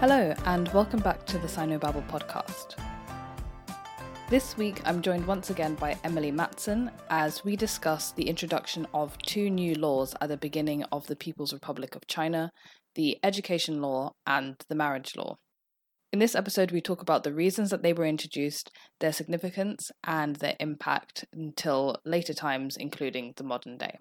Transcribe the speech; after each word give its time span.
Hello, 0.00 0.32
and 0.44 0.68
welcome 0.68 1.00
back 1.00 1.26
to 1.26 1.38
the 1.38 1.48
Sinobabble 1.48 2.06
podcast. 2.08 2.76
This 4.30 4.56
week, 4.56 4.80
I'm 4.84 5.02
joined 5.02 5.26
once 5.26 5.50
again 5.50 5.74
by 5.74 5.98
Emily 6.04 6.30
Matson 6.30 6.92
as 7.10 7.44
we 7.44 7.56
discuss 7.56 8.12
the 8.12 8.28
introduction 8.28 8.86
of 8.94 9.18
two 9.18 9.50
new 9.50 9.74
laws 9.74 10.14
at 10.20 10.28
the 10.28 10.36
beginning 10.36 10.84
of 10.92 11.08
the 11.08 11.16
People's 11.16 11.52
Republic 11.52 11.96
of 11.96 12.06
China 12.06 12.52
the 12.94 13.18
education 13.24 13.82
law 13.82 14.12
and 14.24 14.54
the 14.68 14.76
marriage 14.76 15.16
law. 15.16 15.38
In 16.12 16.20
this 16.20 16.36
episode, 16.36 16.70
we 16.70 16.80
talk 16.80 17.02
about 17.02 17.24
the 17.24 17.34
reasons 17.34 17.70
that 17.70 17.82
they 17.82 17.92
were 17.92 18.06
introduced, 18.06 18.70
their 19.00 19.12
significance, 19.12 19.90
and 20.04 20.36
their 20.36 20.54
impact 20.60 21.24
until 21.32 21.96
later 22.04 22.34
times, 22.34 22.76
including 22.76 23.32
the 23.36 23.42
modern 23.42 23.76
day. 23.76 23.98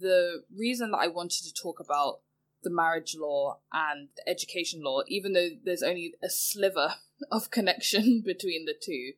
The 0.00 0.42
reason 0.52 0.90
that 0.90 0.98
I 0.98 1.06
wanted 1.06 1.44
to 1.44 1.54
talk 1.54 1.78
about 1.78 2.22
the 2.64 2.70
marriage 2.70 3.16
law 3.18 3.58
and 3.72 4.08
the 4.16 4.28
education 4.28 4.82
law, 4.82 5.02
even 5.06 5.32
though 5.32 5.50
there's 5.64 5.82
only 5.82 6.14
a 6.22 6.28
sliver 6.28 6.94
of 7.30 7.50
connection 7.50 8.20
between 8.24 8.64
the 8.64 8.74
two, 8.74 9.12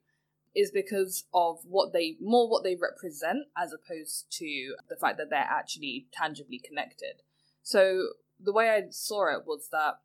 is 0.54 0.70
because 0.70 1.24
of 1.34 1.60
what 1.64 1.92
they 1.92 2.16
more 2.20 2.48
what 2.48 2.64
they 2.64 2.76
represent 2.76 3.46
as 3.56 3.72
opposed 3.72 4.26
to 4.30 4.74
the 4.88 4.96
fact 4.96 5.18
that 5.18 5.28
they're 5.30 5.38
actually 5.38 6.06
tangibly 6.12 6.58
connected. 6.58 7.22
So 7.62 8.08
the 8.40 8.52
way 8.52 8.70
I 8.70 8.90
saw 8.90 9.34
it 9.34 9.46
was 9.46 9.68
that 9.70 10.00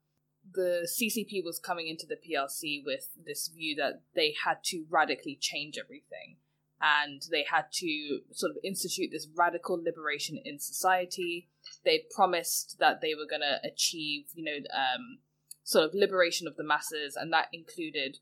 the 0.53 0.87
CCP 0.87 1.43
was 1.43 1.59
coming 1.59 1.87
into 1.87 2.05
the 2.05 2.15
PRC 2.15 2.83
with 2.83 3.09
this 3.25 3.47
view 3.47 3.75
that 3.75 4.01
they 4.15 4.33
had 4.43 4.63
to 4.65 4.85
radically 4.89 5.37
change 5.39 5.77
everything 5.77 6.37
and 6.81 7.21
they 7.29 7.45
had 7.49 7.65
to 7.71 8.21
sort 8.31 8.51
of 8.51 8.57
institute 8.63 9.09
this 9.11 9.27
radical 9.35 9.81
liberation 9.81 10.39
in 10.43 10.59
society. 10.59 11.47
They 11.83 12.05
promised 12.15 12.77
that 12.79 13.01
they 13.01 13.13
were 13.15 13.27
going 13.29 13.41
to 13.41 13.59
achieve, 13.67 14.25
you 14.33 14.43
know, 14.43 14.57
um, 14.73 15.19
sort 15.63 15.85
of 15.85 15.93
liberation 15.93 16.47
of 16.47 16.55
the 16.55 16.63
masses, 16.63 17.15
and 17.15 17.31
that 17.33 17.47
included 17.53 18.19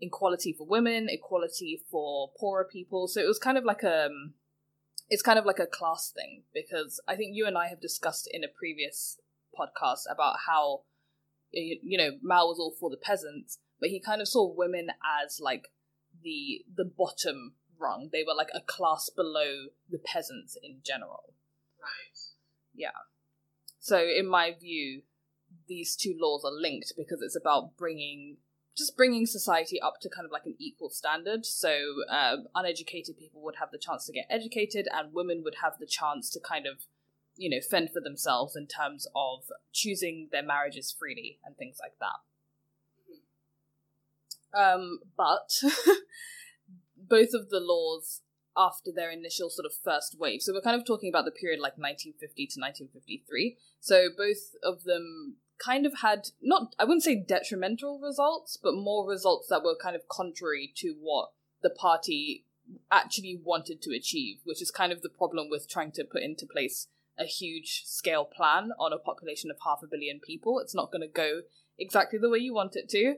equality 0.00 0.52
for 0.52 0.66
women, 0.66 1.08
equality 1.08 1.82
for 1.90 2.30
poorer 2.38 2.66
people. 2.70 3.08
So 3.08 3.20
it 3.20 3.26
was 3.26 3.38
kind 3.38 3.58
of 3.58 3.64
like 3.64 3.82
a, 3.82 4.06
um, 4.06 4.34
it's 5.08 5.22
kind 5.22 5.38
of 5.38 5.44
like 5.44 5.58
a 5.58 5.66
class 5.66 6.10
thing 6.14 6.44
because 6.52 7.00
I 7.06 7.16
think 7.16 7.30
you 7.34 7.46
and 7.46 7.56
I 7.56 7.68
have 7.68 7.80
discussed 7.80 8.28
in 8.32 8.42
a 8.42 8.48
previous 8.48 9.18
podcast 9.58 10.02
about 10.10 10.36
how, 10.46 10.82
you 11.52 11.98
know, 11.98 12.12
Mao 12.22 12.46
was 12.46 12.58
all 12.58 12.74
for 12.78 12.90
the 12.90 12.96
peasants, 12.96 13.58
but 13.80 13.90
he 13.90 14.00
kind 14.00 14.20
of 14.20 14.28
saw 14.28 14.52
women 14.52 14.88
as 15.24 15.38
like 15.40 15.68
the 16.22 16.64
the 16.74 16.84
bottom 16.84 17.54
rung. 17.78 18.08
They 18.12 18.24
were 18.26 18.34
like 18.34 18.50
a 18.54 18.60
class 18.60 19.10
below 19.14 19.66
the 19.90 19.98
peasants 19.98 20.56
in 20.62 20.80
general. 20.84 21.34
Right. 21.80 22.33
Yeah. 22.74 22.90
So, 23.78 23.98
in 23.98 24.26
my 24.26 24.52
view, 24.58 25.02
these 25.68 25.96
two 25.96 26.16
laws 26.18 26.44
are 26.44 26.52
linked 26.52 26.92
because 26.96 27.22
it's 27.22 27.36
about 27.36 27.76
bringing 27.76 28.38
just 28.76 28.96
bringing 28.96 29.24
society 29.24 29.80
up 29.80 30.00
to 30.00 30.08
kind 30.08 30.26
of 30.26 30.32
like 30.32 30.46
an 30.46 30.56
equal 30.58 30.90
standard. 30.90 31.46
So, 31.46 31.78
uh, 32.10 32.36
uneducated 32.54 33.16
people 33.16 33.40
would 33.42 33.56
have 33.60 33.70
the 33.70 33.78
chance 33.78 34.04
to 34.06 34.12
get 34.12 34.26
educated, 34.28 34.88
and 34.92 35.12
women 35.12 35.42
would 35.44 35.56
have 35.62 35.74
the 35.78 35.86
chance 35.86 36.28
to 36.30 36.40
kind 36.40 36.66
of, 36.66 36.86
you 37.36 37.48
know, 37.48 37.60
fend 37.60 37.90
for 37.92 38.00
themselves 38.00 38.56
in 38.56 38.66
terms 38.66 39.06
of 39.14 39.44
choosing 39.72 40.28
their 40.32 40.42
marriages 40.42 40.94
freely 40.98 41.38
and 41.44 41.56
things 41.56 41.76
like 41.80 41.94
that. 42.00 42.18
Mm-hmm. 44.58 44.80
Um, 44.80 44.98
but 45.16 45.60
both 46.96 47.30
of 47.32 47.50
the 47.50 47.60
laws 47.60 48.22
after 48.56 48.90
their 48.92 49.10
initial 49.10 49.50
sort 49.50 49.66
of 49.66 49.72
first 49.74 50.16
wave. 50.18 50.42
So 50.42 50.52
we're 50.52 50.60
kind 50.60 50.80
of 50.80 50.86
talking 50.86 51.08
about 51.08 51.24
the 51.24 51.30
period 51.30 51.60
like 51.60 51.78
1950 51.78 52.46
to 52.46 52.60
1953. 52.60 53.56
So 53.80 54.08
both 54.16 54.54
of 54.62 54.84
them 54.84 55.36
kind 55.58 55.86
of 55.86 56.00
had 56.00 56.28
not 56.42 56.74
I 56.78 56.84
wouldn't 56.84 57.04
say 57.04 57.16
detrimental 57.16 58.00
results, 58.00 58.58
but 58.60 58.74
more 58.74 59.08
results 59.08 59.48
that 59.48 59.62
were 59.62 59.76
kind 59.80 59.96
of 59.96 60.08
contrary 60.08 60.72
to 60.76 60.94
what 61.00 61.30
the 61.62 61.70
party 61.70 62.44
actually 62.90 63.38
wanted 63.42 63.82
to 63.82 63.94
achieve, 63.94 64.38
which 64.44 64.62
is 64.62 64.70
kind 64.70 64.92
of 64.92 65.02
the 65.02 65.08
problem 65.08 65.48
with 65.50 65.68
trying 65.68 65.92
to 65.92 66.04
put 66.04 66.22
into 66.22 66.46
place 66.46 66.88
a 67.18 67.24
huge 67.24 67.82
scale 67.84 68.24
plan 68.24 68.70
on 68.78 68.92
a 68.92 68.98
population 68.98 69.50
of 69.50 69.56
half 69.64 69.80
a 69.82 69.86
billion 69.86 70.20
people. 70.20 70.58
It's 70.58 70.74
not 70.74 70.90
going 70.90 71.02
to 71.02 71.08
go 71.08 71.42
exactly 71.78 72.18
the 72.18 72.30
way 72.30 72.38
you 72.38 72.54
want 72.54 72.76
it 72.76 72.88
to. 72.90 73.16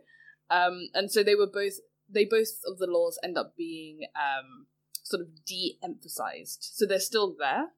Um, 0.51 0.89
and 0.95 1.11
so 1.11 1.23
they 1.23 1.35
were 1.35 1.47
both 1.47 1.81
they 2.09 2.25
both 2.25 2.61
of 2.65 2.79
the 2.79 2.87
laws 2.87 3.19
end 3.23 3.37
up 3.37 3.57
being 3.57 4.07
um, 4.15 4.67
sort 5.07 5.23
of 5.23 5.45
de-emphasized. 5.45 6.71
So 6.75 6.85
they're 6.85 6.99
still 6.99 7.33
there, 7.39 7.69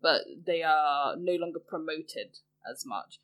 but 0.00 0.22
they 0.44 0.64
are 0.64 1.14
no 1.16 1.34
longer 1.36 1.60
promoted 1.60 2.38
as 2.68 2.84
much. 2.84 3.20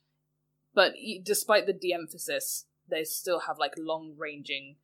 But 0.73 0.93
despite 1.23 1.65
the 1.65 1.73
de-emphasis, 1.73 2.67
they 2.89 3.03
still 3.03 3.41
have 3.41 3.57
like 3.59 3.73
long-ranging 3.77 4.77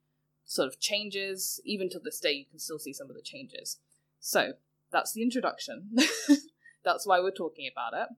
sort 0.44 0.68
of 0.68 0.78
changes. 0.82 1.62
Even 1.64 1.90
to 1.90 2.00
this 2.00 2.20
day, 2.20 2.34
you 2.34 2.46
can 2.50 2.60
still 2.60 2.78
see 2.78 2.92
some 2.92 3.10
of 3.10 3.16
the 3.16 3.22
changes. 3.22 3.78
So 4.20 4.54
that's 4.92 5.14
the 5.14 5.24
introduction. 5.24 5.96
that's 6.84 7.08
why 7.08 7.22
we're 7.22 7.32
talking 7.32 7.70
about 7.72 7.94
it. 7.94 8.10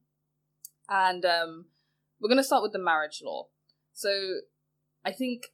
And 0.90 1.24
um, 1.24 1.66
we're 2.20 2.30
going 2.30 2.38
to 2.38 2.44
start 2.44 2.64
with 2.64 2.74
the 2.74 2.80
marriage 2.80 3.22
law. 3.24 3.50
So 3.94 4.40
I 5.06 5.12
think 5.12 5.52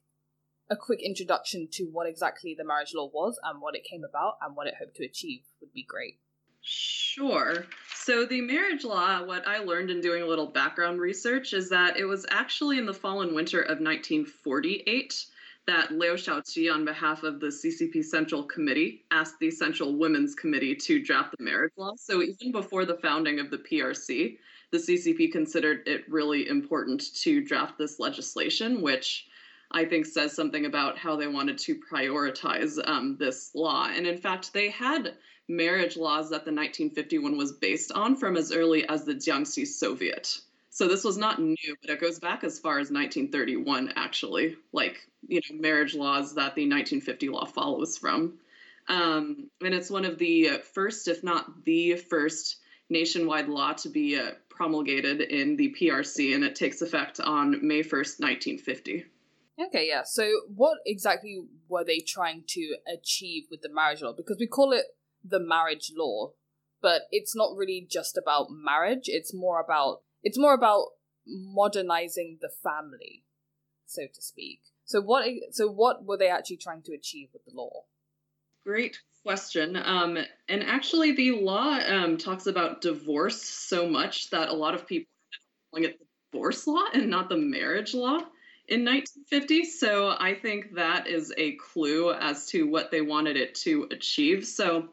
a 0.69 0.75
quick 0.75 1.01
introduction 1.01 1.67
to 1.71 1.83
what 1.85 2.07
exactly 2.07 2.55
the 2.57 2.63
marriage 2.63 2.93
law 2.95 3.09
was 3.13 3.39
and 3.43 3.61
what 3.61 3.75
it 3.75 3.83
came 3.83 4.03
about 4.03 4.37
and 4.41 4.55
what 4.55 4.67
it 4.67 4.75
hoped 4.79 4.95
to 4.95 5.05
achieve 5.05 5.41
would 5.61 5.73
be 5.73 5.83
great. 5.83 6.19
Sure. 6.61 7.65
So, 7.93 8.25
the 8.25 8.39
marriage 8.39 8.85
law, 8.85 9.23
what 9.23 9.45
I 9.45 9.59
learned 9.59 9.89
in 9.89 9.99
doing 9.99 10.23
a 10.23 10.25
little 10.25 10.47
background 10.47 11.01
research 11.01 11.53
is 11.53 11.69
that 11.69 11.97
it 11.97 12.05
was 12.05 12.25
actually 12.29 12.77
in 12.77 12.85
the 12.85 12.93
fall 12.93 13.21
and 13.21 13.35
winter 13.35 13.61
of 13.61 13.79
1948 13.79 15.25
that 15.65 15.91
Liu 15.91 16.13
Shaoqi, 16.13 16.73
on 16.73 16.85
behalf 16.85 17.23
of 17.23 17.39
the 17.39 17.47
CCP 17.47 18.03
Central 18.03 18.43
Committee, 18.43 19.03
asked 19.11 19.39
the 19.39 19.51
Central 19.51 19.97
Women's 19.97 20.35
Committee 20.35 20.75
to 20.75 21.01
draft 21.01 21.35
the 21.37 21.43
marriage 21.43 21.73
law. 21.77 21.93
So, 21.97 22.21
even 22.21 22.51
before 22.53 22.85
the 22.85 22.97
founding 22.97 23.39
of 23.39 23.51
the 23.51 23.57
PRC, 23.57 24.37
the 24.71 24.77
CCP 24.77 25.31
considered 25.31 25.87
it 25.87 26.09
really 26.09 26.47
important 26.47 27.13
to 27.15 27.43
draft 27.43 27.77
this 27.77 27.99
legislation, 27.99 28.81
which 28.81 29.27
I 29.73 29.85
think 29.85 30.05
says 30.05 30.33
something 30.33 30.65
about 30.65 30.97
how 30.97 31.15
they 31.15 31.27
wanted 31.27 31.57
to 31.59 31.79
prioritize 31.91 32.77
um, 32.87 33.17
this 33.17 33.51
law. 33.55 33.87
And 33.87 34.05
in 34.05 34.17
fact, 34.17 34.53
they 34.53 34.69
had 34.69 35.15
marriage 35.47 35.97
laws 35.97 36.29
that 36.29 36.45
the 36.45 36.51
1951 36.51 37.37
was 37.37 37.53
based 37.53 37.91
on 37.91 38.15
from 38.15 38.37
as 38.37 38.51
early 38.51 38.87
as 38.87 39.03
the 39.03 39.15
Jiangxi 39.15 39.65
Soviet. 39.67 40.39
So 40.69 40.87
this 40.87 41.03
was 41.03 41.17
not 41.17 41.39
new, 41.39 41.75
but 41.81 41.91
it 41.91 42.01
goes 42.01 42.19
back 42.19 42.43
as 42.43 42.59
far 42.59 42.79
as 42.79 42.89
1931, 42.91 43.93
actually, 43.95 44.55
like, 44.71 45.07
you 45.27 45.39
know, 45.49 45.59
marriage 45.59 45.93
laws 45.93 46.35
that 46.35 46.55
the 46.55 46.67
1950 46.67 47.29
law 47.29 47.45
follows 47.45 47.97
from. 47.97 48.39
Um, 48.87 49.49
and 49.63 49.73
it's 49.73 49.89
one 49.89 50.05
of 50.05 50.17
the 50.17 50.61
first, 50.73 51.07
if 51.07 51.23
not 51.23 51.63
the 51.63 51.95
first, 51.95 52.57
nationwide 52.89 53.49
law 53.49 53.73
to 53.73 53.89
be 53.89 54.17
uh, 54.17 54.31
promulgated 54.49 55.21
in 55.21 55.55
the 55.57 55.75
PRC, 55.79 56.35
and 56.35 56.43
it 56.43 56.55
takes 56.55 56.81
effect 56.81 57.19
on 57.19 57.65
May 57.65 57.81
1st, 57.81 58.19
1950. 58.19 59.05
Okay, 59.59 59.87
yeah. 59.87 60.01
So, 60.03 60.31
what 60.53 60.79
exactly 60.85 61.39
were 61.67 61.83
they 61.83 61.99
trying 61.99 62.43
to 62.49 62.77
achieve 62.91 63.45
with 63.51 63.61
the 63.61 63.69
marriage 63.71 64.01
law? 64.01 64.13
Because 64.13 64.37
we 64.39 64.47
call 64.47 64.71
it 64.71 64.85
the 65.23 65.39
marriage 65.39 65.91
law, 65.95 66.31
but 66.81 67.03
it's 67.11 67.35
not 67.35 67.55
really 67.55 67.85
just 67.89 68.17
about 68.17 68.47
marriage. 68.49 69.03
It's 69.05 69.33
more 69.33 69.61
about 69.61 70.01
it's 70.23 70.39
more 70.39 70.53
about 70.53 70.87
modernizing 71.27 72.39
the 72.41 72.49
family, 72.49 73.23
so 73.85 74.03
to 74.13 74.21
speak. 74.21 74.61
So, 74.85 75.01
what 75.01 75.25
so 75.51 75.67
what 75.67 76.03
were 76.03 76.17
they 76.17 76.29
actually 76.29 76.57
trying 76.57 76.81
to 76.83 76.93
achieve 76.93 77.29
with 77.31 77.45
the 77.45 77.51
law? 77.53 77.83
Great 78.65 78.97
question. 79.23 79.75
Um, 79.75 80.17
and 80.49 80.63
actually, 80.63 81.11
the 81.11 81.31
law 81.31 81.79
um, 81.85 82.17
talks 82.17 82.47
about 82.47 82.81
divorce 82.81 83.41
so 83.41 83.87
much 83.87 84.31
that 84.31 84.49
a 84.49 84.53
lot 84.53 84.73
of 84.73 84.87
people 84.87 85.09
are 85.11 85.71
calling 85.71 85.89
it 85.89 85.99
the 85.99 86.05
divorce 86.31 86.65
law 86.65 86.85
and 86.93 87.09
not 87.09 87.29
the 87.29 87.37
marriage 87.37 87.93
law 87.93 88.19
in 88.67 88.85
1950. 88.85 89.65
So 89.65 90.15
I 90.17 90.35
think 90.35 90.75
that 90.75 91.07
is 91.07 91.33
a 91.37 91.53
clue 91.53 92.13
as 92.13 92.47
to 92.47 92.67
what 92.67 92.91
they 92.91 93.01
wanted 93.01 93.37
it 93.37 93.55
to 93.55 93.87
achieve. 93.91 94.45
So, 94.45 94.89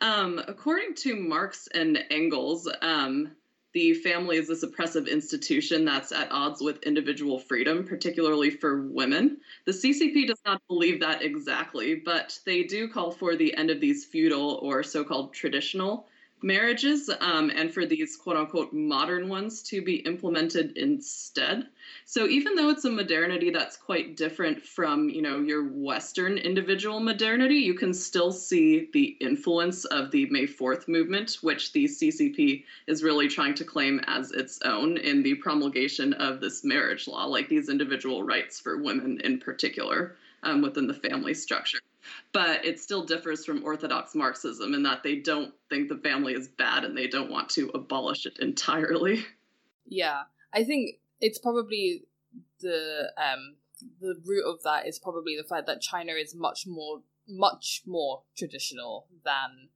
um, 0.00 0.40
according 0.46 0.94
to 0.96 1.16
Marx 1.16 1.68
and 1.74 1.98
Engels, 2.10 2.68
um, 2.80 3.32
the 3.74 3.94
family 3.94 4.38
is 4.38 4.48
this 4.48 4.62
oppressive 4.62 5.06
institution 5.06 5.84
that's 5.84 6.10
at 6.10 6.32
odds 6.32 6.62
with 6.62 6.82
individual 6.84 7.38
freedom, 7.38 7.84
particularly 7.84 8.50
for 8.50 8.82
women. 8.88 9.38
The 9.66 9.72
CCP 9.72 10.26
does 10.26 10.40
not 10.46 10.62
believe 10.68 11.00
that 11.00 11.22
exactly, 11.22 11.94
but 11.94 12.38
they 12.46 12.62
do 12.62 12.88
call 12.88 13.10
for 13.10 13.36
the 13.36 13.54
end 13.56 13.70
of 13.70 13.80
these 13.80 14.06
feudal 14.06 14.58
or 14.62 14.82
so 14.82 15.04
called 15.04 15.34
traditional 15.34 16.08
marriages 16.42 17.10
um, 17.20 17.50
and 17.50 17.72
for 17.72 17.86
these 17.86 18.16
quote 18.16 18.36
unquote 18.36 18.72
modern 18.72 19.28
ones 19.28 19.62
to 19.64 19.82
be 19.82 19.96
implemented 19.96 20.76
instead. 20.76 21.66
So 22.04 22.26
even 22.26 22.54
though 22.54 22.70
it's 22.70 22.84
a 22.84 22.90
modernity 22.90 23.50
that's 23.50 23.76
quite 23.76 24.16
different 24.16 24.62
from, 24.62 25.08
you 25.08 25.22
know, 25.22 25.40
your 25.40 25.64
Western 25.64 26.38
individual 26.38 27.00
modernity, 27.00 27.56
you 27.56 27.74
can 27.74 27.92
still 27.92 28.32
see 28.32 28.88
the 28.92 29.16
influence 29.20 29.84
of 29.86 30.10
the 30.10 30.26
May 30.26 30.46
4th 30.46 30.88
movement, 30.88 31.38
which 31.40 31.72
the 31.72 31.84
CCP 31.84 32.64
is 32.86 33.02
really 33.02 33.28
trying 33.28 33.54
to 33.54 33.64
claim 33.64 34.00
as 34.06 34.30
its 34.32 34.60
own 34.64 34.96
in 34.96 35.22
the 35.22 35.34
promulgation 35.36 36.12
of 36.14 36.40
this 36.40 36.64
marriage 36.64 37.08
law, 37.08 37.24
like 37.24 37.48
these 37.48 37.68
individual 37.68 38.22
rights 38.22 38.60
for 38.60 38.78
women 38.78 39.20
in 39.22 39.38
particular 39.38 40.16
um, 40.42 40.62
within 40.62 40.86
the 40.86 40.94
family 40.94 41.34
structure 41.34 41.78
but 42.32 42.64
it 42.64 42.80
still 42.80 43.04
differs 43.04 43.44
from 43.44 43.64
orthodox 43.64 44.14
Marxism 44.14 44.74
in 44.74 44.82
that 44.82 45.02
they 45.02 45.16
don't 45.16 45.52
think 45.68 45.88
the 45.88 45.98
family 45.98 46.34
is 46.34 46.48
bad 46.48 46.84
and 46.84 46.96
they 46.96 47.06
don't 47.06 47.30
want 47.30 47.48
to 47.50 47.70
abolish 47.74 48.26
it 48.26 48.38
entirely. 48.38 49.24
Yeah, 49.86 50.22
I 50.52 50.64
think 50.64 50.96
it's 51.20 51.38
probably 51.38 52.04
the 52.60 53.12
um 53.16 53.56
the 54.00 54.16
root 54.24 54.44
of 54.44 54.62
that 54.64 54.86
is 54.86 54.98
probably 54.98 55.36
the 55.36 55.46
fact 55.48 55.66
that 55.66 55.80
China 55.80 56.12
is 56.12 56.34
much 56.34 56.64
more 56.66 57.02
much 57.28 57.82
more 57.86 58.22
traditional 58.36 59.06
than 59.24 59.68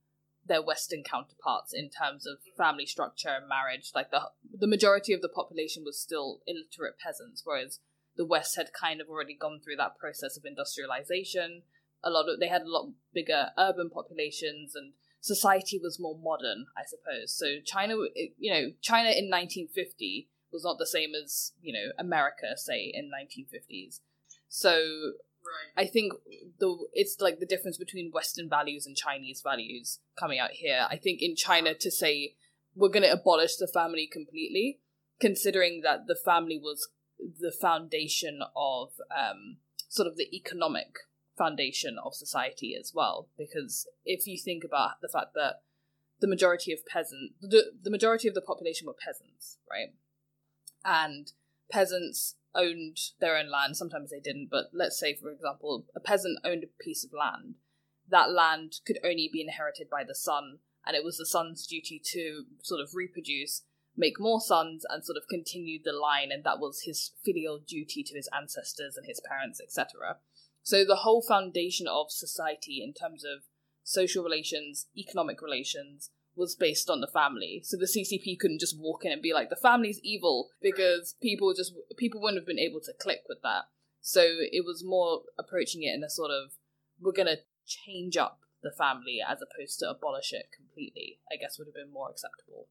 their 0.45 0.63
Western 0.63 1.05
counterparts 1.05 1.73
in 1.73 1.89
terms 1.89 2.27
of 2.27 2.39
family 2.57 2.85
structure 2.85 3.29
and 3.29 3.49
marriage. 3.49 3.93
Like 3.95 4.11
the 4.11 4.31
the 4.53 4.67
majority 4.67 5.13
of 5.13 5.23
the 5.23 5.29
population 5.29 5.85
was 5.85 6.01
still 6.01 6.41
illiterate 6.47 6.99
peasants, 6.99 7.43
whereas 7.45 7.79
the 8.17 8.27
West 8.27 8.57
had 8.57 8.71
kind 8.79 9.01
of 9.01 9.09
already 9.09 9.35
gone 9.35 9.61
through 9.63 9.77
that 9.77 9.99
process 9.99 10.37
of 10.37 10.45
industrialization 10.45 11.63
a 12.05 12.11
lot 12.11 12.29
of 12.29 12.41
they 12.41 12.49
had 12.49 12.63
a 12.63 12.71
lot 12.71 12.91
bigger 13.13 13.49
urban 13.59 13.91
populations 13.91 14.75
and 14.75 14.93
society 15.21 15.79
was 15.83 16.01
more 16.01 16.19
modern, 16.19 16.67
I 16.77 16.83
suppose. 16.87 17.37
So 17.37 17.61
China, 17.65 17.95
you 18.39 18.53
know, 18.53 18.73
China 18.81 19.11
in 19.11 19.31
1950 19.31 20.29
was 20.53 20.65
not 20.65 20.79
the 20.79 20.87
same 20.87 21.13
as 21.15 21.53
you 21.63 21.73
know 21.73 21.93
America, 21.99 22.57
say 22.57 22.93
in 22.93 23.11
1950s. 23.11 24.01
So 24.49 24.73
right. 24.73 25.85
I 25.85 25.87
think 25.87 26.13
the 26.59 26.77
it's 26.93 27.17
like 27.21 27.39
the 27.39 27.47
difference 27.47 27.79
between 27.79 28.11
Western 28.13 28.49
values 28.49 28.87
and 28.87 28.97
Chinese 28.97 29.41
values 29.43 30.01
coming 30.19 30.39
out 30.39 30.53
here. 30.53 30.87
I 30.91 30.97
think 30.97 31.23
in 31.23 31.37
China 31.37 31.75
to 31.75 31.91
say 31.91 32.35
we're 32.75 32.89
going 32.89 33.03
to 33.03 33.13
abolish 33.13 33.57
the 33.57 33.69
family 33.69 34.09
completely, 34.11 34.81
considering 35.21 35.83
that 35.85 36.07
the 36.07 36.17
family 36.17 36.59
was 36.59 36.89
the 37.41 37.53
foundation 37.53 38.41
of 38.57 38.93
um, 39.11 39.59
sort 39.89 40.09
of 40.09 40.17
the 40.17 40.35
economic 40.35 40.99
foundation 41.37 41.97
of 42.05 42.15
society 42.15 42.77
as 42.79 42.93
well. 42.95 43.29
Because 43.39 43.87
if 44.05 44.27
you 44.27 44.39
think 44.39 44.65
about 44.65 45.01
the 45.01 45.09
fact 45.09 45.35
that 45.35 45.63
the 46.21 46.29
majority 46.29 46.73
of 46.73 46.87
peasant, 46.87 47.33
the, 47.41 47.73
the 47.83 47.91
majority 47.91 48.29
of 48.29 48.35
the 48.35 48.41
population 48.41 48.87
were 48.87 48.95
peasants, 48.95 49.59
right? 49.71 49.93
And 50.85 51.33
peasants 51.71 52.37
owned 52.55 52.99
their 53.21 53.37
own 53.37 53.51
land. 53.51 53.77
Sometimes 53.77 54.11
they 54.11 54.21
didn't, 54.21 54.49
but 54.51 54.67
let's 54.73 54.99
say, 54.99 55.15
for 55.15 55.31
example, 55.31 55.87
a 55.97 56.01
peasant 56.01 56.39
owned 56.45 56.65
a 56.65 56.83
piece 56.83 57.05
of 57.05 57.13
land. 57.13 57.57
That 58.09 58.31
land 58.31 58.81
could 58.87 58.99
only 59.05 59.29
be 59.33 59.41
inherited 59.41 59.89
by 59.91 60.05
the 60.05 60.15
son, 60.15 60.59
and 60.87 60.97
it 60.97 61.05
was 61.05 61.17
the 61.17 61.27
son's 61.27 61.67
duty 61.67 62.01
to 62.13 62.45
sort 62.63 62.81
of 62.81 62.95
reproduce, 62.95 63.63
make 63.97 64.19
more 64.19 64.41
sons, 64.41 64.85
and 64.89 65.05
sort 65.05 65.17
of 65.17 65.29
continued 65.29 65.83
the 65.85 65.93
line, 65.93 66.31
and 66.33 66.45
that 66.45 66.59
was 66.59 66.83
his 66.85 67.13
filial 67.25 67.59
duty 67.59 68.03
to 68.03 68.15
his 68.15 68.29
ancestors 68.37 68.97
and 68.97 69.07
his 69.07 69.21
parents, 69.21 69.61
etc. 69.61 70.19
So 70.63 70.85
the 70.85 70.97
whole 70.97 71.23
foundation 71.23 71.87
of 71.89 72.11
society 72.11 72.83
in 72.83 72.95
terms 72.95 73.25
of 73.25 73.43
social 73.83 74.23
relations, 74.23 74.87
economic 74.97 75.43
relations, 75.43 76.11
was 76.35 76.55
based 76.55 76.89
on 76.89 77.01
the 77.01 77.11
family. 77.13 77.61
So 77.65 77.77
the 77.77 77.87
CCP 77.87 78.39
couldn't 78.39 78.61
just 78.61 78.79
walk 78.79 79.05
in 79.05 79.13
and 79.13 79.21
be 79.21 79.35
like, 79.35 79.51
the 79.51 79.57
family's 79.57 80.01
evil, 80.03 80.49
because 80.63 81.15
people 81.21 81.53
just 81.55 81.75
people 81.99 82.21
wouldn't 82.21 82.41
have 82.41 82.47
been 82.47 82.59
able 82.59 82.81
to 82.81 82.93
click 82.99 83.23
with 83.29 83.39
that. 83.43 83.65
So 84.01 84.23
it 84.23 84.65
was 84.65 84.83
more 84.85 85.23
approaching 85.39 85.83
it 85.83 85.95
in 85.95 86.03
a 86.03 86.11
sort 86.11 86.31
of 86.31 86.53
we're 87.01 87.13
gonna 87.13 87.39
change 87.67 88.17
up 88.17 88.41
the 88.63 88.73
family 88.77 89.19
as 89.27 89.39
opposed 89.43 89.79
to 89.81 89.91
abolish 89.91 90.33
it 90.33 90.47
completely, 90.57 91.19
I 91.31 91.37
guess 91.37 91.59
would 91.59 91.69
have 91.69 91.75
been 91.75 91.93
more 91.93 92.11
acceptable. 92.11 92.69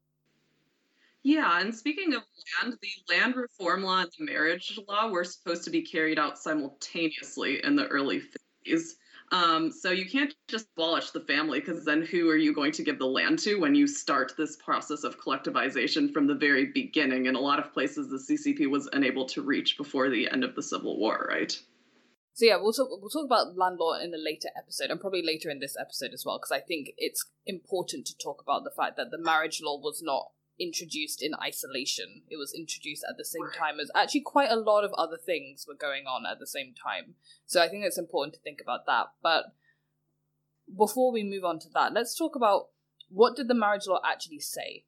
Yeah, 1.24 1.60
and 1.60 1.74
speaking 1.74 2.14
of 2.14 2.24
land, 2.62 2.78
the 2.82 3.14
land 3.16 3.36
reform 3.36 3.84
law 3.84 4.02
and 4.02 4.10
the 4.18 4.26
marriage 4.26 4.80
law 4.88 5.10
were 5.10 5.24
supposed 5.24 5.64
to 5.66 5.70
be 5.70 5.84
carried 5.84 6.18
out 6.18 6.40
simultaneously 6.40 7.64
in 7.64 7.76
the 7.76 7.88
early 7.88 8.22
50s. 8.66 8.94
Um, 9.32 9.72
so 9.72 9.92
you 9.92 10.10
can't 10.10 10.34
just 10.50 10.68
abolish 10.76 11.12
the 11.12 11.22
family 11.22 11.62
because 11.62 11.86
then 11.86 12.02
who 12.02 12.30
are 12.30 12.38
you 12.38 12.54
going 12.54 12.74
to 12.74 12.84
give 12.84 13.00
the 13.00 13.06
land 13.06 13.40
to 13.40 13.56
when 13.62 13.76
you 13.76 13.88
start 13.88 14.34
this 14.38 14.58
process 14.58 15.06
of 15.06 15.22
collectivization 15.22 16.12
from 16.12 16.28
the 16.28 16.36
very 16.36 16.66
beginning? 16.66 17.28
In 17.28 17.36
a 17.36 17.40
lot 17.40 17.60
of 17.60 17.72
places, 17.72 18.10
the 18.10 18.18
CCP 18.18 18.70
was 18.70 18.90
unable 18.92 19.26
to 19.28 19.42
reach 19.42 19.78
before 19.78 20.10
the 20.10 20.30
end 20.30 20.44
of 20.44 20.56
the 20.56 20.64
Civil 20.64 21.00
War, 21.00 21.28
right? 21.30 21.58
So 22.34 22.46
yeah, 22.46 22.58
we'll 22.58 22.74
talk 22.74 22.90
we'll 22.90 23.10
talk 23.10 23.26
about 23.26 23.58
land 23.58 23.78
law 23.80 23.98
in 24.00 24.14
a 24.14 24.18
later 24.18 24.50
episode, 24.58 24.90
and 24.90 25.00
probably 25.00 25.22
later 25.22 25.50
in 25.50 25.60
this 25.60 25.78
episode 25.80 26.12
as 26.14 26.26
well, 26.26 26.38
because 26.38 26.52
I 26.52 26.60
think 26.60 26.90
it's 26.98 27.26
important 27.46 28.08
to 28.08 28.18
talk 28.18 28.42
about 28.42 28.64
the 28.64 28.72
fact 28.76 28.98
that 28.98 29.12
the 29.12 29.18
marriage 29.18 29.62
law 29.64 29.80
was 29.80 30.02
not 30.04 30.32
introduced 30.62 31.22
in 31.22 31.31
isolation. 31.36 32.22
It 32.30 32.38
was 32.38 32.54
introduced 32.54 33.04
at 33.10 33.18
the 33.18 33.25
same 33.25 33.50
time 33.58 33.80
as 33.80 33.90
actually 33.96 34.22
quite 34.22 34.52
a 34.52 34.56
lot 34.56 34.84
of 34.84 34.94
other 34.94 35.18
things 35.18 35.66
were 35.68 35.75
going 35.75 36.06
on 36.06 36.25
at 36.30 36.40
the 36.40 36.48
same 36.48 36.74
time. 36.74 37.16
So 37.46 37.62
I 37.62 37.68
think 37.68 37.86
it's 37.86 37.98
important 37.98 38.36
to 38.36 38.42
think 38.42 38.60
about 38.62 38.86
that. 38.86 39.08
But 39.24 39.46
before 40.75 41.12
we 41.12 41.24
move 41.24 41.44
on 41.44 41.60
to 41.60 41.69
that, 41.74 41.94
let's 41.94 42.18
talk 42.18 42.36
about 42.36 42.68
what 43.10 43.36
did 43.36 43.48
the 43.48 43.54
marriage 43.54 43.88
law 43.88 44.00
actually 44.06 44.40
say? 44.40 44.86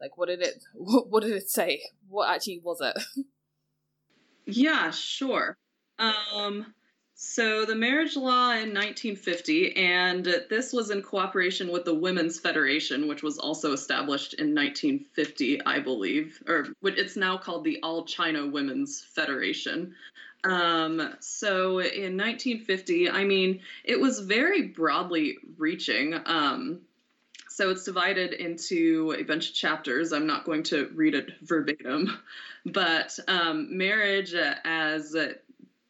Like 0.00 0.16
what 0.16 0.28
did 0.28 0.42
it 0.42 0.64
what 0.74 1.22
did 1.22 1.32
it 1.32 1.48
say? 1.48 1.82
What 2.08 2.30
actually 2.30 2.60
was 2.62 2.80
it? 2.80 3.26
yeah, 4.46 4.90
sure. 4.90 5.58
Um 5.98 6.74
so, 7.16 7.64
the 7.64 7.76
marriage 7.76 8.16
law 8.16 8.50
in 8.50 8.74
1950, 8.74 9.76
and 9.76 10.24
this 10.50 10.72
was 10.72 10.90
in 10.90 11.00
cooperation 11.00 11.70
with 11.70 11.84
the 11.84 11.94
Women's 11.94 12.40
Federation, 12.40 13.06
which 13.06 13.22
was 13.22 13.38
also 13.38 13.72
established 13.72 14.34
in 14.34 14.52
1950, 14.52 15.64
I 15.64 15.78
believe, 15.78 16.42
or 16.48 16.66
it's 16.82 17.16
now 17.16 17.38
called 17.38 17.62
the 17.62 17.78
All 17.84 18.04
China 18.04 18.48
Women's 18.48 19.00
Federation. 19.00 19.94
Um, 20.42 21.14
so, 21.20 21.78
in 21.78 22.16
1950, 22.16 23.08
I 23.08 23.24
mean, 23.24 23.60
it 23.84 24.00
was 24.00 24.18
very 24.18 24.62
broadly 24.62 25.38
reaching. 25.56 26.14
Um, 26.26 26.80
so 27.48 27.70
it's 27.70 27.84
divided 27.84 28.32
into 28.32 29.14
a 29.16 29.22
bunch 29.22 29.50
of 29.50 29.54
chapters. 29.54 30.12
I'm 30.12 30.26
not 30.26 30.44
going 30.44 30.64
to 30.64 30.90
read 30.92 31.14
it 31.14 31.34
verbatim, 31.42 32.18
but 32.66 33.16
um, 33.28 33.78
marriage 33.78 34.34
as 34.34 35.14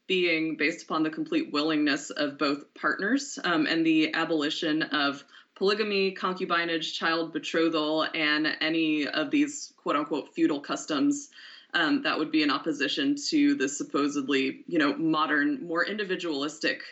being 0.07 0.57
based 0.57 0.85
upon 0.85 1.03
the 1.03 1.11
complete 1.11 1.53
willingness 1.53 2.11
of 2.11 2.39
both 2.39 2.73
partners 2.75 3.39
um, 3.45 3.67
and 3.67 3.85
the 3.85 4.13
abolition 4.15 4.83
of 4.83 5.25
polygamy, 5.55 6.15
concubinage, 6.15 6.93
child 6.93 7.33
betrothal, 7.33 8.07
and 8.15 8.57
any 8.61 9.07
of 9.07 9.31
these 9.31 9.73
quote 9.77 9.97
unquote 9.97 10.35
feudal 10.35 10.61
customs 10.61 11.31
um, 11.75 12.03
that 12.03 12.19
would 12.19 12.31
be 12.31 12.43
in 12.43 12.51
opposition 12.51 13.17
to 13.29 13.55
the 13.55 13.69
supposedly, 13.69 14.65
you 14.67 14.79
know, 14.79 14.97
modern, 14.97 15.67
more 15.67 15.85
individualistic 15.85 16.83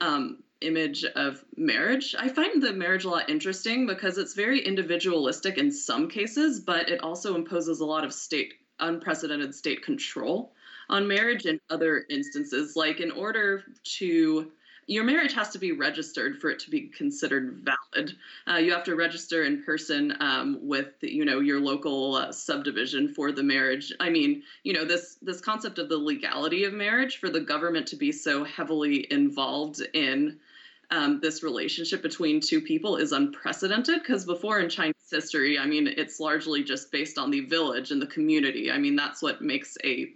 um, 0.00 0.42
image 0.60 1.04
of 1.04 1.44
marriage. 1.56 2.14
I 2.18 2.28
find 2.28 2.62
the 2.62 2.72
marriage 2.72 3.04
law 3.04 3.20
interesting 3.28 3.86
because 3.86 4.18
it's 4.18 4.34
very 4.34 4.60
individualistic 4.60 5.58
in 5.58 5.70
some 5.70 6.08
cases, 6.08 6.60
but 6.60 6.88
it 6.88 7.00
also 7.00 7.34
imposes 7.34 7.80
a 7.80 7.84
lot 7.84 8.04
of 8.04 8.12
state, 8.12 8.54
unprecedented 8.80 9.54
state 9.54 9.82
control 9.82 10.53
on 10.88 11.08
marriage 11.08 11.46
in 11.46 11.60
other 11.70 12.04
instances. 12.10 12.76
Like, 12.76 13.00
in 13.00 13.10
order 13.10 13.64
to 13.98 14.52
your 14.86 15.04
marriage 15.04 15.32
has 15.34 15.50
to 15.50 15.58
be 15.58 15.72
registered 15.72 16.40
for 16.40 16.50
it 16.50 16.58
to 16.60 16.70
be 16.70 16.88
considered 16.88 17.62
valid. 17.62 18.16
Uh, 18.46 18.58
you 18.58 18.72
have 18.72 18.84
to 18.84 18.94
register 18.94 19.44
in 19.44 19.62
person 19.62 20.14
um, 20.20 20.58
with, 20.62 20.88
you 21.00 21.24
know, 21.24 21.40
your 21.40 21.60
local 21.60 22.16
uh, 22.16 22.32
subdivision 22.32 23.08
for 23.08 23.32
the 23.32 23.42
marriage. 23.42 23.92
I 24.00 24.10
mean, 24.10 24.42
you 24.62 24.72
know, 24.72 24.84
this 24.84 25.16
this 25.22 25.40
concept 25.40 25.78
of 25.78 25.88
the 25.88 25.96
legality 25.96 26.64
of 26.64 26.72
marriage 26.72 27.18
for 27.18 27.30
the 27.30 27.40
government 27.40 27.86
to 27.88 27.96
be 27.96 28.12
so 28.12 28.44
heavily 28.44 29.06
involved 29.10 29.80
in 29.94 30.38
um, 30.90 31.18
this 31.20 31.42
relationship 31.42 32.02
between 32.02 32.40
two 32.40 32.60
people 32.60 32.96
is 32.96 33.12
unprecedented 33.12 34.00
because 34.02 34.26
before 34.26 34.60
in 34.60 34.68
Chinese 34.68 34.94
history, 35.10 35.58
I 35.58 35.66
mean, 35.66 35.86
it's 35.86 36.20
largely 36.20 36.62
just 36.62 36.92
based 36.92 37.16
on 37.16 37.30
the 37.30 37.40
village 37.40 37.90
and 37.90 38.02
the 38.02 38.06
community. 38.06 38.70
I 38.70 38.78
mean, 38.78 38.96
that's 38.96 39.22
what 39.22 39.40
makes 39.40 39.78
a 39.82 40.12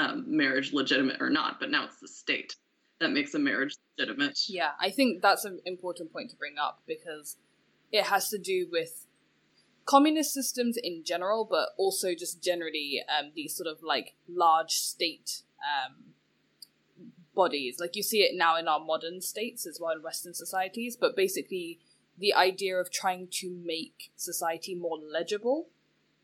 um, 0.00 0.24
marriage 0.26 0.72
legitimate 0.72 1.20
or 1.20 1.30
not, 1.30 1.60
but 1.60 1.70
now 1.70 1.84
it's 1.84 2.00
the 2.00 2.08
state 2.08 2.54
that 3.00 3.10
makes 3.10 3.34
a 3.34 3.38
marriage 3.38 3.74
legitimate. 3.98 4.38
Yeah, 4.48 4.70
I 4.80 4.90
think 4.90 5.22
that's 5.22 5.44
an 5.44 5.60
important 5.64 6.12
point 6.12 6.30
to 6.30 6.36
bring 6.36 6.54
up 6.58 6.82
because 6.86 7.36
it 7.92 8.04
has 8.04 8.28
to 8.30 8.38
do 8.38 8.68
with 8.70 9.06
communist 9.84 10.32
systems 10.32 10.76
in 10.82 11.02
general, 11.04 11.46
but 11.48 11.70
also 11.78 12.14
just 12.14 12.42
generally 12.42 13.02
um, 13.08 13.32
these 13.34 13.56
sort 13.56 13.66
of 13.66 13.82
like 13.82 14.14
large 14.28 14.72
state 14.72 15.42
um, 15.60 16.14
bodies. 17.34 17.78
Like 17.80 17.96
you 17.96 18.02
see 18.02 18.18
it 18.18 18.36
now 18.36 18.56
in 18.56 18.68
our 18.68 18.80
modern 18.80 19.20
states 19.20 19.66
as 19.66 19.78
well 19.80 19.96
in 19.96 20.02
Western 20.02 20.34
societies, 20.34 20.96
but 20.96 21.16
basically 21.16 21.80
the 22.18 22.34
idea 22.34 22.76
of 22.76 22.92
trying 22.92 23.28
to 23.32 23.50
make 23.50 24.12
society 24.16 24.74
more 24.74 24.98
legible. 24.98 25.68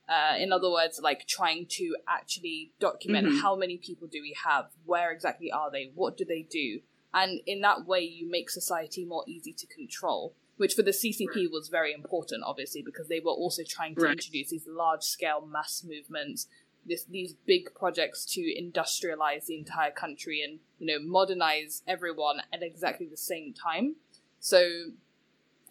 Uh, 0.08 0.34
in 0.38 0.52
other 0.52 0.70
words, 0.70 1.00
like 1.02 1.26
trying 1.26 1.66
to 1.66 1.96
actually 2.06 2.72
document 2.78 3.26
Mhm. 3.26 3.40
how 3.40 3.56
many 3.56 3.76
people 3.76 4.06
do 4.06 4.20
we 4.22 4.32
have, 4.44 4.70
where 4.84 5.10
exactly 5.10 5.50
are 5.50 5.70
they, 5.70 5.90
what 5.94 6.16
do 6.16 6.24
they 6.24 6.42
do, 6.42 6.80
and 7.12 7.40
in 7.46 7.60
that 7.60 7.86
way 7.86 8.00
you 8.00 8.28
make 8.28 8.48
society 8.50 9.04
more 9.04 9.24
easy 9.26 9.52
to 9.52 9.66
control. 9.66 10.34
Which 10.58 10.72
for 10.74 10.82
the 10.82 10.92
CCP 10.92 11.48
was 11.48 11.68
very 11.68 11.92
important, 11.92 12.42
obviously, 12.44 12.80
because 12.82 13.08
they 13.08 13.20
were 13.20 13.32
also 13.32 13.62
trying 13.62 13.94
to 13.96 14.02
Right. 14.04 14.12
introduce 14.12 14.48
these 14.48 14.66
large-scale 14.66 15.44
mass 15.44 15.84
movements, 15.84 16.48
this 16.86 17.04
these 17.04 17.34
big 17.34 17.74
projects 17.74 18.24
to 18.34 18.40
industrialize 18.40 19.46
the 19.46 19.58
entire 19.58 19.90
country 19.90 20.40
and 20.40 20.60
you 20.78 20.86
know 20.86 20.98
modernize 20.98 21.82
everyone 21.86 22.42
at 22.52 22.62
exactly 22.62 23.06
the 23.06 23.16
same 23.16 23.52
time. 23.52 23.96
So 24.38 24.92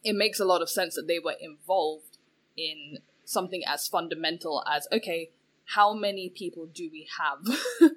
it 0.04 0.14
makes 0.14 0.40
a 0.40 0.46
lot 0.46 0.62
of 0.62 0.70
sense 0.70 0.94
that 0.96 1.08
they 1.08 1.20
were 1.20 1.36
involved 1.40 2.18
in 2.56 3.00
something 3.26 3.64
as 3.68 3.88
fundamental 3.88 4.64
as 4.72 4.88
okay, 4.92 5.32
how 5.66 5.94
many 5.94 6.30
people 6.30 6.68
do 6.68 6.90
we 6.92 7.08
have? 7.18 7.40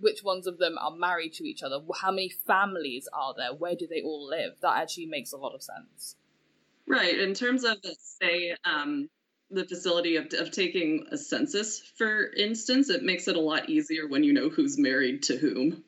Which 0.00 0.22
ones 0.22 0.46
of 0.46 0.58
them 0.58 0.76
are 0.80 0.94
married 0.94 1.32
to 1.34 1.44
each 1.44 1.62
other? 1.62 1.78
How 2.00 2.10
many 2.10 2.28
families 2.28 3.08
are 3.12 3.34
there? 3.36 3.54
Where 3.54 3.76
do 3.76 3.86
they 3.86 4.02
all 4.02 4.28
live? 4.28 4.54
That 4.60 4.76
actually 4.76 5.06
makes 5.06 5.32
a 5.32 5.36
lot 5.36 5.54
of 5.54 5.62
sense. 5.62 6.16
Right. 6.86 7.18
In 7.18 7.32
terms 7.32 7.64
of, 7.64 7.78
say, 7.98 8.56
um, 8.64 9.08
the 9.50 9.64
facility 9.64 10.16
of, 10.16 10.26
of 10.34 10.50
taking 10.50 11.06
a 11.10 11.16
census, 11.16 11.80
for 11.96 12.26
instance, 12.36 12.90
it 12.90 13.02
makes 13.02 13.28
it 13.28 13.36
a 13.36 13.40
lot 13.40 13.70
easier 13.70 14.08
when 14.08 14.24
you 14.24 14.32
know 14.32 14.48
who's 14.48 14.78
married 14.78 15.22
to 15.24 15.36
whom 15.36 15.84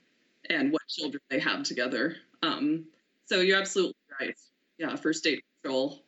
and 0.48 0.72
what 0.72 0.82
children 0.88 1.20
they 1.28 1.40
have 1.40 1.64
together. 1.64 2.16
Um, 2.42 2.86
so 3.26 3.40
you're 3.40 3.58
absolutely 3.58 3.96
right. 4.20 4.34
Yeah, 4.78 4.94
for 4.96 5.12
state 5.12 5.42
control, 5.62 6.00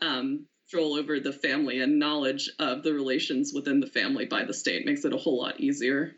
um, 0.00 0.46
control 0.72 0.94
over 0.94 1.20
the 1.20 1.32
family 1.32 1.80
and 1.80 1.98
knowledge 1.98 2.50
of 2.58 2.82
the 2.82 2.92
relations 2.92 3.52
within 3.54 3.80
the 3.80 3.86
family 3.86 4.24
by 4.24 4.44
the 4.44 4.54
state 4.54 4.86
makes 4.86 5.04
it 5.04 5.12
a 5.12 5.16
whole 5.16 5.38
lot 5.40 5.60
easier. 5.60 6.14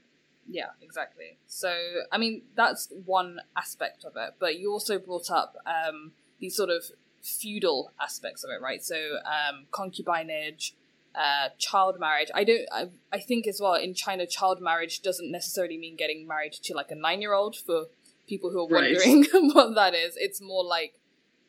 Yeah, 0.49 0.69
exactly. 0.83 1.39
So, 1.47 1.75
I 2.13 2.19
mean, 2.19 2.43
that's 2.55 2.89
one 3.05 3.41
aspect 3.57 4.05
of 4.05 4.13
it. 4.17 4.35
But 4.39 4.59
you 4.59 4.71
also 4.73 4.99
brought 4.99 5.31
up 5.31 5.57
um, 5.67 6.13
these 6.39 6.55
sort 6.57 6.71
of 6.71 6.85
feudal 7.23 7.91
aspects 8.01 8.45
of 8.45 8.51
it, 8.51 8.61
right? 8.61 8.83
So, 8.85 8.97
um, 9.25 9.67
concubinage, 9.73 10.73
uh, 11.15 11.49
child 11.59 11.99
marriage. 11.99 12.29
I 12.35 12.45
don't. 12.45 12.67
I, 12.73 12.89
I 13.13 13.21
think 13.21 13.47
as 13.47 13.59
well 13.61 13.75
in 13.75 13.95
China, 13.95 14.27
child 14.27 14.61
marriage 14.61 15.01
doesn't 15.01 15.31
necessarily 15.31 15.79
mean 15.79 15.97
getting 15.97 16.27
married 16.27 16.53
to 16.53 16.75
like 16.75 16.91
a 16.91 16.95
nine-year-old. 16.97 17.57
For 17.57 17.87
people 18.29 18.51
who 18.51 18.65
are 18.65 18.69
Right. 18.69 18.95
wondering 18.97 19.25
what 19.55 19.75
that 19.77 19.95
is, 19.95 20.17
it's 20.17 20.41
more 20.41 20.65
like 20.65 20.95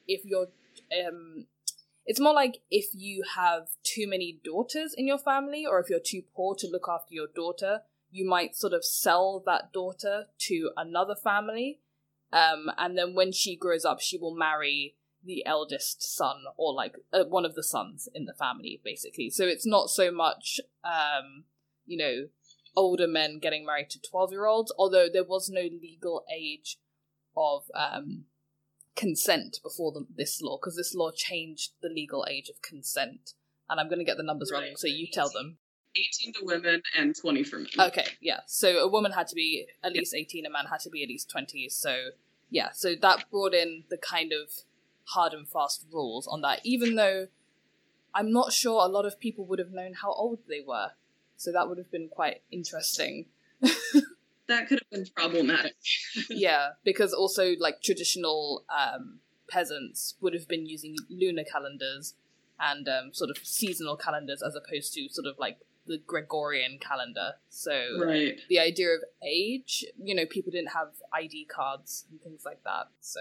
if 0.08 0.24
you're. 0.24 0.48
Um, 1.06 1.48
it's 2.06 2.20
more 2.20 2.34
like 2.34 2.60
if 2.70 2.88
you 2.94 3.24
have 3.36 3.70
too 3.84 4.08
many 4.08 4.40
daughters 4.44 4.94
in 4.96 5.08
your 5.08 5.18
family, 5.18 5.66
or 5.66 5.80
if 5.80 5.90
you're 5.90 6.00
too 6.00 6.24
poor 6.36 6.56
to 6.56 6.68
look 6.68 6.88
after 6.88 7.14
your 7.14 7.28
daughter, 7.34 7.82
you 8.12 8.28
might 8.28 8.56
sort 8.56 8.74
of 8.74 8.86
sell 8.86 9.42
that 9.46 9.74
daughter 9.74 10.26
to 10.40 10.72
another 10.78 11.16
family. 11.16 11.80
Um, 12.32 12.72
and 12.78 12.98
then 12.98 13.16
when 13.16 13.32
she 13.32 13.56
grows 13.56 13.86
up, 13.86 14.00
she 14.00 14.18
will 14.18 14.36
marry 14.36 14.96
the 15.24 15.46
eldest 15.46 16.16
son 16.16 16.44
or 16.58 16.74
like 16.74 16.96
uh, 17.12 17.24
one 17.26 17.46
of 17.46 17.56
the 17.56 17.64
sons 17.64 18.08
in 18.14 18.26
the 18.26 18.34
family, 18.34 18.80
basically. 18.84 19.30
So 19.30 19.46
it's 19.46 19.66
not 19.66 19.90
so 19.90 20.12
much, 20.12 20.60
um, 20.84 21.46
you 21.86 21.98
know, 21.98 22.28
older 22.76 23.08
men 23.08 23.40
getting 23.42 23.66
married 23.66 23.90
to 23.92 24.00
12 24.00 24.32
year 24.32 24.46
olds, 24.46 24.74
although 24.78 25.08
there 25.12 25.24
was 25.24 25.50
no 25.50 25.62
legal 25.62 26.24
age 26.34 26.78
of 27.36 27.64
um, 27.74 28.26
consent 28.96 29.60
before 29.64 29.92
the, 29.92 30.06
this 30.16 30.42
law, 30.42 30.58
because 30.58 30.76
this 30.76 30.96
law 30.96 31.12
changed 31.12 31.72
the 31.82 31.90
legal 31.90 32.26
age 32.30 32.50
of 32.50 32.62
consent. 32.62 33.34
And 33.70 33.80
I'm 33.80 33.88
going 33.88 34.00
to 34.00 34.06
get 34.06 34.18
the 34.18 34.24
numbers 34.24 34.52
wrong, 34.54 34.64
so 34.76 34.88
you 34.88 35.08
tell 35.12 35.30
them. 35.30 35.58
18 35.96 36.34
to 36.34 36.40
women 36.44 36.82
and 36.98 37.16
20 37.16 37.44
for 37.44 37.58
men. 37.58 37.68
Okay, 37.80 38.06
yeah. 38.22 38.42
So 38.48 38.80
a 38.80 38.88
woman 38.88 39.14
had 39.14 39.28
to 39.28 39.36
be 39.36 39.66
at 39.84 39.94
least 39.94 40.14
18, 40.14 40.46
a 40.46 40.50
man 40.50 40.66
had 40.70 40.82
to 40.82 40.90
be 40.90 41.02
at 41.04 41.10
least 41.10 41.30
20. 41.30 41.70
So, 41.70 42.10
yeah, 42.50 42.70
so 42.74 42.96
that 43.02 43.26
brought 43.32 43.54
in 43.54 43.86
the 43.90 43.98
kind 43.98 44.34
of 44.34 44.52
hard 45.06 45.34
and 45.34 45.48
fast 45.48 45.86
rules 45.92 46.28
on 46.28 46.42
that, 46.42 46.60
even 46.64 46.96
though 46.96 47.28
I'm 48.14 48.32
not 48.32 48.54
sure 48.54 48.84
a 48.84 48.88
lot 48.88 49.06
of 49.06 49.20
people 49.20 49.46
would 49.46 49.60
have 49.60 49.72
known 49.72 49.94
how 49.94 50.12
old 50.12 50.40
they 50.48 50.62
were. 50.66 50.92
So 51.38 51.52
that 51.52 51.68
would 51.68 51.78
have 51.78 51.92
been 51.92 52.08
quite 52.08 52.42
interesting. 52.52 53.26
That 54.48 54.68
could 54.68 54.80
have 54.80 54.90
been 54.92 55.06
problematic. 55.16 55.76
yeah, 56.30 56.70
because 56.84 57.14
also, 57.14 57.54
like, 57.60 57.82
traditional 57.82 58.64
um, 58.70 59.20
peasants 59.50 60.16
would 60.22 60.34
have 60.34 60.48
been 60.48 60.66
using 60.66 60.96
lunar 61.10 61.44
calendars 61.44 62.14
and 62.60 62.88
um, 62.88 63.14
sort 63.14 63.30
of 63.30 63.38
seasonal 63.44 63.98
calendars 63.98 64.42
as 64.42 64.56
opposed 64.56 64.94
to 64.94 65.08
sort 65.10 65.28
of 65.28 65.38
like 65.40 65.58
the 65.88 65.98
Gregorian 66.06 66.80
calendar. 66.80 67.34
So, 67.50 68.00
Right. 68.04 68.40
the 68.50 68.60
idea 68.60 68.90
of 68.90 69.02
age, 69.26 69.86
you 70.02 70.16
know, 70.16 70.26
people 70.26 70.52
didn't 70.52 70.72
have 70.72 70.90
ID 71.14 71.46
cards 71.46 72.06
and 72.10 72.22
things 72.22 72.44
like 72.46 72.64
that. 72.64 72.88
So, 73.02 73.20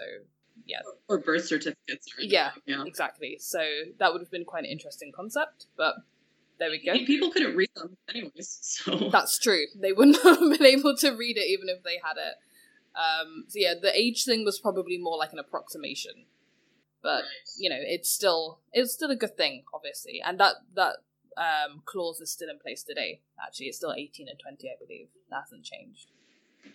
yeah, 0.64 0.78
Or 1.09 1.19
birth 1.19 1.47
certificates. 1.47 2.07
Or 2.19 2.23
Yeah. 2.23 2.52
yeah. 2.64 2.85
exactly. 2.87 3.38
So 3.40 3.61
that 3.99 4.12
would 4.12 4.21
have 4.23 4.31
been 4.31 4.45
quite 4.45 4.64
an 4.64 4.71
interesting 4.71 5.12
concept, 5.12 5.66
but 5.76 5.97
there 6.58 6.70
we 6.70 6.84
go. 6.84 6.92
People 7.04 7.30
couldn't 7.30 7.56
read 7.56 7.70
them 7.75 7.96
anyways, 8.08 8.58
so. 8.62 9.08
That's 9.11 9.38
true. 9.38 9.66
They 9.76 9.92
wouldn't 9.92 10.16
have 10.23 10.38
been 10.38 10.64
able 10.64 10.96
to 10.96 11.11
read 11.12 11.37
it 11.37 11.49
even 11.49 11.68
if 11.68 11.82
they 11.82 11.99
had 12.02 12.16
it. 12.16 12.34
Um, 12.96 13.44
so 13.49 13.58
yeah, 13.58 13.75
the 13.80 13.96
age 13.96 14.25
thing 14.25 14.44
was 14.44 14.61
probably 14.61 14.99
more 14.99 15.18
like 15.18 15.32
an 15.32 15.38
approximation, 15.38 16.26
but 17.02 17.25
you 17.58 17.68
know, 17.68 17.78
it's 17.80 18.08
still 18.08 18.61
it's 18.73 18.92
still 18.92 19.11
a 19.11 19.16
good 19.16 19.37
thing, 19.37 19.64
obviously, 19.75 20.23
and 20.25 20.38
that 20.38 20.54
that 20.76 20.96
um, 21.37 21.82
clause 21.84 22.20
is 22.20 22.32
still 22.32 22.49
in 22.49 22.58
place 22.61 22.84
today. 22.84 23.20
Actually, 23.44 23.66
it's 23.66 23.78
still 23.78 23.92
eighteen 23.92 24.28
and 24.28 24.38
twenty, 24.38 24.68
I 24.68 24.75
believe. 24.78 25.08
That 25.30 25.40
hasn't 25.40 25.64
changed. 25.64 26.12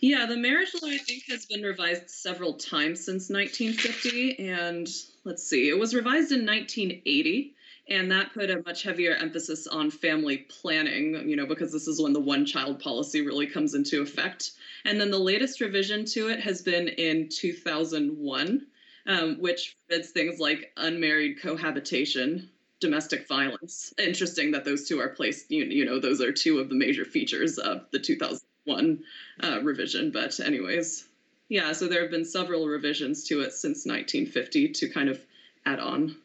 Yeah, 0.02 0.26
the 0.28 0.38
marriage 0.38 0.70
law, 0.82 0.90
I 0.90 0.98
think, 0.98 1.24
has 1.30 1.46
been 1.46 1.62
revised 1.62 2.10
several 2.10 2.54
times 2.54 3.04
since 3.04 3.30
1950. 3.30 4.48
And 4.48 4.88
let's 5.26 5.44
see, 5.44 5.68
it 5.68 5.78
was 5.78 5.94
revised 5.94 6.32
in 6.32 6.46
1980. 6.46 7.56
And 7.90 8.12
that 8.12 8.34
put 8.34 8.52
a 8.52 8.62
much 8.66 8.84
heavier 8.84 9.16
emphasis 9.16 9.66
on 9.66 9.90
family 9.90 10.38
planning, 10.38 11.28
you 11.28 11.36
know, 11.36 11.48
because 11.48 11.72
this 11.72 11.88
is 11.88 12.00
when 12.00 12.14
the 12.14 12.20
one 12.20 12.46
child 12.46 12.80
policy 12.80 13.26
really 13.26 13.48
comes 13.48 13.74
into 13.74 14.04
effect. 14.04 14.52
And 14.86 15.02
then 15.02 15.10
the 15.10 15.18
latest 15.18 15.60
revision 15.60 16.06
to 16.06 16.30
it 16.30 16.40
has 16.40 16.62
been 16.62 16.88
in 16.88 17.30
2001, 17.30 18.68
um, 19.08 19.38
which 19.40 19.76
forbids 19.88 20.12
things 20.12 20.40
like 20.40 20.72
unmarried 20.78 21.42
cohabitation, 21.42 22.52
domestic 22.80 23.28
violence. 23.28 23.92
Interesting 23.98 24.52
that 24.52 24.66
those 24.66 24.88
two 24.88 25.00
are 25.00 25.10
placed, 25.10 25.50
you, 25.50 25.66
you 25.66 25.84
know, 25.84 26.00
those 26.00 26.22
are 26.22 26.32
two 26.32 26.60
of 26.60 26.70
the 26.70 26.76
major 26.76 27.06
features 27.06 27.58
of 27.58 27.88
the 27.92 28.00
2001 28.00 29.04
uh, 29.42 29.62
revision. 29.64 30.12
But, 30.12 30.40
anyways, 30.40 31.08
yeah, 31.48 31.72
so 31.72 31.88
there 31.88 32.04
have 32.04 32.12
been 32.12 32.26
several 32.26 32.68
revisions 32.68 33.24
to 33.26 33.42
it 33.42 33.54
since 33.54 33.88
1950 33.88 34.70
to 34.74 34.90
kind 34.90 35.10
of 35.10 35.20
add 35.66 35.80
on. 35.80 36.16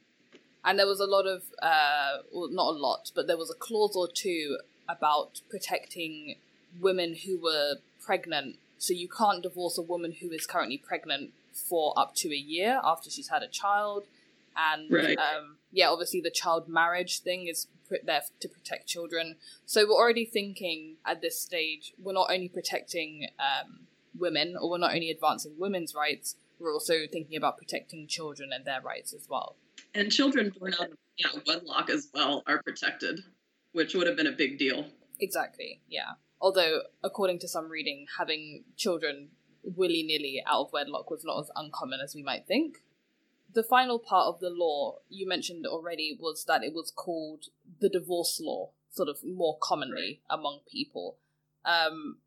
And 0.64 0.78
there 0.78 0.86
was 0.86 1.00
a 1.00 1.06
lot 1.06 1.26
of 1.26 1.42
uh 1.62 2.18
well 2.32 2.48
not 2.50 2.68
a 2.68 2.78
lot 2.78 3.10
but 3.14 3.26
there 3.26 3.36
was 3.36 3.50
a 3.50 3.54
clause 3.54 3.94
or 3.94 4.08
two 4.08 4.58
about 4.88 5.40
protecting 5.50 6.36
women 6.80 7.14
who 7.24 7.38
were 7.40 7.76
pregnant. 8.04 8.56
So 8.78 8.92
you 8.92 9.08
can't 9.08 9.42
divorce 9.42 9.78
a 9.78 9.82
woman 9.82 10.12
who 10.20 10.30
is 10.30 10.46
currently 10.46 10.76
pregnant 10.76 11.32
for 11.52 11.94
up 11.96 12.14
to 12.16 12.28
a 12.28 12.36
year 12.36 12.80
after 12.84 13.08
she's 13.08 13.28
had 13.28 13.42
a 13.42 13.48
child. 13.48 14.04
And 14.56 14.90
Right. 14.90 15.18
um 15.18 15.56
yeah 15.72 15.88
obviously 15.88 16.20
the 16.20 16.30
child 16.30 16.68
marriage 16.68 17.20
thing 17.20 17.46
is 17.48 17.66
put 17.88 18.06
there 18.06 18.22
to 18.40 18.48
protect 18.48 18.86
children. 18.86 19.36
So 19.66 19.84
we're 19.86 19.94
already 19.94 20.24
thinking 20.24 20.96
at 21.06 21.20
this 21.22 21.40
stage 21.40 21.92
we're 22.02 22.12
not 22.12 22.30
only 22.30 22.48
protecting 22.48 23.28
um 23.38 23.86
women 24.18 24.56
or 24.60 24.70
we're 24.70 24.78
not 24.78 24.94
only 24.94 25.10
advancing 25.10 25.54
women's 25.58 25.94
rights 25.94 26.36
we're 26.60 26.72
also 26.72 26.94
thinking 27.10 27.36
about 27.36 27.58
protecting 27.58 28.06
children 28.06 28.50
and 28.52 28.64
their 28.64 28.80
rights 28.80 29.12
as 29.12 29.28
well 29.28 29.56
And 29.94 30.10
children 30.10 30.52
born 30.58 30.74
out 30.74 30.90
of 30.90 30.98
yeah, 31.16 31.28
wedlock 31.46 31.90
as 31.90 32.08
well 32.12 32.42
are 32.46 32.60
protected, 32.62 33.20
which 33.72 33.94
would 33.94 34.06
have 34.06 34.16
been 34.16 34.26
a 34.26 34.32
big 34.32 34.58
deal. 34.58 34.86
Exactly, 35.20 35.80
yeah. 35.88 36.12
Although, 36.40 36.82
according 37.02 37.38
to 37.40 37.48
some 37.48 37.70
reading, 37.70 38.06
having 38.18 38.64
children 38.76 39.30
willy 39.62 40.02
nilly 40.02 40.42
out 40.46 40.66
of 40.66 40.72
wedlock 40.72 41.10
was 41.10 41.24
not 41.24 41.40
as 41.40 41.50
uncommon 41.56 42.00
as 42.02 42.14
we 42.14 42.22
might 42.22 42.46
think. 42.46 42.78
The 43.52 43.62
final 43.62 43.98
part 43.98 44.26
of 44.26 44.40
the 44.40 44.50
law 44.50 44.98
you 45.08 45.28
mentioned 45.28 45.64
already 45.66 46.16
was 46.18 46.44
that 46.46 46.64
it 46.64 46.74
was 46.74 46.92
called 46.94 47.44
the 47.80 47.88
divorce 47.88 48.40
law, 48.42 48.70
sort 48.90 49.08
of 49.08 49.18
more 49.24 49.56
commonly 49.62 50.22
among 50.28 50.60
people. 50.70 51.18
Um, 51.64 52.18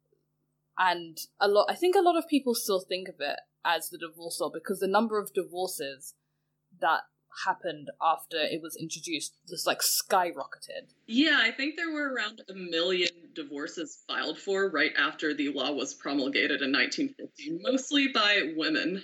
and 0.77 1.17
a 1.39 1.47
lot, 1.47 1.67
I 1.69 1.75
think 1.75 1.95
a 1.95 2.01
lot 2.01 2.17
of 2.17 2.27
people 2.27 2.55
still 2.55 2.79
think 2.79 3.09
of 3.09 3.15
it 3.19 3.39
as 3.65 3.89
the 3.89 3.97
divorce 3.97 4.39
law 4.39 4.49
because 4.49 4.79
the 4.79 4.87
number 4.87 5.19
of 5.19 5.33
divorces 5.33 6.13
that 6.79 7.01
happened 7.45 7.89
after 8.01 8.37
it 8.37 8.61
was 8.61 8.75
introduced 8.75 9.33
just 9.47 9.67
like 9.67 9.79
skyrocketed. 9.79 10.87
Yeah, 11.05 11.39
I 11.41 11.51
think 11.51 11.75
there 11.75 11.91
were 11.91 12.13
around 12.13 12.41
a 12.49 12.53
million 12.53 13.09
divorces 13.33 13.99
filed 14.07 14.37
for 14.37 14.69
right 14.69 14.93
after 14.97 15.33
the 15.33 15.49
law 15.49 15.71
was 15.71 15.93
promulgated 15.93 16.61
in 16.61 16.71
1950, 16.71 17.59
mostly 17.61 18.07
by 18.09 18.53
women. 18.55 19.03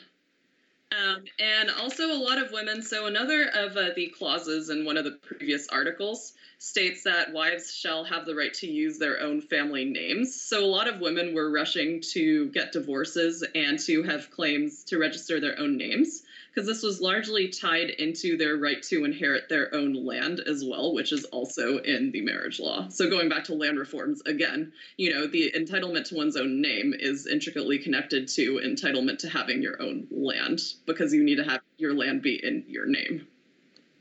Um, 0.92 1.24
and 1.40 1.72
also 1.72 2.12
a 2.12 2.20
lot 2.22 2.38
of 2.38 2.52
women. 2.52 2.84
So 2.84 3.08
another 3.08 3.48
of 3.48 3.76
uh, 3.78 3.90
the 3.96 4.14
clauses 4.18 4.70
in 4.70 4.86
one 4.86 4.98
of 4.98 5.06
the 5.06 5.18
previous 5.24 5.68
articles 5.70 6.34
states 6.64 7.04
that 7.04 7.34
wives 7.34 7.76
shall 7.76 8.06
have 8.06 8.26
the 8.26 8.34
right 8.34 8.54
to 8.54 8.68
use 8.68 8.98
their 8.98 9.20
own 9.20 9.42
family 9.42 9.84
names. 9.84 10.34
So 10.34 10.64
a 10.64 10.66
lot 10.66 10.88
of 10.88 11.02
women 11.02 11.36
were 11.36 11.52
rushing 11.52 12.00
to 12.14 12.50
get 12.52 12.72
divorces 12.72 13.44
and 13.54 13.78
to 13.80 14.02
have 14.04 14.32
claims 14.32 14.86
to 14.86 14.98
register 14.98 15.42
their 15.42 15.60
own 15.60 15.76
names 15.76 16.24
because 16.50 16.66
this 16.66 16.82
was 16.82 17.02
largely 17.02 17.50
tied 17.50 17.90
into 17.90 18.38
their 18.38 18.56
right 18.56 18.82
to 18.84 19.04
inherit 19.04 19.50
their 19.50 19.76
own 19.76 20.06
land 20.06 20.40
as 20.40 20.64
well, 20.64 20.94
which 20.94 21.12
is 21.12 21.26
also 21.26 21.80
in 21.80 22.14
the 22.14 22.22
marriage 22.22 22.62
law. 22.62 22.88
So 22.88 23.10
going 23.10 23.28
back 23.28 23.44
to 23.46 23.56
land 23.56 23.78
reforms 23.78 24.22
again, 24.26 24.72
you 24.96 25.14
know, 25.14 25.28
the 25.28 25.52
entitlement 25.54 26.06
to 26.10 26.16
one's 26.16 26.38
own 26.38 26.62
name 26.62 26.94
is 26.98 27.28
intricately 27.28 27.78
connected 27.78 28.30
to 28.30 28.62
entitlement 28.64 29.18
to 29.20 29.30
having 29.30 29.62
your 29.62 29.82
own 29.82 30.08
land 30.12 30.62
because 30.86 31.14
you 31.14 31.26
need 31.26 31.36
to 31.36 31.44
have 31.44 31.60
your 31.78 31.94
land 31.94 32.22
be 32.22 32.40
in 32.42 32.64
your 32.70 32.86
name. 32.86 33.28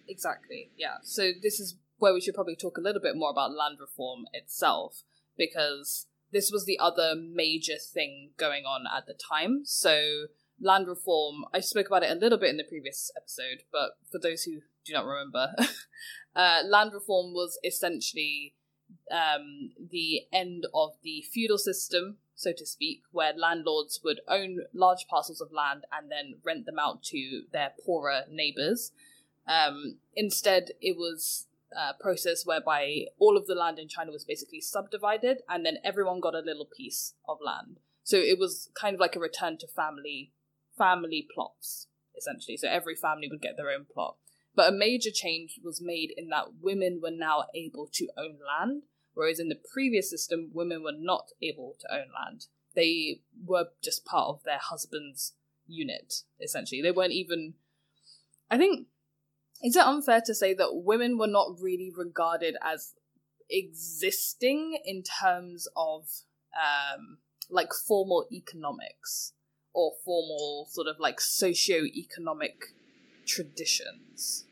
Exactly. 0.06 0.70
Yeah. 0.76 0.98
So 1.02 1.32
this 1.42 1.58
is 1.58 1.76
where 2.02 2.12
we 2.12 2.20
should 2.20 2.34
probably 2.34 2.56
talk 2.56 2.76
a 2.76 2.80
little 2.80 3.00
bit 3.00 3.14
more 3.14 3.30
about 3.30 3.54
land 3.54 3.78
reform 3.80 4.24
itself 4.32 5.04
because 5.38 6.08
this 6.32 6.50
was 6.50 6.64
the 6.64 6.76
other 6.80 7.14
major 7.14 7.76
thing 7.78 8.30
going 8.36 8.64
on 8.64 8.86
at 8.92 9.06
the 9.06 9.14
time. 9.14 9.60
So 9.64 10.24
land 10.60 10.88
reform, 10.88 11.44
I 11.54 11.60
spoke 11.60 11.86
about 11.86 12.02
it 12.02 12.10
a 12.10 12.16
little 12.16 12.38
bit 12.38 12.50
in 12.50 12.56
the 12.56 12.64
previous 12.64 13.12
episode, 13.16 13.62
but 13.70 13.90
for 14.10 14.18
those 14.18 14.42
who 14.42 14.62
do 14.84 14.92
not 14.92 15.06
remember, 15.06 15.54
uh, 16.34 16.62
land 16.66 16.90
reform 16.92 17.34
was 17.34 17.56
essentially 17.62 18.54
um, 19.08 19.70
the 19.78 20.22
end 20.32 20.66
of 20.74 20.94
the 21.04 21.24
feudal 21.32 21.56
system, 21.56 22.16
so 22.34 22.50
to 22.52 22.66
speak, 22.66 23.02
where 23.12 23.32
landlords 23.32 24.00
would 24.02 24.22
own 24.26 24.62
large 24.74 25.06
parcels 25.08 25.40
of 25.40 25.52
land 25.52 25.84
and 25.96 26.10
then 26.10 26.40
rent 26.42 26.66
them 26.66 26.80
out 26.80 27.04
to 27.04 27.42
their 27.52 27.70
poorer 27.86 28.22
neighbors. 28.28 28.90
Um, 29.46 29.98
instead, 30.16 30.70
it 30.80 30.96
was 30.96 31.46
a 31.76 31.94
process 32.00 32.44
whereby 32.44 33.06
all 33.18 33.36
of 33.36 33.46
the 33.46 33.54
land 33.54 33.78
in 33.78 33.88
China 33.88 34.12
was 34.12 34.24
basically 34.24 34.60
subdivided, 34.60 35.42
and 35.48 35.64
then 35.64 35.78
everyone 35.84 36.20
got 36.20 36.34
a 36.34 36.40
little 36.40 36.68
piece 36.76 37.14
of 37.28 37.38
land. 37.44 37.78
So 38.04 38.16
it 38.16 38.38
was 38.38 38.70
kind 38.74 38.94
of 38.94 39.00
like 39.00 39.16
a 39.16 39.20
return 39.20 39.58
to 39.58 39.66
family 39.66 40.32
family 40.76 41.26
plots, 41.34 41.88
essentially. 42.16 42.56
So 42.56 42.68
every 42.68 42.94
family 42.94 43.28
would 43.30 43.42
get 43.42 43.56
their 43.56 43.70
own 43.70 43.86
plot. 43.92 44.16
But 44.54 44.68
a 44.68 44.76
major 44.76 45.10
change 45.12 45.60
was 45.62 45.80
made 45.80 46.12
in 46.16 46.28
that 46.28 46.54
women 46.60 47.00
were 47.02 47.10
now 47.10 47.44
able 47.54 47.88
to 47.92 48.08
own 48.18 48.38
land, 48.46 48.82
whereas 49.14 49.40
in 49.40 49.48
the 49.48 49.60
previous 49.72 50.10
system, 50.10 50.50
women 50.52 50.82
were 50.82 50.96
not 50.96 51.30
able 51.40 51.76
to 51.80 51.94
own 51.94 52.08
land. 52.14 52.46
They 52.74 53.20
were 53.44 53.66
just 53.82 54.04
part 54.04 54.28
of 54.28 54.42
their 54.44 54.58
husband's 54.60 55.34
unit, 55.66 56.22
essentially. 56.40 56.82
They 56.82 56.90
weren't 56.90 57.12
even. 57.12 57.54
I 58.50 58.58
think. 58.58 58.88
Is 59.62 59.76
it 59.76 59.86
unfair 59.86 60.20
to 60.26 60.34
say 60.34 60.54
that 60.54 60.70
women 60.72 61.18
were 61.18 61.26
not 61.26 61.60
really 61.60 61.90
regarded 61.94 62.56
as 62.62 62.94
existing 63.48 64.78
in 64.84 65.02
terms 65.02 65.68
of 65.76 66.08
um, 66.54 67.18
like 67.50 67.72
formal 67.72 68.26
economics? 68.32 69.32
or 69.74 69.92
formal 70.04 70.66
sort 70.70 70.86
of 70.86 70.98
like 70.98 71.20
socio-economic 71.20 72.74
traditions. 73.26 74.44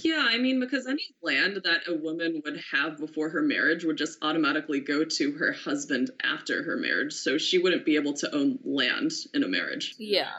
Yeah, 0.00 0.24
I 0.28 0.38
mean, 0.38 0.60
because 0.60 0.86
any 0.86 1.02
land 1.22 1.60
that 1.64 1.80
a 1.88 1.94
woman 1.94 2.40
would 2.44 2.60
have 2.72 2.98
before 2.98 3.30
her 3.30 3.42
marriage 3.42 3.84
would 3.84 3.98
just 3.98 4.18
automatically 4.22 4.78
go 4.78 5.04
to 5.04 5.32
her 5.32 5.52
husband 5.52 6.10
after 6.22 6.62
her 6.62 6.76
marriage. 6.76 7.14
So 7.14 7.36
she 7.36 7.58
wouldn't 7.58 7.84
be 7.84 7.96
able 7.96 8.12
to 8.14 8.34
own 8.34 8.60
land 8.64 9.10
in 9.34 9.42
a 9.42 9.48
marriage. 9.48 9.96
Yeah. 9.98 10.30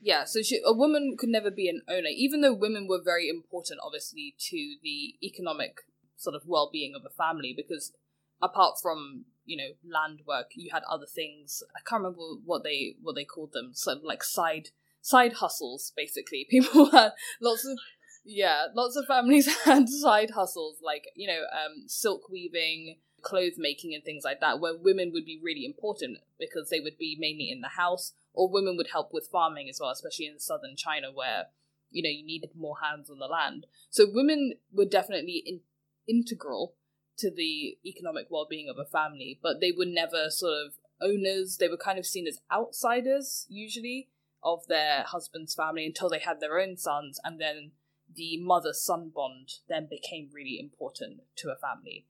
Yeah, 0.00 0.24
so 0.24 0.42
she, 0.42 0.60
a 0.64 0.72
woman 0.72 1.16
could 1.18 1.28
never 1.28 1.50
be 1.50 1.68
an 1.68 1.82
owner, 1.88 2.08
even 2.14 2.40
though 2.40 2.54
women 2.54 2.86
were 2.88 3.00
very 3.04 3.28
important, 3.28 3.80
obviously, 3.82 4.34
to 4.50 4.76
the 4.82 5.14
economic 5.22 5.80
sort 6.16 6.36
of 6.36 6.42
well 6.46 6.70
being 6.72 6.94
of 6.94 7.02
a 7.04 7.10
family, 7.10 7.52
because 7.56 7.92
apart 8.40 8.74
from 8.80 9.24
you 9.44 9.56
know 9.56 9.70
land 9.98 10.20
work 10.26 10.50
you 10.54 10.70
had 10.70 10.82
other 10.88 11.06
things 11.06 11.62
i 11.74 11.80
can't 11.88 12.02
remember 12.02 12.20
what 12.44 12.62
they 12.62 12.94
what 13.02 13.16
they 13.16 13.24
called 13.24 13.50
them 13.52 13.70
sort 13.72 13.96
of 13.96 14.04
like 14.04 14.22
side 14.22 14.68
side 15.08 15.34
hustles 15.34 15.92
basically. 15.96 16.46
People 16.50 16.90
had 16.90 17.12
lots 17.40 17.64
of 17.66 17.78
yeah 18.24 18.66
lots 18.74 18.96
of 18.96 19.06
families 19.06 19.48
had 19.64 19.88
side 19.88 20.30
hustles 20.30 20.78
like 20.82 21.04
you 21.16 21.26
know 21.26 21.42
um 21.52 21.84
silk 21.86 22.28
weaving 22.28 22.96
clothes 23.22 23.54
making 23.56 23.94
and 23.94 24.04
things 24.04 24.22
like 24.24 24.40
that 24.40 24.60
where 24.60 24.76
women 24.76 25.10
would 25.12 25.24
be 25.24 25.40
really 25.42 25.64
important 25.64 26.18
because 26.38 26.68
they 26.70 26.78
would 26.78 26.98
be 26.98 27.16
mainly 27.18 27.50
in 27.50 27.60
the 27.60 27.68
house 27.68 28.12
or 28.32 28.50
women 28.50 28.76
would 28.76 28.90
help 28.92 29.12
with 29.12 29.28
farming 29.30 29.68
as 29.68 29.78
well 29.80 29.90
especially 29.90 30.26
in 30.26 30.38
southern 30.38 30.76
china 30.76 31.08
where 31.12 31.46
you 31.90 32.02
know 32.02 32.10
you 32.10 32.24
needed 32.24 32.50
more 32.56 32.76
hands 32.82 33.10
on 33.10 33.18
the 33.18 33.26
land. 33.26 33.66
So 33.90 34.06
women 34.08 34.54
were 34.72 34.84
definitely 34.84 35.42
in- 35.44 35.60
integral 36.06 36.74
to 37.18 37.30
the 37.30 37.78
economic 37.84 38.26
well-being 38.30 38.68
of 38.68 38.78
a 38.78 38.88
family 38.88 39.38
but 39.42 39.60
they 39.60 39.72
were 39.72 39.86
never 39.86 40.30
sort 40.30 40.54
of 40.66 40.72
owners. 41.00 41.56
They 41.58 41.68
were 41.68 41.76
kind 41.76 41.98
of 41.98 42.06
seen 42.06 42.26
as 42.26 42.40
outsiders 42.52 43.46
usually 43.48 44.08
of 44.42 44.66
their 44.68 45.02
husband's 45.04 45.54
family 45.54 45.84
until 45.84 46.08
they 46.08 46.20
had 46.20 46.40
their 46.40 46.60
own 46.60 46.76
sons 46.76 47.20
and 47.24 47.40
then 47.40 47.72
the 48.14 48.38
mother 48.40 48.72
son 48.72 49.10
bond 49.14 49.54
then 49.68 49.86
became 49.88 50.30
really 50.32 50.58
important 50.58 51.20
to 51.36 51.50
a 51.50 51.56
family. 51.56 52.06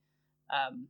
Um 0.50 0.88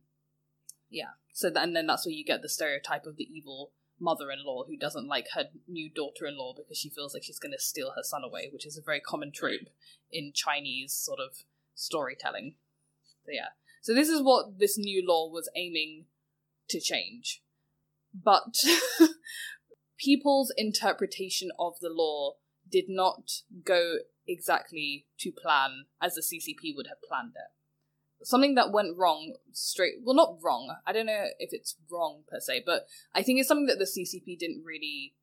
yeah. 0.89 1.11
So 1.33 1.51
and 1.55 1.75
then 1.75 1.87
that's 1.87 2.05
where 2.05 2.13
you 2.13 2.25
get 2.25 2.41
the 2.41 2.49
stereotype 2.49 3.05
of 3.05 3.15
the 3.15 3.27
evil 3.31 3.71
mother-in-law 3.99 4.63
who 4.65 4.77
doesn't 4.77 5.07
like 5.07 5.27
her 5.33 5.45
new 5.67 5.89
daughter-in-law 5.89 6.53
because 6.55 6.77
she 6.77 6.89
feels 6.89 7.13
like 7.13 7.23
she's 7.23 7.39
going 7.39 7.51
to 7.51 7.59
steal 7.59 7.91
her 7.95 8.03
son 8.03 8.23
away 8.23 8.49
which 8.51 8.65
is 8.65 8.77
a 8.77 8.81
very 8.81 8.99
common 8.99 9.31
trope 9.31 9.69
in 10.11 10.31
chinese 10.33 10.93
sort 10.93 11.19
of 11.19 11.43
storytelling 11.75 12.55
so 13.25 13.31
yeah 13.31 13.49
so 13.81 13.93
this 13.93 14.09
is 14.09 14.21
what 14.21 14.59
this 14.59 14.77
new 14.77 15.05
law 15.05 15.29
was 15.29 15.49
aiming 15.55 16.05
to 16.69 16.79
change. 16.79 17.41
But 18.13 18.55
people's 19.97 20.53
interpretation 20.57 21.49
of 21.59 21.73
the 21.81 21.89
law 21.89 22.33
did 22.69 22.85
not 22.87 23.31
go 23.63 23.95
exactly 24.27 25.07
to 25.19 25.31
plan 25.31 25.85
as 26.01 26.15
the 26.15 26.21
CCP 26.21 26.75
would 26.75 26.87
have 26.87 27.01
planned 27.07 27.33
it. 27.35 27.51
Something 28.23 28.55
that 28.55 28.71
went 28.71 28.97
wrong 28.97 29.35
straight, 29.53 29.95
well, 30.03 30.15
not 30.15 30.37
wrong, 30.41 30.75
I 30.85 30.91
don't 30.91 31.05
know 31.05 31.27
if 31.39 31.51
it's 31.53 31.75
wrong 31.89 32.23
per 32.29 32.39
se, 32.39 32.63
but 32.65 32.85
I 33.15 33.23
think 33.23 33.39
it's 33.39 33.47
something 33.47 33.67
that 33.67 33.79
the 33.79 33.85
CCP 33.85 34.37
didn't 34.37 34.63
really 34.65 35.13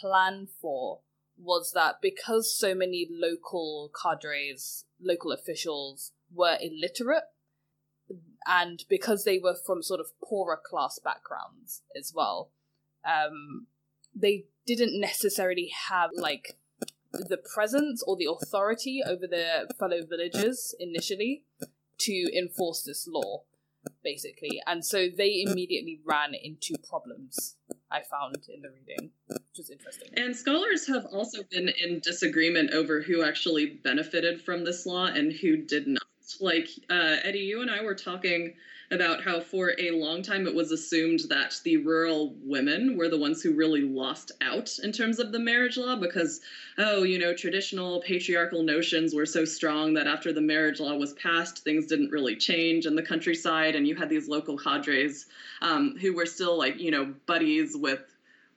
plan 0.00 0.48
for 0.60 1.00
was 1.38 1.72
that 1.74 1.96
because 2.00 2.56
so 2.56 2.74
many 2.74 3.08
local 3.10 3.90
cadres, 4.00 4.84
local 5.00 5.32
officials 5.32 6.12
were 6.32 6.56
illiterate, 6.60 7.24
and 8.46 8.84
because 8.88 9.24
they 9.24 9.38
were 9.38 9.54
from 9.54 9.82
sort 9.82 10.00
of 10.00 10.06
poorer 10.22 10.60
class 10.64 10.98
backgrounds 11.02 11.82
as 11.98 12.12
well, 12.14 12.50
um, 13.04 13.66
they 14.14 14.46
didn't 14.66 15.00
necessarily 15.00 15.70
have 15.88 16.10
like 16.14 16.58
the 17.12 17.36
presence 17.36 18.02
or 18.06 18.16
the 18.16 18.28
authority 18.30 19.02
over 19.06 19.26
their 19.26 19.66
fellow 19.78 20.00
villagers 20.08 20.74
initially 20.78 21.44
to 21.98 22.36
enforce 22.36 22.82
this 22.82 23.06
law, 23.06 23.42
basically. 24.02 24.60
And 24.66 24.84
so 24.84 25.08
they 25.08 25.44
immediately 25.46 26.00
ran 26.04 26.34
into 26.34 26.76
problems, 26.88 27.56
I 27.90 28.02
found 28.02 28.36
in 28.48 28.62
the 28.62 28.70
reading, 28.70 29.10
which 29.26 29.58
was 29.58 29.70
interesting. 29.70 30.08
And 30.16 30.34
scholars 30.34 30.86
have 30.88 31.06
also 31.06 31.42
been 31.50 31.68
in 31.68 32.00
disagreement 32.00 32.70
over 32.72 33.02
who 33.02 33.22
actually 33.22 33.66
benefited 33.84 34.40
from 34.42 34.64
this 34.64 34.86
law 34.86 35.06
and 35.06 35.32
who 35.32 35.56
did 35.58 35.86
not. 35.86 36.02
Like, 36.40 36.68
uh, 36.88 37.16
Eddie, 37.24 37.40
you 37.40 37.60
and 37.60 37.70
I 37.70 37.82
were 37.82 37.94
talking 37.94 38.54
about 38.92 39.22
how 39.22 39.40
for 39.40 39.72
a 39.78 39.90
long 39.90 40.22
time 40.22 40.46
it 40.46 40.54
was 40.54 40.70
assumed 40.70 41.20
that 41.30 41.58
the 41.64 41.78
rural 41.78 42.34
women 42.44 42.96
were 42.96 43.08
the 43.08 43.18
ones 43.18 43.42
who 43.42 43.54
really 43.54 43.80
lost 43.80 44.32
out 44.42 44.70
in 44.82 44.92
terms 44.92 45.18
of 45.18 45.32
the 45.32 45.38
marriage 45.38 45.78
law 45.78 45.96
because, 45.96 46.40
oh, 46.76 47.02
you 47.02 47.18
know, 47.18 47.34
traditional 47.34 48.02
patriarchal 48.02 48.62
notions 48.62 49.14
were 49.14 49.26
so 49.26 49.44
strong 49.44 49.94
that 49.94 50.06
after 50.06 50.32
the 50.32 50.40
marriage 50.40 50.78
law 50.78 50.94
was 50.94 51.14
passed, 51.14 51.64
things 51.64 51.86
didn't 51.86 52.10
really 52.10 52.36
change 52.36 52.84
in 52.84 52.94
the 52.94 53.02
countryside. 53.02 53.74
And 53.74 53.88
you 53.88 53.96
had 53.96 54.10
these 54.10 54.28
local 54.28 54.58
cadres 54.58 55.26
um, 55.62 55.96
who 55.98 56.14
were 56.14 56.26
still 56.26 56.58
like, 56.58 56.78
you 56.78 56.90
know, 56.90 57.14
buddies 57.26 57.74
with 57.74 58.02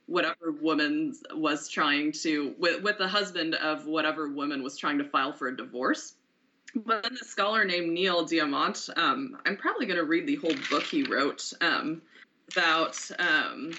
whatever 0.04 0.52
woman 0.60 1.14
was 1.32 1.68
trying 1.68 2.12
to 2.12 2.54
with, 2.58 2.82
with 2.82 2.98
the 2.98 3.08
husband 3.08 3.54
of 3.56 3.86
whatever 3.86 4.28
woman 4.28 4.62
was 4.62 4.76
trying 4.76 4.98
to 4.98 5.04
file 5.04 5.32
for 5.32 5.48
a 5.48 5.56
divorce 5.56 6.14
but 6.84 7.02
then 7.02 7.12
a 7.20 7.24
scholar 7.24 7.64
named 7.64 7.92
Neil 7.92 8.26
Diamant, 8.26 8.90
um, 8.98 9.38
I'm 9.46 9.56
probably 9.56 9.86
going 9.86 9.98
to 9.98 10.04
read 10.04 10.26
the 10.26 10.36
whole 10.36 10.54
book 10.70 10.84
he 10.84 11.02
wrote 11.04 11.52
um, 11.60 12.02
about 12.52 12.98
um, 13.18 13.72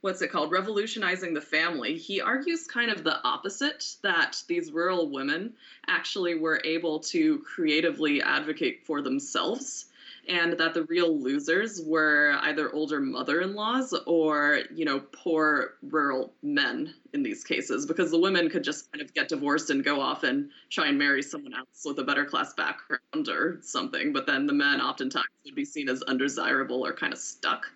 what's 0.00 0.22
it 0.22 0.30
called, 0.30 0.52
revolutionizing 0.52 1.34
the 1.34 1.40
family. 1.40 1.96
He 1.96 2.20
argues 2.20 2.66
kind 2.66 2.90
of 2.90 3.02
the 3.02 3.20
opposite 3.24 3.96
that 4.02 4.42
these 4.46 4.72
rural 4.72 5.10
women 5.10 5.54
actually 5.88 6.34
were 6.34 6.60
able 6.64 7.00
to 7.00 7.38
creatively 7.40 8.22
advocate 8.22 8.84
for 8.84 9.02
themselves 9.02 9.86
and 10.28 10.58
that 10.58 10.74
the 10.74 10.84
real 10.84 11.18
losers 11.18 11.80
were 11.84 12.36
either 12.42 12.72
older 12.72 13.00
mother-in-laws 13.00 13.94
or 14.06 14.60
you 14.74 14.84
know 14.84 15.00
poor 15.12 15.74
rural 15.82 16.32
men 16.42 16.94
in 17.14 17.22
these 17.22 17.44
cases 17.44 17.86
because 17.86 18.10
the 18.10 18.18
women 18.18 18.50
could 18.50 18.64
just 18.64 18.90
kind 18.92 19.02
of 19.02 19.12
get 19.14 19.28
divorced 19.28 19.70
and 19.70 19.84
go 19.84 20.00
off 20.00 20.22
and 20.24 20.50
try 20.70 20.86
and 20.88 20.98
marry 20.98 21.22
someone 21.22 21.54
else 21.54 21.84
with 21.84 21.98
a 21.98 22.04
better 22.04 22.24
class 22.24 22.52
background 22.54 23.28
or 23.28 23.58
something 23.62 24.12
but 24.12 24.26
then 24.26 24.46
the 24.46 24.52
men 24.52 24.80
oftentimes 24.80 25.26
would 25.48 25.54
be 25.54 25.64
seen 25.64 25.88
as 25.88 26.02
undesirable 26.02 26.84
or 26.84 26.92
kind 26.92 27.12
of 27.12 27.18
stuck. 27.18 27.66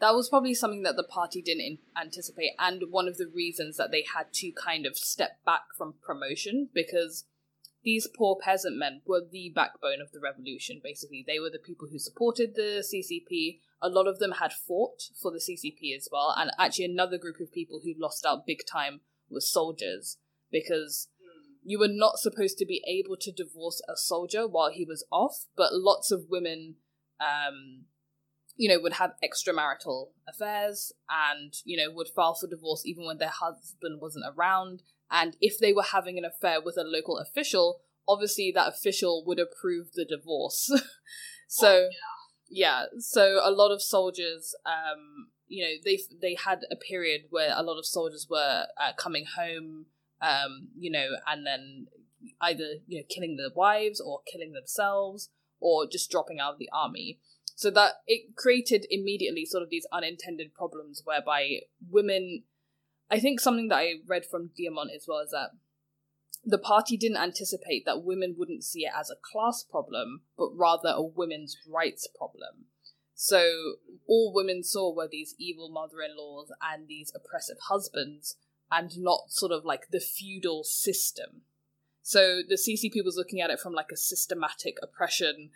That 0.00 0.14
was 0.14 0.28
probably 0.28 0.54
something 0.54 0.82
that 0.82 0.96
the 0.96 1.04
party 1.04 1.40
didn't 1.40 1.78
anticipate 2.00 2.52
and 2.58 2.82
one 2.90 3.06
of 3.06 3.18
the 3.18 3.28
reasons 3.32 3.76
that 3.76 3.92
they 3.92 4.04
had 4.14 4.32
to 4.34 4.50
kind 4.52 4.84
of 4.84 4.96
step 4.96 5.38
back 5.46 5.62
from 5.78 5.94
promotion 6.04 6.68
because 6.74 7.24
these 7.84 8.06
poor 8.06 8.36
peasant 8.40 8.76
men 8.76 9.02
were 9.06 9.22
the 9.28 9.52
backbone 9.54 10.00
of 10.00 10.12
the 10.12 10.20
revolution, 10.20 10.80
basically. 10.82 11.24
They 11.26 11.40
were 11.40 11.50
the 11.50 11.58
people 11.58 11.88
who 11.90 11.98
supported 11.98 12.54
the 12.54 12.84
CCP. 12.84 13.58
A 13.80 13.88
lot 13.88 14.06
of 14.06 14.18
them 14.18 14.32
had 14.32 14.52
fought 14.52 15.02
for 15.20 15.32
the 15.32 15.38
CCP 15.40 15.96
as 15.96 16.08
well. 16.10 16.34
And 16.36 16.52
actually, 16.58 16.84
another 16.84 17.18
group 17.18 17.40
of 17.40 17.52
people 17.52 17.80
who 17.82 17.94
lost 17.96 18.24
out 18.24 18.46
big 18.46 18.60
time 18.70 19.00
was 19.28 19.50
soldiers, 19.50 20.18
because 20.50 21.08
you 21.64 21.78
were 21.78 21.88
not 21.88 22.18
supposed 22.18 22.58
to 22.58 22.66
be 22.66 22.82
able 22.86 23.16
to 23.16 23.32
divorce 23.32 23.80
a 23.88 23.96
soldier 23.96 24.46
while 24.46 24.70
he 24.70 24.84
was 24.84 25.04
off, 25.10 25.46
but 25.56 25.72
lots 25.72 26.10
of 26.10 26.26
women, 26.28 26.76
um, 27.20 27.84
you 28.56 28.68
know, 28.68 28.80
would 28.80 28.94
have 28.94 29.14
extramarital 29.24 30.08
affairs 30.28 30.92
and, 31.08 31.54
you 31.64 31.76
know, 31.76 31.92
would 31.92 32.08
file 32.08 32.34
for 32.34 32.48
divorce 32.48 32.82
even 32.84 33.04
when 33.06 33.18
their 33.18 33.28
husband 33.28 34.00
wasn't 34.00 34.24
around 34.36 34.82
and 35.12 35.36
if 35.42 35.58
they 35.60 35.74
were 35.74 35.82
having 35.82 36.16
an 36.16 36.24
affair 36.24 36.60
with 36.60 36.78
a 36.78 36.82
local 36.82 37.18
official, 37.18 37.80
obviously 38.08 38.50
that 38.54 38.66
official 38.66 39.22
would 39.26 39.38
approve 39.38 39.92
the 39.92 40.06
divorce. 40.06 40.70
so, 41.46 41.68
oh, 41.68 41.88
yeah. 42.50 42.84
yeah. 42.84 42.98
so 42.98 43.38
a 43.44 43.50
lot 43.50 43.70
of 43.70 43.82
soldiers, 43.82 44.54
um, 44.64 45.28
you 45.46 45.62
know, 45.62 45.72
they 45.84 46.00
they 46.20 46.34
had 46.34 46.60
a 46.70 46.76
period 46.76 47.26
where 47.28 47.52
a 47.54 47.62
lot 47.62 47.78
of 47.78 47.84
soldiers 47.84 48.26
were 48.28 48.64
uh, 48.80 48.92
coming 48.96 49.26
home, 49.36 49.84
um, 50.22 50.68
you 50.74 50.90
know, 50.90 51.08
and 51.26 51.46
then 51.46 51.88
either 52.40 52.76
you 52.86 52.98
know 52.98 53.04
killing 53.10 53.36
their 53.36 53.50
wives 53.54 54.00
or 54.00 54.20
killing 54.32 54.52
themselves 54.52 55.28
or 55.60 55.86
just 55.86 56.10
dropping 56.10 56.40
out 56.40 56.54
of 56.54 56.58
the 56.58 56.70
army. 56.72 57.18
So 57.54 57.70
that 57.72 57.96
it 58.06 58.34
created 58.34 58.86
immediately 58.88 59.44
sort 59.44 59.62
of 59.62 59.68
these 59.68 59.86
unintended 59.92 60.54
problems 60.54 61.02
whereby 61.04 61.60
women 61.90 62.44
I 63.12 63.20
think 63.20 63.40
something 63.40 63.68
that 63.68 63.76
I 63.76 63.96
read 64.06 64.24
from 64.24 64.52
Diamant 64.58 64.94
as 64.96 65.04
well 65.06 65.18
is 65.18 65.32
that 65.32 65.50
the 66.44 66.56
party 66.56 66.96
didn't 66.96 67.18
anticipate 67.18 67.84
that 67.84 68.02
women 68.02 68.34
wouldn't 68.38 68.64
see 68.64 68.80
it 68.80 68.92
as 68.98 69.10
a 69.10 69.20
class 69.20 69.62
problem, 69.62 70.22
but 70.36 70.56
rather 70.56 70.88
a 70.88 71.02
women's 71.02 71.58
rights 71.68 72.08
problem. 72.16 72.64
So 73.14 73.74
all 74.08 74.32
women 74.34 74.64
saw 74.64 74.94
were 74.94 75.08
these 75.10 75.34
evil 75.38 75.68
mother 75.68 76.00
in 76.02 76.16
laws 76.16 76.50
and 76.62 76.88
these 76.88 77.12
oppressive 77.14 77.58
husbands, 77.68 78.36
and 78.70 78.90
not 78.96 79.24
sort 79.28 79.52
of 79.52 79.66
like 79.66 79.88
the 79.90 80.00
feudal 80.00 80.64
system. 80.64 81.42
So 82.00 82.40
the 82.48 82.56
CCP 82.56 83.04
was 83.04 83.16
looking 83.16 83.42
at 83.42 83.50
it 83.50 83.60
from 83.60 83.74
like 83.74 83.90
a 83.92 83.96
systematic 83.96 84.76
oppression 84.82 85.50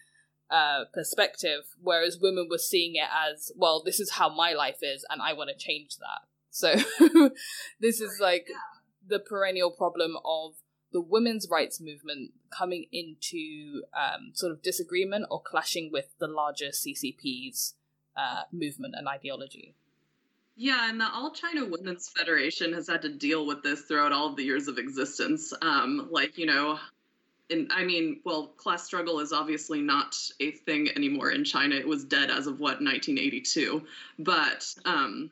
uh, 0.51 0.85
perspective, 0.93 1.65
whereas 1.81 2.19
women 2.21 2.49
were 2.51 2.59
seeing 2.59 2.97
it 2.97 3.09
as, 3.11 3.51
well, 3.57 3.83
this 3.83 3.99
is 3.99 4.13
how 4.13 4.29
my 4.29 4.53
life 4.53 4.79
is, 4.83 5.07
and 5.09 5.23
I 5.23 5.33
want 5.33 5.49
to 5.49 5.57
change 5.57 5.97
that. 5.97 6.29
So 6.57 6.75
this 7.81 8.01
is 8.01 8.19
like 8.19 8.49
the 9.07 9.19
perennial 9.19 9.71
problem 9.71 10.17
of 10.25 10.55
the 10.91 11.03
women's 11.03 11.47
rights 11.51 11.83
movement 11.83 12.31
coming 12.49 12.87
into 12.91 13.83
um, 13.95 14.31
sort 14.33 14.53
of 14.53 14.63
disagreement 14.63 15.27
or 15.31 15.43
clashing 15.43 15.91
with 15.93 16.07
the 16.19 16.27
larger 16.27 16.69
CCP's 16.69 17.75
uh, 18.17 18.45
movement 18.51 18.95
and 18.97 19.07
ideology. 19.07 19.75
Yeah, 20.57 20.89
and 20.89 20.99
the 20.99 21.07
All 21.13 21.31
China 21.33 21.67
Women's 21.67 22.09
Federation 22.09 22.73
has 22.73 22.89
had 22.89 23.03
to 23.03 23.11
deal 23.11 23.47
with 23.47 23.63
this 23.63 23.83
throughout 23.83 24.13
all 24.13 24.31
of 24.31 24.37
the 24.37 24.45
years 24.45 24.67
of 24.67 24.79
existence. 24.79 25.53
Um, 25.61 26.09
like, 26.11 26.39
you 26.39 26.47
know, 26.47 26.79
in, 27.51 27.69
I 27.71 27.85
mean, 27.85 28.21
well, 28.25 28.47
class 28.57 28.83
struggle 28.83 29.21
is 29.21 29.31
obviously 29.31 29.83
not 29.83 30.17
a 30.41 30.53
thing 30.53 30.89
anymore 30.97 31.33
in 31.33 31.45
China. 31.45 31.75
It 31.75 31.87
was 31.87 32.07
dead 32.07 32.31
as 32.31 32.47
of 32.47 32.61
what 32.61 32.81
1982, 32.81 33.83
but 34.19 34.67
um, 34.87 35.31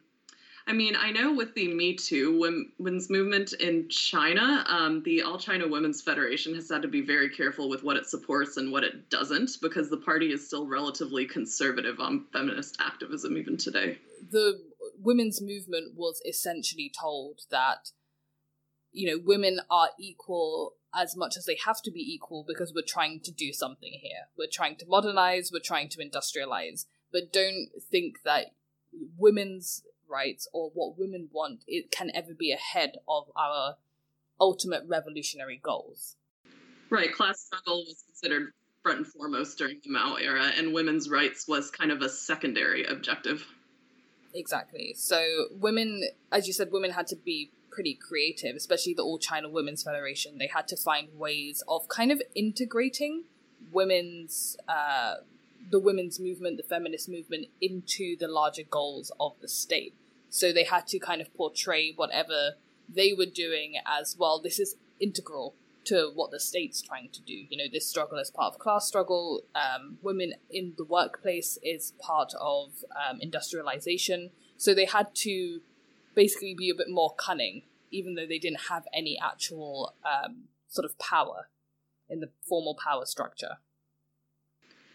I 0.66 0.72
mean, 0.72 0.96
I 0.96 1.10
know 1.10 1.34
with 1.34 1.54
the 1.54 1.68
Me 1.68 1.94
Too 1.94 2.38
women's 2.78 3.10
movement 3.10 3.52
in 3.54 3.88
China, 3.90 4.64
um, 4.66 5.02
the 5.02 5.22
All 5.22 5.38
China 5.38 5.68
Women's 5.68 6.00
Federation 6.00 6.54
has 6.54 6.70
had 6.70 6.80
to 6.82 6.88
be 6.88 7.02
very 7.02 7.28
careful 7.28 7.68
with 7.68 7.82
what 7.82 7.96
it 7.96 8.06
supports 8.06 8.56
and 8.56 8.72
what 8.72 8.82
it 8.82 9.10
doesn't 9.10 9.58
because 9.60 9.90
the 9.90 9.98
party 9.98 10.32
is 10.32 10.46
still 10.46 10.66
relatively 10.66 11.26
conservative 11.26 12.00
on 12.00 12.24
feminist 12.32 12.78
activism 12.80 13.36
even 13.36 13.58
today. 13.58 13.98
The 14.30 14.58
women's 14.98 15.42
movement 15.42 15.94
was 15.96 16.22
essentially 16.26 16.90
told 16.98 17.40
that, 17.50 17.90
you 18.90 19.10
know, 19.10 19.22
women 19.22 19.60
are 19.70 19.90
equal 20.00 20.76
as 20.94 21.14
much 21.14 21.36
as 21.36 21.44
they 21.44 21.58
have 21.66 21.82
to 21.82 21.90
be 21.90 22.00
equal 22.00 22.42
because 22.46 22.72
we're 22.74 22.82
trying 22.86 23.20
to 23.24 23.32
do 23.32 23.52
something 23.52 23.98
here. 24.00 24.28
We're 24.38 24.48
trying 24.50 24.76
to 24.76 24.86
modernize, 24.88 25.50
we're 25.52 25.60
trying 25.62 25.90
to 25.90 25.98
industrialize, 25.98 26.86
but 27.12 27.32
don't 27.32 27.68
think 27.90 28.22
that 28.24 28.46
women's 29.18 29.82
rights 30.08 30.48
or 30.52 30.70
what 30.74 30.98
women 30.98 31.28
want 31.32 31.64
it 31.66 31.90
can 31.90 32.10
ever 32.14 32.34
be 32.34 32.52
ahead 32.52 32.96
of 33.08 33.24
our 33.36 33.76
ultimate 34.40 34.82
revolutionary 34.86 35.60
goals. 35.62 36.16
Right, 36.90 37.12
class 37.12 37.40
struggle 37.40 37.84
was 37.86 38.04
considered 38.06 38.52
front 38.82 38.98
and 38.98 39.06
foremost 39.06 39.58
during 39.58 39.80
the 39.82 39.90
Mao 39.90 40.16
era, 40.16 40.52
and 40.56 40.74
women's 40.74 41.08
rights 41.08 41.48
was 41.48 41.70
kind 41.70 41.90
of 41.90 42.02
a 42.02 42.08
secondary 42.08 42.84
objective. 42.84 43.46
Exactly. 44.34 44.94
So, 44.96 45.46
women, 45.50 46.02
as 46.30 46.46
you 46.46 46.52
said, 46.52 46.68
women 46.70 46.90
had 46.90 47.06
to 47.08 47.16
be 47.16 47.52
pretty 47.70 47.94
creative, 47.94 48.54
especially 48.56 48.94
the 48.94 49.02
All 49.02 49.18
China 49.18 49.48
Women's 49.48 49.82
Federation. 49.82 50.38
They 50.38 50.48
had 50.52 50.68
to 50.68 50.76
find 50.76 51.08
ways 51.14 51.62
of 51.66 51.88
kind 51.88 52.12
of 52.12 52.20
integrating 52.34 53.24
women's 53.72 54.56
uh, 54.68 55.14
the 55.70 55.80
women's 55.80 56.20
movement, 56.20 56.56
the 56.56 56.62
feminist 56.62 57.08
movement, 57.08 57.46
into 57.60 58.16
the 58.18 58.28
larger 58.28 58.62
goals 58.68 59.12
of 59.18 59.32
the 59.40 59.48
state. 59.48 59.94
So 60.28 60.52
they 60.52 60.64
had 60.64 60.86
to 60.88 60.98
kind 60.98 61.20
of 61.20 61.32
portray 61.34 61.92
whatever 61.94 62.52
they 62.88 63.12
were 63.12 63.26
doing 63.26 63.74
as 63.86 64.16
well. 64.18 64.40
This 64.40 64.58
is 64.58 64.76
integral 65.00 65.54
to 65.84 66.10
what 66.14 66.30
the 66.30 66.40
state's 66.40 66.82
trying 66.82 67.10
to 67.10 67.22
do. 67.22 67.34
You 67.34 67.58
know, 67.58 67.64
this 67.72 67.86
struggle 67.86 68.18
is 68.18 68.30
part 68.30 68.54
of 68.54 68.58
class 68.58 68.86
struggle. 68.86 69.42
Um, 69.54 69.98
women 70.02 70.34
in 70.50 70.74
the 70.76 70.84
workplace 70.84 71.58
is 71.62 71.92
part 72.00 72.32
of 72.40 72.84
um, 72.96 73.20
industrialization. 73.20 74.30
So 74.56 74.74
they 74.74 74.86
had 74.86 75.14
to 75.16 75.60
basically 76.14 76.54
be 76.56 76.70
a 76.70 76.74
bit 76.74 76.88
more 76.88 77.14
cunning, 77.14 77.62
even 77.90 78.14
though 78.14 78.26
they 78.26 78.38
didn't 78.38 78.62
have 78.70 78.84
any 78.94 79.18
actual 79.22 79.94
um, 80.04 80.44
sort 80.68 80.84
of 80.84 80.98
power 80.98 81.48
in 82.08 82.20
the 82.20 82.30
formal 82.48 82.76
power 82.82 83.04
structure. 83.04 83.58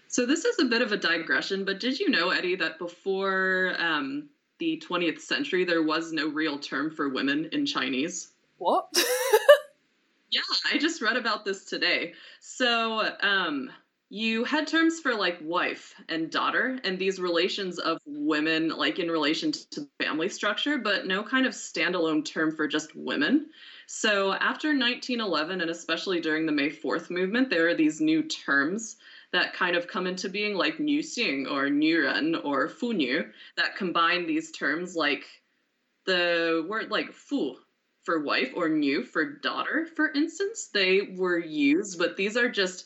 So 0.09 0.25
this 0.25 0.43
is 0.43 0.57
a 0.59 0.65
bit 0.65 0.81
of 0.81 0.91
a 0.91 0.97
digression, 0.97 1.63
but 1.63 1.79
did 1.79 1.99
you 1.99 2.09
know, 2.09 2.31
Eddie, 2.31 2.55
that 2.55 2.79
before 2.79 3.75
um, 3.77 4.27
the 4.57 4.81
20th 4.83 5.21
century, 5.21 5.63
there 5.63 5.83
was 5.83 6.11
no 6.11 6.27
real 6.27 6.57
term 6.57 6.89
for 6.89 7.09
women 7.09 7.47
in 7.51 7.63
Chinese. 7.63 8.31
What? 8.57 8.89
yeah, 10.31 10.41
I 10.73 10.79
just 10.79 11.03
read 11.03 11.15
about 11.15 11.45
this 11.45 11.63
today. 11.63 12.13
So, 12.39 13.07
um, 13.21 13.69
you 14.09 14.43
had 14.43 14.65
terms 14.65 14.99
for 14.99 15.13
like 15.13 15.37
wife 15.43 15.93
and 16.09 16.31
daughter 16.31 16.79
and 16.83 16.97
these 16.97 17.19
relations 17.19 17.77
of 17.77 17.99
women 18.07 18.69
like 18.69 18.97
in 18.97 19.11
relation 19.11 19.51
to 19.51 19.87
family 20.01 20.27
structure 20.27 20.79
but 20.79 21.05
no 21.05 21.21
kind 21.21 21.45
of 21.45 21.53
standalone 21.53 22.25
term 22.25 22.51
for 22.51 22.67
just 22.67 22.95
women 22.95 23.45
so 23.85 24.33
after 24.33 24.69
1911 24.69 25.61
and 25.61 25.69
especially 25.69 26.19
during 26.19 26.47
the 26.47 26.51
may 26.51 26.71
4th 26.71 27.11
movement 27.11 27.51
there 27.51 27.67
are 27.67 27.75
these 27.75 28.01
new 28.01 28.23
terms 28.23 28.97
that 29.31 29.53
kind 29.53 29.75
of 29.75 29.87
come 29.87 30.07
into 30.07 30.29
being, 30.29 30.55
like 30.55 30.77
Xing 30.77 31.49
or 31.49 31.69
Nuren 31.69 32.43
or 32.43 32.67
Funu, 32.67 33.29
that 33.57 33.75
combine 33.75 34.25
these 34.25 34.51
terms 34.51 34.95
like 34.95 35.23
the 36.05 36.65
word 36.67 36.89
like 36.89 37.11
fu 37.11 37.55
for 38.03 38.23
wife 38.23 38.53
or 38.55 38.69
new 38.69 39.03
for 39.03 39.23
daughter, 39.23 39.87
for 39.95 40.11
instance. 40.11 40.69
They 40.73 41.13
were 41.15 41.37
used, 41.37 41.99
but 41.99 42.17
these 42.17 42.37
are 42.37 42.49
just 42.49 42.85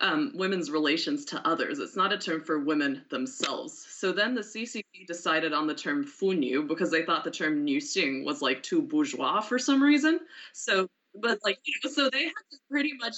um, 0.00 0.32
women's 0.34 0.70
relations 0.70 1.24
to 1.26 1.46
others. 1.46 1.78
It's 1.78 1.96
not 1.96 2.12
a 2.12 2.18
term 2.18 2.42
for 2.42 2.58
women 2.58 3.04
themselves. 3.10 3.86
So 3.90 4.12
then 4.12 4.34
the 4.34 4.40
CCP 4.40 5.06
decided 5.06 5.52
on 5.52 5.66
the 5.66 5.74
term 5.74 6.04
funu 6.04 6.66
because 6.66 6.90
they 6.90 7.04
thought 7.04 7.24
the 7.24 7.30
term 7.30 7.64
Xing 7.66 8.24
was 8.24 8.42
like 8.42 8.62
too 8.62 8.82
bourgeois 8.82 9.40
for 9.40 9.58
some 9.58 9.82
reason. 9.82 10.20
So, 10.52 10.88
but 11.14 11.38
like, 11.44 11.58
you 11.64 11.74
know, 11.84 11.90
so 11.90 12.10
they 12.10 12.24
had 12.24 12.32
to 12.50 12.58
pretty 12.70 12.94
much 12.98 13.16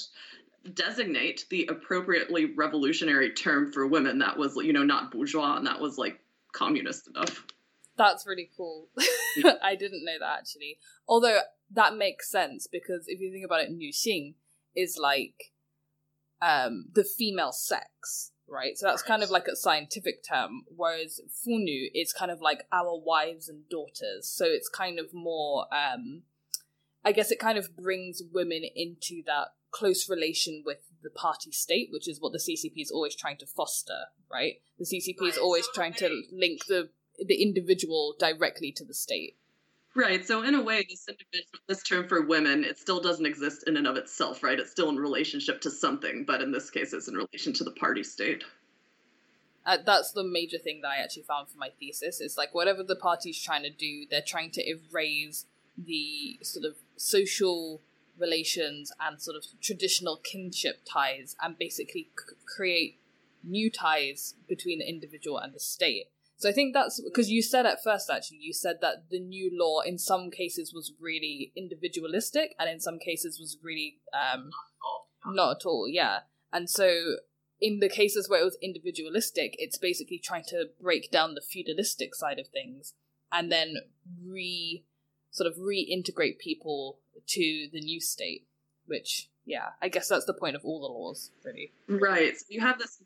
designate 0.75 1.47
the 1.51 1.67
appropriately 1.71 2.55
revolutionary 2.55 3.33
term 3.33 3.73
for 3.73 3.87
women 3.87 4.19
that 4.19 4.37
was, 4.37 4.57
you 4.57 4.73
know, 4.73 4.83
not 4.83 5.11
bourgeois 5.11 5.57
and 5.57 5.67
that 5.67 5.81
was 5.81 5.99
like 5.99 6.21
communist 6.53 7.09
enough. 7.09 7.45
That's 7.97 8.27
really 8.27 8.51
cool. 8.57 8.89
I 9.63 9.75
didn't 9.75 10.05
know 10.05 10.19
that 10.21 10.39
actually. 10.41 10.79
Although 11.09 11.41
that 11.71 11.97
makes 11.97 12.31
sense 12.31 12.67
because 12.71 13.05
if 13.07 13.21
you 13.21 13.33
think 13.33 13.45
about 13.45 13.63
it, 13.63 13.71
Xing 13.71 14.35
is 14.75 14.99
like 15.01 15.53
um, 16.43 16.87
the 16.93 17.05
female 17.05 17.53
sex. 17.53 18.33
right? 18.49 18.77
So 18.77 18.87
that's 18.87 19.03
kind 19.03 19.23
of 19.23 19.31
like 19.31 19.49
a 19.49 19.57
scientific 19.57 20.23
term, 20.23 20.65
whereas 20.69 21.21
funu 21.47 21.87
is 21.95 22.13
kind 22.13 22.31
of 22.31 22.41
like 22.41 22.67
our 22.73 22.99
wives 22.99 23.49
and 23.49 23.69
daughters. 23.69 24.29
So 24.29 24.45
it's 24.47 24.69
kind 24.69 24.99
of 24.99 25.13
more, 25.13 25.67
um, 25.75 26.23
I 27.05 27.13
guess 27.13 27.31
it 27.31 27.39
kind 27.39 27.59
of 27.59 27.77
brings 27.77 28.23
women 28.33 28.63
into 28.75 29.23
that 29.27 29.49
close 29.77 30.09
relation 30.09 30.63
with 30.65 30.79
the 31.03 31.11
party 31.11 31.53
state, 31.53 31.89
which 31.93 32.09
is 32.09 32.21
what 32.21 32.33
the 32.33 32.39
CCP 32.39 32.83
is 32.83 32.91
always 32.91 33.15
trying 33.15 33.37
to 33.39 33.47
foster, 33.47 34.07
right? 34.33 34.55
The 34.79 34.85
CCP 34.85 35.21
right. 35.21 35.31
is 35.31 35.39
always 35.39 35.69
trying 35.75 35.95
to 35.95 36.23
link 36.33 36.67
the 36.67 36.91
the 37.19 37.43
individual 37.43 38.15
directly 38.19 38.73
to 38.73 38.85
the 38.85 38.93
state. 38.93 39.37
Right. 39.95 40.27
So 40.27 40.43
in 40.43 40.55
a 40.55 40.63
way, 40.63 40.87
this 40.89 41.07
this 41.69 41.83
term 41.83 42.09
for 42.09 42.27
women, 42.27 42.65
it 42.65 42.79
still 42.79 43.01
doesn't 43.01 43.25
exist 43.25 43.65
in 43.67 43.77
and 43.77 43.87
of 43.87 43.97
itself, 43.97 44.43
right? 44.43 44.59
It's 44.59 44.71
still 44.71 44.91
in 44.91 44.97
relationship 44.97 45.61
to 45.63 45.71
something, 45.71 46.25
but 46.27 46.43
in 46.43 46.53
this 46.53 46.71
case, 46.71 46.93
it's 46.93 47.09
in 47.09 47.15
relation 47.15 47.53
to 47.55 47.65
the 47.65 47.71
party 47.73 48.03
state. 48.03 48.45
Uh, 49.65 49.79
that's 49.85 50.13
the 50.13 50.23
major 50.23 50.59
thing 50.59 50.81
that 50.83 50.89
I 50.89 51.03
actually 51.03 51.25
found 51.25 51.49
for 51.49 51.59
my 51.59 51.71
thesis. 51.81 52.21
Is 52.21 52.37
like 52.37 52.55
whatever 52.55 52.83
the 52.83 52.97
party's 52.97 53.43
trying 53.43 53.63
to 53.63 53.71
do, 53.71 54.07
they're 54.11 54.23
trying 54.27 54.51
to 54.53 54.63
erase 54.69 55.47
the 55.79 56.39
sort 56.43 56.65
of 56.65 56.77
social 56.97 57.83
relations 58.19 58.93
and 59.01 59.21
sort 59.21 59.37
of 59.37 59.45
traditional 59.61 60.19
kinship 60.19 60.83
ties, 60.91 61.37
and 61.43 61.59
basically 61.59 62.11
c- 62.19 62.37
create 62.47 63.01
new 63.43 63.71
ties 63.71 64.35
between 64.49 64.81
the 64.81 64.89
individual 64.89 65.39
and 65.39 65.55
the 65.55 65.61
state. 65.61 66.07
So 66.39 66.51
I 66.51 66.53
think 66.53 66.75
that's 66.75 67.01
because 67.01 67.31
you 67.31 67.43
said 67.43 67.65
at 67.65 67.83
first, 67.83 68.11
actually, 68.11 68.39
you 68.39 68.53
said 68.53 68.77
that 68.83 69.09
the 69.11 69.21
new 69.21 69.51
law 69.53 69.81
in 69.81 69.99
some 69.99 70.31
cases 70.31 70.75
was 70.75 70.93
really 71.01 71.53
individualistic 71.57 72.55
and 72.59 72.69
in 72.69 72.79
some 72.79 72.99
cases 72.99 73.41
was 73.41 73.57
really 73.63 73.99
um, 74.13 74.51
not 75.27 75.57
at 75.57 75.67
all, 75.67 75.89
yeah. 75.89 76.21
And 76.53 76.69
so 76.69 77.17
in 77.61 77.81
the 77.81 77.89
cases 77.89 78.29
where 78.29 78.43
it 78.43 78.45
was 78.45 78.59
individualistic, 78.61 79.57
it's 79.59 79.79
basically 79.79 80.19
trying 80.19 80.45
to 80.49 80.67
break 80.81 81.11
down 81.11 81.35
the 81.35 81.41
feudalistic 81.41 82.15
side 82.15 82.39
of 82.39 82.49
things 82.49 82.93
and 83.33 83.51
then 83.51 83.77
re 84.25 84.85
sort 85.31 85.51
of 85.51 85.59
reintegrate 85.59 86.39
people 86.39 86.99
to 87.27 87.69
the 87.73 87.81
new 87.81 88.01
state, 88.01 88.47
which 88.87 89.29
yeah, 89.45 89.69
I 89.81 89.89
guess 89.89 90.09
that's 90.09 90.25
the 90.25 90.35
point 90.35 90.57
of 90.57 90.65
all 90.65 90.81
the 90.81 90.87
laws, 90.87 91.31
really. 91.45 91.73
Right. 91.89 92.37
So 92.37 92.47
you 92.49 92.61
have 92.61 92.79
this 92.79 92.99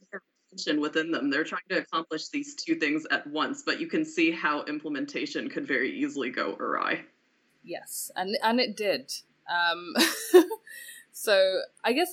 tension 0.51 0.81
within 0.81 1.11
them. 1.11 1.31
They're 1.31 1.45
trying 1.45 1.61
to 1.69 1.79
accomplish 1.79 2.29
these 2.29 2.55
two 2.55 2.77
things 2.77 3.07
at 3.11 3.27
once, 3.27 3.63
but 3.65 3.81
you 3.81 3.87
can 3.87 4.05
see 4.05 4.31
how 4.31 4.65
implementation 4.65 5.49
could 5.49 5.67
very 5.67 5.93
easily 5.93 6.31
go 6.31 6.57
awry. 6.59 7.05
Yes, 7.63 8.11
and 8.17 8.37
and 8.43 8.59
it 8.59 8.77
did. 8.77 9.13
Um, 9.51 9.95
so 11.13 11.61
I 11.85 11.93
guess 11.93 12.09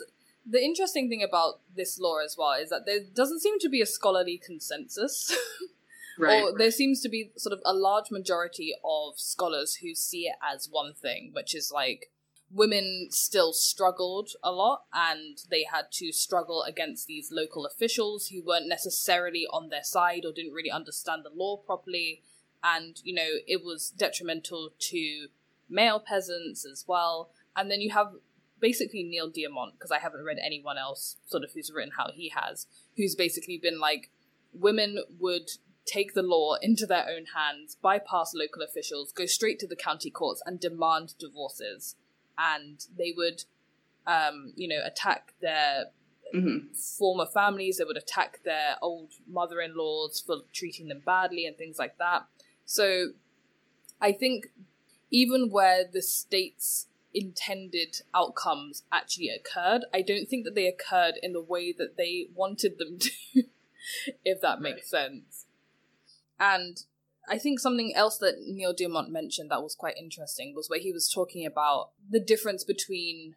the 0.46 0.62
interesting 0.62 1.10
thing 1.10 1.24
about 1.24 1.62
this 1.76 2.00
law 2.00 2.18
as 2.24 2.36
well 2.38 2.54
is 2.54 2.70
that 2.70 2.86
there 2.86 3.00
doesn't 3.14 3.42
seem 3.42 3.60
to 3.60 3.70
be 3.70 3.82
a 3.82 3.86
scholarly 3.86 4.38
consensus. 4.38 5.36
right, 6.18 6.44
or 6.44 6.58
there 6.58 6.72
seems 6.72 7.02
to 7.02 7.10
be 7.10 7.32
sort 7.38 7.54
of 7.54 7.62
a 7.66 7.74
large 7.74 8.12
majority 8.12 8.74
of 8.84 9.20
scholars 9.20 9.76
who 9.76 9.96
see 9.96 10.24
it 10.24 10.36
as 10.54 10.68
one 10.70 10.94
thing, 10.94 11.32
which 11.34 11.56
is 11.56 11.72
like 11.74 12.12
women 12.52 13.08
still 13.10 13.52
struggled 13.52 14.32
a 14.44 14.52
lot 14.52 14.84
and 14.94 15.40
they 15.50 15.66
had 15.70 15.92
to 15.92 16.12
struggle 16.14 16.64
against 16.64 17.06
these 17.06 17.30
local 17.32 17.66
officials 17.66 18.28
who 18.28 18.42
weren't 18.42 18.70
necessarily 18.70 19.46
on 19.52 19.70
their 19.70 19.84
side 19.84 20.24
or 20.24 20.32
didn't 20.32 20.54
really 20.54 20.72
understand 20.72 21.24
the 21.26 21.30
law 21.36 21.58
properly. 21.58 22.24
And 22.64 23.00
you 23.04 23.14
know 23.14 23.28
it 23.48 23.64
was 23.64 23.90
detrimental 23.90 24.72
to 24.80 25.28
male 25.70 26.00
peasants 26.00 26.66
as 26.66 26.86
well. 26.88 27.32
And 27.56 27.70
then 27.70 27.82
you 27.82 27.92
have 27.92 28.14
basically 28.60 29.04
Neil 29.04 29.30
Diamant 29.30 29.74
because 29.74 29.92
I 29.92 30.00
haven't 30.00 30.24
read 30.24 30.38
anyone 30.44 30.78
else 30.78 31.18
sort 31.26 31.44
of 31.44 31.52
who's 31.54 31.72
written 31.74 31.92
how 31.98 32.10
he 32.14 32.30
has 32.30 32.66
who's 32.96 33.16
basically 33.16 33.58
been 33.58 33.80
like 33.80 34.10
women 34.54 35.00
would 35.20 35.50
take 35.88 36.14
the 36.14 36.22
law 36.22 36.56
into 36.62 36.86
their 36.86 37.08
own 37.08 37.26
hands 37.36 37.78
bypass 37.82 38.34
local 38.36 38.62
officials 38.62 39.12
go 39.12 39.26
straight 39.26 39.58
to 39.58 39.68
the 39.68 39.76
county 39.76 40.10
courts 40.10 40.42
and 40.46 40.60
demand 40.60 41.14
divorces 41.18 41.96
and 42.38 42.86
they 42.96 43.14
would, 43.16 43.44
um, 44.06 44.54
you 44.56 44.68
know, 44.68 44.82
attack 44.86 45.34
their 45.42 45.86
mm-hmm. 46.34 46.74
former 46.74 47.26
families. 47.26 47.78
They 47.78 47.84
would 47.84 47.98
attack 47.98 48.40
their 48.44 48.76
old 48.82 49.14
mother-in-laws 49.28 50.24
for 50.26 50.38
treating 50.54 50.88
them 50.88 51.02
badly 51.06 51.46
and 51.46 51.58
things 51.58 51.80
like 51.80 51.98
that. 51.98 52.28
So, 52.66 53.08
I 54.00 54.12
think 54.12 54.48
even 55.10 55.50
where 55.50 55.84
the 55.92 56.02
state's 56.02 56.88
intended 57.14 58.02
outcomes 58.14 58.84
actually 58.92 59.30
occurred, 59.30 59.86
I 59.94 60.02
don't 60.02 60.28
think 60.28 60.46
that 60.46 60.54
they 60.54 60.68
occurred 60.68 61.16
in 61.24 61.34
the 61.34 61.42
way 61.42 61.74
that 61.74 61.98
they 61.98 62.28
wanted 62.36 62.78
them 62.78 63.00
to, 63.00 63.44
if 64.26 64.42
that 64.42 64.62
makes 64.62 64.94
right. 64.94 65.10
sense. 65.10 65.47
And 66.40 66.78
I 67.28 67.38
think 67.38 67.60
something 67.60 67.94
else 67.96 68.18
that 68.20 68.36
Neil 68.46 68.74
Diamant 68.74 69.10
mentioned 69.10 69.52
that 69.52 69.64
was 69.64 69.76
quite 69.76 69.98
interesting 69.98 70.54
was 70.56 70.70
where 70.70 70.80
he 70.80 70.92
was 70.92 71.12
talking 71.12 71.46
about 71.46 71.90
the 72.10 72.20
difference 72.20 72.64
between 72.64 73.36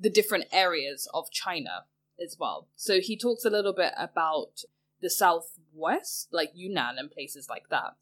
the 0.00 0.10
different 0.10 0.46
areas 0.52 1.08
of 1.14 1.30
China 1.30 1.84
as 2.22 2.36
well. 2.38 2.68
So 2.74 3.00
he 3.00 3.16
talks 3.16 3.44
a 3.44 3.50
little 3.50 3.72
bit 3.72 3.92
about 3.96 4.62
the 5.00 5.10
southwest, 5.10 6.28
like 6.32 6.50
Yunnan 6.54 6.96
and 6.98 7.10
places 7.10 7.48
like 7.48 7.68
that. 7.70 7.94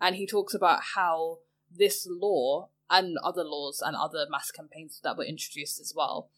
And 0.00 0.16
he 0.16 0.26
talks 0.26 0.54
about 0.54 0.80
how 0.94 1.38
this 1.70 2.06
law 2.08 2.68
and 2.88 3.16
other 3.18 3.44
laws 3.44 3.82
and 3.84 3.96
other 3.96 4.26
mass 4.30 4.50
campaigns 4.50 5.00
that 5.02 5.16
were 5.16 5.24
introduced 5.24 5.80
as 5.80 5.92
well 5.94 6.30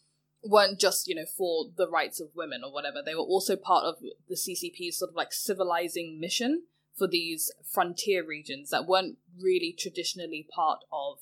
weren't 0.45 0.81
just, 0.81 1.07
you 1.07 1.15
know, 1.15 1.25
for 1.25 1.67
the 1.77 1.89
rights 1.89 2.21
of 2.21 2.35
women 2.35 2.63
or 2.65 2.73
whatever. 2.73 3.01
They 3.05 3.15
were 3.15 3.21
also 3.21 3.57
part 3.57 3.85
of 3.85 3.97
the 4.29 4.35
CCP's 4.35 4.99
sort 4.99 5.11
of 5.11 5.17
like 5.17 5.33
civilizing 5.33 6.19
mission 6.19 6.65
for 6.97 7.09
these 7.09 7.51
frontier 7.65 8.25
regions 8.25 8.71
that 8.71 8.87
weren't 8.87 9.17
really 9.41 9.75
traditionally 9.77 10.47
part 10.55 10.81
of 10.93 11.19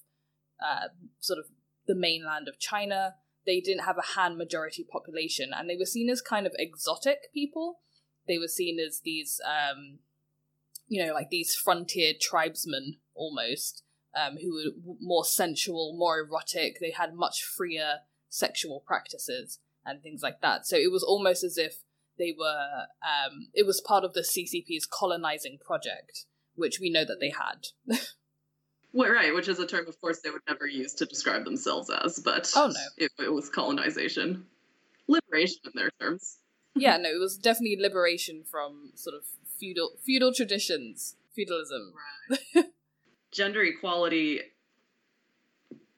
uh, 0.62 0.88
sort 1.20 1.38
of 1.38 1.46
the 1.86 1.94
mainland 1.94 2.48
of 2.48 2.58
China. 2.58 3.14
They 3.46 3.60
didn't 3.60 3.84
have 3.84 3.98
a 3.98 4.14
Han 4.14 4.36
majority 4.36 4.84
population, 4.84 5.50
and 5.54 5.68
they 5.68 5.76
were 5.76 5.86
seen 5.86 6.10
as 6.10 6.20
kind 6.20 6.46
of 6.46 6.52
exotic 6.58 7.32
people. 7.32 7.80
They 8.28 8.38
were 8.38 8.48
seen 8.48 8.78
as 8.78 9.00
these, 9.00 9.40
um, 9.46 10.00
you 10.86 11.04
know, 11.04 11.14
like 11.14 11.30
these 11.30 11.54
frontier 11.54 12.12
tribesmen 12.20 12.98
almost, 13.14 13.82
um, 14.14 14.36
who 14.36 14.54
were 14.54 14.94
more 15.00 15.24
sensual, 15.24 15.96
more 15.96 16.20
erotic. 16.20 16.78
They 16.80 16.90
had 16.90 17.14
much 17.14 17.42
freer 17.42 18.00
sexual 18.28 18.82
practices 18.86 19.58
and 19.84 20.02
things 20.02 20.22
like 20.22 20.40
that. 20.42 20.66
So 20.66 20.76
it 20.76 20.92
was 20.92 21.02
almost 21.02 21.42
as 21.42 21.56
if 21.56 21.82
they 22.20 22.34
were 22.38 22.86
um, 23.02 23.48
it 23.54 23.66
was 23.66 23.80
part 23.80 24.04
of 24.04 24.12
the 24.12 24.20
CCP's 24.20 24.86
colonizing 24.86 25.58
project, 25.58 26.26
which 26.54 26.78
we 26.78 26.90
know 26.90 27.04
that 27.04 27.18
they 27.18 27.30
had. 27.30 27.68
well, 28.92 29.10
right, 29.10 29.34
which 29.34 29.48
is 29.48 29.58
a 29.58 29.66
term, 29.66 29.88
of 29.88 30.00
course, 30.00 30.20
they 30.20 30.30
would 30.30 30.42
never 30.46 30.66
use 30.66 30.94
to 30.94 31.06
describe 31.06 31.44
themselves 31.44 31.90
as, 31.90 32.20
but 32.20 32.52
oh 32.54 32.68
no, 32.68 32.80
it, 33.04 33.10
it 33.18 33.32
was 33.32 33.48
colonization, 33.48 34.44
liberation 35.08 35.60
in 35.64 35.72
their 35.74 35.90
terms. 36.00 36.38
yeah, 36.76 36.96
no, 36.98 37.08
it 37.08 37.18
was 37.18 37.36
definitely 37.36 37.78
liberation 37.80 38.44
from 38.48 38.92
sort 38.94 39.16
of 39.16 39.24
feudal 39.58 39.92
feudal 40.04 40.32
traditions, 40.32 41.16
feudalism. 41.34 41.92
Right. 42.30 42.66
Gender 43.32 43.62
equality 43.62 44.40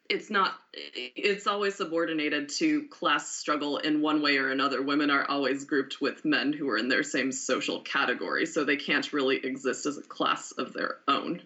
it's 0.09 0.31
not 0.31 0.55
it's 0.75 1.47
always 1.47 1.75
subordinated 1.75 2.49
to 2.49 2.87
class 2.89 3.31
struggle 3.31 3.79
in 3.79 4.03
one 4.03 4.23
way 4.23 4.37
or 4.39 4.51
another. 4.51 4.83
Women 4.83 5.11
are 5.11 5.25
always 5.29 5.65
grouped 5.65 6.01
with 6.01 6.25
men 6.25 6.53
who 6.53 6.69
are 6.69 6.77
in 6.77 6.89
their 6.89 7.03
same 7.03 7.33
social 7.33 7.81
category 7.81 8.47
so 8.47 8.65
they 8.65 8.77
can't 8.77 9.13
really 9.13 9.37
exist 9.37 9.87
as 9.87 9.99
a 9.99 10.03
class 10.03 10.53
of 10.53 10.73
their 10.73 10.99
own. 11.09 11.43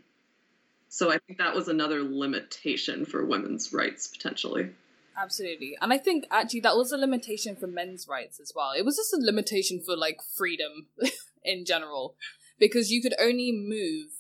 So 0.88 1.10
i 1.10 1.18
think 1.18 1.38
that 1.38 1.54
was 1.54 1.68
another 1.68 2.02
limitation 2.02 3.04
for 3.04 3.24
women's 3.24 3.72
rights 3.72 4.08
potentially. 4.08 4.70
Absolutely. 5.18 5.76
And 5.80 5.92
i 5.92 5.98
think 5.98 6.26
actually 6.30 6.60
that 6.60 6.76
was 6.76 6.92
a 6.92 6.96
limitation 6.96 7.56
for 7.56 7.66
men's 7.66 8.06
rights 8.08 8.40
as 8.40 8.52
well. 8.54 8.72
It 8.76 8.84
was 8.84 8.96
just 8.96 9.12
a 9.12 9.24
limitation 9.24 9.80
for 9.84 9.96
like 9.96 10.20
freedom 10.36 10.88
in 11.44 11.64
general 11.64 12.16
because 12.58 12.90
you 12.90 13.02
could 13.02 13.14
only 13.20 13.52
move 13.52 14.10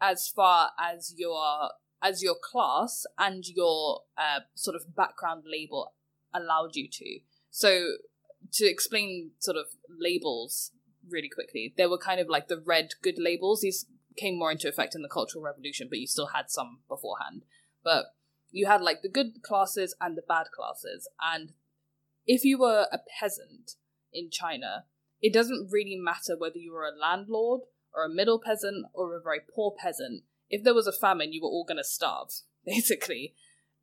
as 0.00 0.28
far 0.28 0.70
as 0.78 1.14
your 1.16 1.70
as 2.02 2.22
your 2.22 2.34
class 2.34 3.04
and 3.18 3.46
your 3.46 4.02
uh, 4.18 4.40
sort 4.54 4.76
of 4.76 4.94
background 4.94 5.44
label 5.46 5.94
allowed 6.34 6.74
you 6.74 6.88
to. 6.90 7.20
So, 7.50 7.92
to 8.52 8.66
explain 8.66 9.32
sort 9.38 9.56
of 9.56 9.66
labels 9.88 10.72
really 11.08 11.28
quickly, 11.32 11.72
there 11.76 11.88
were 11.88 11.98
kind 11.98 12.20
of 12.20 12.28
like 12.28 12.48
the 12.48 12.60
red 12.60 12.90
good 13.02 13.18
labels. 13.18 13.60
These 13.60 13.86
came 14.16 14.38
more 14.38 14.50
into 14.50 14.68
effect 14.68 14.94
in 14.94 15.02
the 15.02 15.08
Cultural 15.08 15.44
Revolution, 15.44 15.86
but 15.88 15.98
you 15.98 16.06
still 16.06 16.30
had 16.34 16.50
some 16.50 16.80
beforehand. 16.88 17.44
But 17.84 18.06
you 18.50 18.66
had 18.66 18.82
like 18.82 19.02
the 19.02 19.08
good 19.08 19.42
classes 19.42 19.94
and 20.00 20.16
the 20.16 20.22
bad 20.26 20.46
classes. 20.54 21.08
And 21.22 21.52
if 22.26 22.44
you 22.44 22.58
were 22.58 22.86
a 22.92 22.98
peasant 23.20 23.72
in 24.12 24.30
China, 24.30 24.84
it 25.20 25.32
doesn't 25.32 25.70
really 25.70 25.96
matter 25.96 26.36
whether 26.36 26.58
you 26.58 26.72
were 26.72 26.84
a 26.84 26.98
landlord 26.98 27.62
or 27.94 28.04
a 28.04 28.14
middle 28.14 28.40
peasant 28.44 28.86
or 28.92 29.16
a 29.16 29.22
very 29.22 29.40
poor 29.54 29.74
peasant 29.76 30.24
if 30.52 30.62
there 30.62 30.74
was 30.74 30.86
a 30.86 30.92
famine, 30.92 31.32
you 31.32 31.42
were 31.42 31.48
all 31.48 31.64
going 31.64 31.78
to 31.78 31.84
starve, 31.84 32.28
basically. 32.64 33.34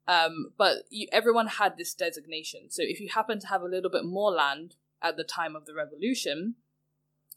Um, 0.08 0.54
but 0.58 0.84
you, 0.90 1.08
everyone 1.12 1.48
had 1.48 1.78
this 1.78 1.94
designation. 1.94 2.70
So 2.70 2.82
if 2.84 3.00
you 3.00 3.10
happen 3.10 3.40
to 3.42 3.48
have 3.48 3.62
a 3.62 3.68
little 3.68 3.92
bit 3.92 4.06
more 4.06 4.32
land 4.32 4.76
at 5.02 5.18
the 5.18 5.24
time 5.24 5.56
of 5.56 5.66
the 5.66 5.74
revolution, 5.74 6.56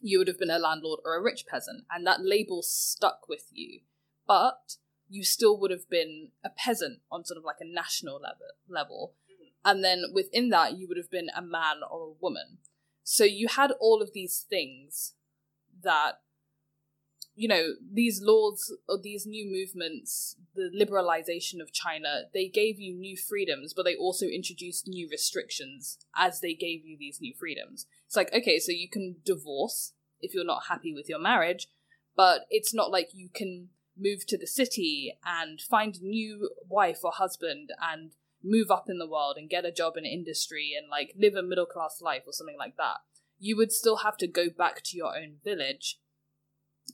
you 0.00 0.18
would 0.18 0.28
have 0.28 0.38
been 0.38 0.50
a 0.50 0.58
landlord 0.58 1.00
or 1.04 1.16
a 1.16 1.22
rich 1.22 1.46
peasant, 1.46 1.84
and 1.90 2.06
that 2.06 2.20
label 2.22 2.62
stuck 2.62 3.28
with 3.28 3.46
you. 3.52 3.80
But 4.26 4.76
you 5.08 5.24
still 5.24 5.58
would 5.60 5.70
have 5.70 5.88
been 5.90 6.28
a 6.44 6.50
peasant 6.50 7.00
on 7.10 7.24
sort 7.24 7.38
of 7.38 7.44
like 7.44 7.56
a 7.60 7.66
national 7.66 8.14
level 8.14 8.46
level. 8.68 9.14
And 9.64 9.84
then 9.84 10.04
within 10.12 10.48
that 10.48 10.76
you 10.76 10.88
would 10.88 10.96
have 10.96 11.10
been 11.10 11.28
a 11.36 11.42
man 11.42 11.82
or 11.88 12.02
a 12.02 12.12
woman. 12.20 12.58
So 13.04 13.24
you 13.24 13.48
had 13.48 13.72
all 13.78 14.02
of 14.02 14.12
these 14.12 14.44
things 14.48 15.12
that 15.82 16.20
you 17.34 17.48
know, 17.48 17.74
these 17.92 18.20
laws 18.22 18.74
or 18.88 18.98
these 19.00 19.26
new 19.26 19.50
movements, 19.50 20.36
the 20.54 20.70
liberalization 20.78 21.60
of 21.60 21.72
China, 21.72 22.24
they 22.34 22.48
gave 22.48 22.78
you 22.78 22.94
new 22.94 23.16
freedoms, 23.16 23.72
but 23.74 23.84
they 23.84 23.96
also 23.96 24.26
introduced 24.26 24.86
new 24.86 25.08
restrictions 25.10 25.98
as 26.14 26.40
they 26.40 26.54
gave 26.54 26.84
you 26.84 26.96
these 26.98 27.20
new 27.20 27.34
freedoms. 27.38 27.86
It's 28.06 28.16
like, 28.16 28.32
okay, 28.34 28.58
so 28.58 28.72
you 28.72 28.88
can 28.88 29.16
divorce 29.24 29.94
if 30.20 30.34
you're 30.34 30.44
not 30.44 30.64
happy 30.68 30.92
with 30.94 31.08
your 31.08 31.18
marriage, 31.18 31.68
but 32.14 32.42
it's 32.50 32.74
not 32.74 32.90
like 32.90 33.08
you 33.14 33.30
can 33.34 33.68
move 33.96 34.26
to 34.26 34.38
the 34.38 34.46
city 34.46 35.16
and 35.24 35.60
find 35.60 35.96
a 35.96 36.04
new 36.04 36.50
wife 36.68 37.00
or 37.02 37.12
husband 37.12 37.70
and 37.80 38.12
move 38.44 38.70
up 38.70 38.86
in 38.88 38.98
the 38.98 39.08
world 39.08 39.36
and 39.38 39.48
get 39.48 39.64
a 39.64 39.72
job 39.72 39.96
in 39.96 40.04
industry 40.04 40.72
and 40.76 40.90
like 40.90 41.14
live 41.18 41.34
a 41.34 41.42
middle 41.42 41.66
class 41.66 42.00
life 42.00 42.22
or 42.26 42.32
something 42.32 42.56
like 42.58 42.76
that. 42.76 42.96
You 43.38 43.56
would 43.56 43.72
still 43.72 43.98
have 43.98 44.16
to 44.18 44.26
go 44.26 44.46
back 44.50 44.82
to 44.84 44.96
your 44.96 45.16
own 45.16 45.36
village 45.44 45.98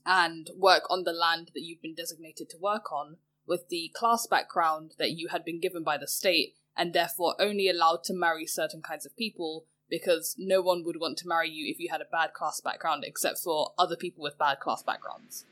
and 0.07 0.51
work 0.57 0.85
on 0.91 1.05
the 1.05 1.13
land 1.13 1.51
that 1.55 1.63
you've 1.63 1.83
been 1.83 1.95
designated 1.95 2.49
to 2.51 2.59
work 2.59 2.93
on 2.93 3.17
with 3.47 3.69
the 3.69 3.91
class 3.95 4.27
background 4.27 4.95
that 4.99 5.13
you 5.13 5.29
had 5.29 5.45
been 5.45 5.61
given 5.61 5.83
by 5.83 5.97
the 5.97 6.07
state 6.07 6.55
and 6.77 6.93
therefore 6.93 7.35
only 7.41 7.69
allowed 7.69 8.05
to 8.05 8.15
marry 8.15 8.47
certain 8.47 8.83
kinds 8.83 9.07
of 9.07 9.17
people 9.17 9.65
because 9.91 10.37
no 10.39 10.61
one 10.61 10.85
would 10.85 11.01
want 11.01 11.17
to 11.19 11.27
marry 11.27 11.49
you 11.51 11.71
if 11.71 11.81
you 11.81 11.89
had 11.91 12.01
a 12.01 12.07
bad 12.13 12.33
class 12.35 12.61
background 12.61 13.05
except 13.07 13.39
for 13.39 13.73
other 13.79 13.97
people 13.97 14.23
with 14.23 14.39
bad 14.39 14.61
class 14.61 14.83
backgrounds. 14.83 15.45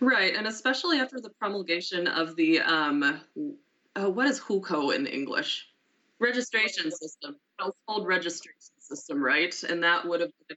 Right, 0.00 0.34
and 0.36 0.46
especially 0.46 0.98
after 0.98 1.20
the 1.20 1.30
promulgation 1.30 2.06
of 2.06 2.36
the 2.36 2.60
um, 2.60 3.20
uh, 3.96 4.08
what 4.08 4.26
is 4.26 4.38
hukou 4.38 4.94
in 4.94 5.06
English? 5.06 5.66
Registration 6.20 6.90
system, 6.90 7.36
household 7.58 8.06
registration 8.06 8.74
system, 8.78 9.22
right? 9.22 9.54
And 9.68 9.82
that 9.82 10.06
would 10.06 10.20
have 10.20 10.30
been 10.48 10.56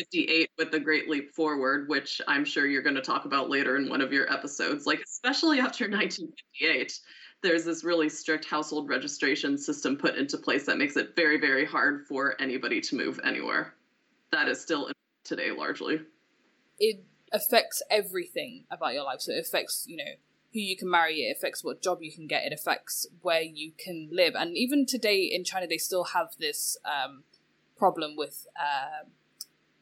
58 0.00 0.50
with 0.56 0.70
the 0.70 0.80
Great 0.80 1.10
Leap 1.10 1.34
Forward, 1.34 1.88
which 1.88 2.22
I'm 2.26 2.44
sure 2.44 2.66
you're 2.66 2.82
going 2.82 2.94
to 2.94 3.02
talk 3.02 3.26
about 3.26 3.50
later 3.50 3.76
in 3.76 3.88
one 3.90 4.00
of 4.00 4.12
your 4.12 4.32
episodes. 4.32 4.86
Like, 4.86 5.00
especially 5.00 5.60
after 5.60 5.84
1958, 5.90 6.98
there's 7.42 7.64
this 7.64 7.84
really 7.84 8.08
strict 8.08 8.46
household 8.46 8.88
registration 8.88 9.58
system 9.58 9.96
put 9.96 10.16
into 10.16 10.38
place 10.38 10.64
that 10.66 10.78
makes 10.78 10.96
it 10.96 11.14
very, 11.16 11.38
very 11.38 11.66
hard 11.66 12.06
for 12.06 12.34
anybody 12.40 12.80
to 12.80 12.96
move 12.96 13.20
anywhere. 13.24 13.74
That 14.32 14.48
is 14.48 14.60
still 14.60 14.90
today 15.22 15.50
largely. 15.50 16.00
It 16.78 17.04
affects 17.30 17.82
everything 17.90 18.64
about 18.70 18.94
your 18.94 19.04
life. 19.04 19.20
So 19.20 19.32
it 19.32 19.44
affects, 19.46 19.84
you 19.86 19.98
know, 19.98 20.12
who 20.54 20.60
you 20.60 20.78
can 20.78 20.90
marry, 20.90 21.20
it 21.20 21.36
affects 21.36 21.62
what 21.62 21.82
job 21.82 21.98
you 22.00 22.10
can 22.10 22.26
get, 22.26 22.44
it 22.44 22.52
affects 22.54 23.06
where 23.20 23.42
you 23.42 23.72
can 23.78 24.08
live. 24.10 24.34
And 24.34 24.56
even 24.56 24.86
today 24.86 25.22
in 25.30 25.44
China, 25.44 25.66
they 25.66 25.78
still 25.78 26.04
have 26.04 26.28
this 26.38 26.78
um, 26.84 27.24
problem 27.76 28.16
with 28.16 28.46
uh, 28.58 29.04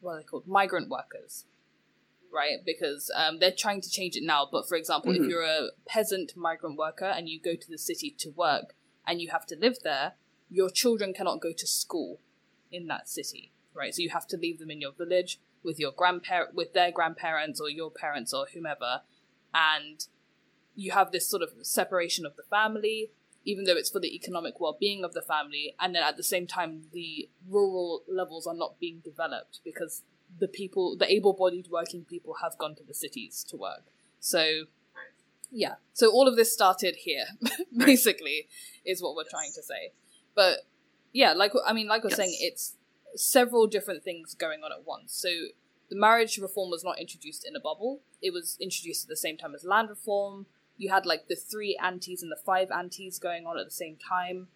what 0.01 0.13
are 0.13 0.19
they 0.19 0.25
called? 0.25 0.47
Migrant 0.47 0.89
workers, 0.89 1.45
right? 2.33 2.59
Because 2.65 3.11
um, 3.17 3.39
they're 3.39 3.53
trying 3.57 3.81
to 3.81 3.91
change 3.91 4.17
it 4.17 4.23
now. 4.25 4.47
But 4.51 4.69
for 4.69 4.77
example, 4.77 5.13
mm-hmm. 5.13 5.25
if 5.25 5.31
you're 5.31 5.43
a 5.43 5.69
peasant 5.87 6.37
migrant 6.37 6.77
worker 6.77 7.07
and 7.07 7.29
you 7.29 7.41
go 7.41 7.55
to 7.55 7.71
the 7.71 7.79
city 7.79 8.15
to 8.19 8.31
work 8.31 8.75
and 9.07 9.21
you 9.21 9.31
have 9.31 9.47
to 9.47 9.57
live 9.57 9.79
there, 9.83 10.15
your 10.51 10.71
children 10.71 11.13
cannot 11.13 11.41
go 11.41 11.53
to 11.53 11.67
school 11.67 12.21
in 12.71 12.87
that 12.87 13.09
city, 13.09 13.53
right? 13.75 13.95
So 13.95 14.03
you 14.03 14.11
have 14.11 14.27
to 14.29 14.37
leave 14.37 14.59
them 14.59 14.71
in 14.71 14.81
your 14.81 14.93
village 14.93 15.41
with 15.63 15.79
your 15.79 15.93
grandparent, 15.93 16.55
with 16.55 16.73
their 16.73 16.91
grandparents 16.91 17.61
or 17.61 17.69
your 17.69 17.91
parents 17.91 18.33
or 18.33 18.47
whomever, 18.53 19.03
and 19.53 20.07
you 20.75 20.93
have 20.93 21.11
this 21.11 21.29
sort 21.29 21.43
of 21.43 21.51
separation 21.63 22.25
of 22.25 22.37
the 22.37 22.45
family 22.45 23.11
even 23.49 23.65
though 23.65 23.77
it's 23.77 23.89
for 23.89 23.99
the 23.99 24.15
economic 24.15 24.61
well-being 24.61 25.05
of 25.05 25.15
the 25.15 25.23
family 25.23 25.75
and 25.81 25.95
then 25.95 26.03
at 26.03 26.19
the 26.19 26.23
same 26.23 26.47
time 26.47 26.83
the 26.93 27.31
rural 27.49 28.03
levels 28.07 28.47
are 28.47 28.55
not 28.55 28.79
being 28.79 29.01
developed 29.03 29.61
because 29.65 30.03
the 30.39 30.47
people 30.47 30.95
the 30.99 31.11
able-bodied 31.11 31.69
working 31.71 32.05
people 32.05 32.35
have 32.43 32.59
gone 32.59 32.75
to 32.75 32.85
the 32.85 32.93
cities 32.93 33.43
to 33.49 33.57
work. 33.57 33.85
So 34.21 34.65
yeah. 35.51 35.77
So 35.95 36.11
all 36.11 36.29
of 36.29 36.37
this 36.37 36.53
started 36.53 36.97
here 36.97 37.25
basically 37.77 38.49
is 38.85 39.03
what 39.03 39.17
we're 39.17 39.31
trying 39.31 39.53
to 39.55 39.63
say. 39.63 39.93
But 40.35 40.59
yeah 41.11 41.33
like 41.33 41.53
i 41.67 41.73
mean 41.73 41.89
like 41.89 42.03
i 42.03 42.05
was 42.05 42.13
yes. 42.13 42.19
saying 42.19 42.37
it's 42.39 42.77
several 43.17 43.67
different 43.67 44.05
things 44.05 44.35
going 44.35 44.61
on 44.63 44.73
at 44.73 44.87
once. 44.87 45.15
So 45.15 45.31
the 45.89 45.97
marriage 45.97 46.37
reform 46.37 46.69
was 46.71 46.85
not 46.85 47.01
introduced 47.01 47.47
in 47.49 47.57
a 47.57 47.61
bubble. 47.61 48.03
It 48.21 48.35
was 48.35 48.59
introduced 48.61 49.05
at 49.05 49.09
the 49.09 49.17
same 49.17 49.39
time 49.39 49.55
as 49.55 49.65
land 49.65 49.89
reform 49.89 50.45
you 50.79 50.91
had 50.91 51.05
like 51.05 51.29
the 51.29 51.37
three 51.37 51.79
antis 51.83 52.23
and 52.23 52.33
the 52.33 52.41
five 52.47 52.71
antis 52.71 53.19
going 53.19 53.45
on 53.45 53.59
at 53.59 53.67
the 53.67 53.71
same 53.71 53.97
time. 53.97 54.49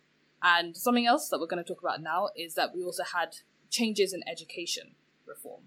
And 0.43 0.77
something 0.77 1.07
else 1.07 1.29
that 1.29 1.39
we're 1.39 1.47
going 1.47 1.63
to 1.63 1.69
talk 1.69 1.83
about 1.83 2.01
now 2.01 2.31
is 2.37 2.55
that 2.55 2.75
we 2.75 2.83
also 2.83 3.05
had 3.05 3.37
changes 3.71 4.13
in 4.13 4.23
education 4.27 4.95
reform. 5.27 5.63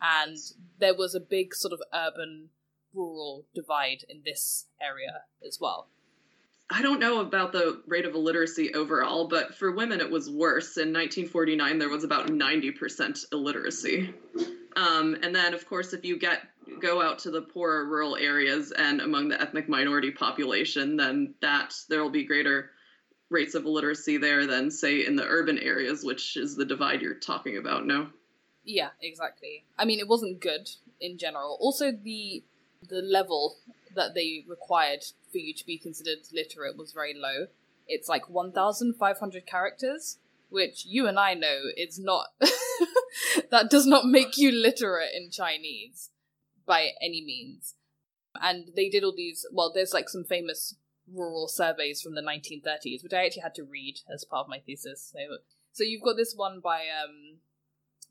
And 0.00 0.38
there 0.78 0.94
was 0.94 1.14
a 1.14 1.20
big 1.20 1.54
sort 1.54 1.72
of 1.72 1.82
urban 1.92 2.48
rural 2.94 3.44
divide 3.54 4.04
in 4.08 4.22
this 4.24 4.66
area 4.80 5.22
as 5.46 5.58
well. 5.60 5.88
I 6.72 6.82
don't 6.82 7.00
know 7.00 7.20
about 7.20 7.50
the 7.52 7.82
rate 7.88 8.04
of 8.06 8.14
illiteracy 8.14 8.72
overall, 8.74 9.26
but 9.26 9.56
for 9.56 9.72
women 9.72 10.00
it 10.00 10.10
was 10.10 10.30
worse. 10.30 10.76
In 10.76 10.92
1949, 10.92 11.78
there 11.78 11.88
was 11.88 12.04
about 12.04 12.28
90% 12.28 13.24
illiteracy. 13.32 14.14
Um, 14.76 15.16
and 15.22 15.34
then, 15.34 15.52
of 15.52 15.68
course, 15.68 15.92
if 15.92 16.04
you 16.04 16.16
get 16.16 16.42
go 16.80 17.02
out 17.02 17.20
to 17.20 17.30
the 17.30 17.42
poorer 17.42 17.86
rural 17.86 18.16
areas 18.16 18.72
and 18.72 19.00
among 19.00 19.28
the 19.28 19.40
ethnic 19.40 19.68
minority 19.68 20.10
population, 20.10 20.96
then 20.96 21.34
that 21.40 21.74
there 21.88 22.02
will 22.02 22.10
be 22.10 22.24
greater 22.24 22.70
rates 23.30 23.54
of 23.54 23.64
illiteracy 23.64 24.16
there 24.16 24.46
than, 24.46 24.70
say, 24.70 25.06
in 25.06 25.16
the 25.16 25.26
urban 25.26 25.58
areas, 25.58 26.04
which 26.04 26.36
is 26.36 26.56
the 26.56 26.64
divide 26.64 27.00
you're 27.00 27.14
talking 27.14 27.56
about. 27.56 27.86
No. 27.86 28.08
Yeah, 28.64 28.90
exactly. 29.00 29.64
I 29.78 29.84
mean, 29.84 30.00
it 30.00 30.08
wasn't 30.08 30.40
good 30.40 30.68
in 31.00 31.16
general. 31.16 31.56
Also, 31.60 31.92
the 31.92 32.44
the 32.88 33.02
level 33.02 33.56
that 33.94 34.14
they 34.14 34.44
required 34.48 35.04
for 35.30 35.38
you 35.38 35.52
to 35.54 35.66
be 35.66 35.78
considered 35.78 36.18
literate 36.32 36.76
was 36.76 36.92
very 36.92 37.14
low. 37.14 37.46
It's 37.86 38.08
like 38.08 38.30
1,500 38.30 39.46
characters, 39.46 40.18
which 40.48 40.86
you 40.86 41.06
and 41.06 41.18
I 41.18 41.34
know 41.34 41.64
is 41.76 41.98
not. 41.98 42.28
that 43.50 43.68
does 43.68 43.86
not 43.86 44.06
make 44.06 44.38
you 44.38 44.50
literate 44.50 45.10
in 45.14 45.30
Chinese 45.30 46.09
by 46.70 46.90
any 47.02 47.20
means. 47.20 47.74
And 48.40 48.70
they 48.76 48.88
did 48.88 49.02
all 49.02 49.14
these. 49.14 49.44
Well, 49.52 49.72
there's 49.74 49.92
like 49.92 50.08
some 50.08 50.22
famous 50.22 50.76
rural 51.12 51.48
surveys 51.48 52.00
from 52.00 52.14
the 52.14 52.22
1930s, 52.22 53.02
which 53.02 53.12
I 53.12 53.26
actually 53.26 53.42
had 53.42 53.56
to 53.56 53.64
read 53.64 53.98
as 54.12 54.24
part 54.24 54.44
of 54.44 54.48
my 54.48 54.60
thesis. 54.60 55.12
So, 55.12 55.18
so 55.72 55.82
you've 55.82 56.04
got 56.04 56.16
this 56.16 56.32
one 56.36 56.60
by 56.62 56.82
um, 56.82 57.38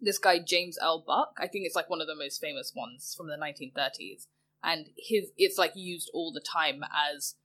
this 0.02 0.18
guy 0.18 0.40
James 0.40 0.78
L. 0.82 1.02
Buck. 1.08 1.38
I 1.40 1.48
think 1.48 1.66
it's 1.66 1.76
like 1.76 1.90
one 1.90 2.02
of 2.02 2.08
the 2.08 2.16
most 2.16 2.42
famous 2.42 2.74
ones 2.76 3.16
from 3.18 3.28
the 3.28 3.38
1930s, 3.38 4.28
and 4.62 4.88
his 4.98 5.32
it's 5.38 5.58
like 5.58 5.72
used 5.76 6.12
all 6.14 6.34
the 6.34 6.42
time 6.42 6.84
as 7.16 7.36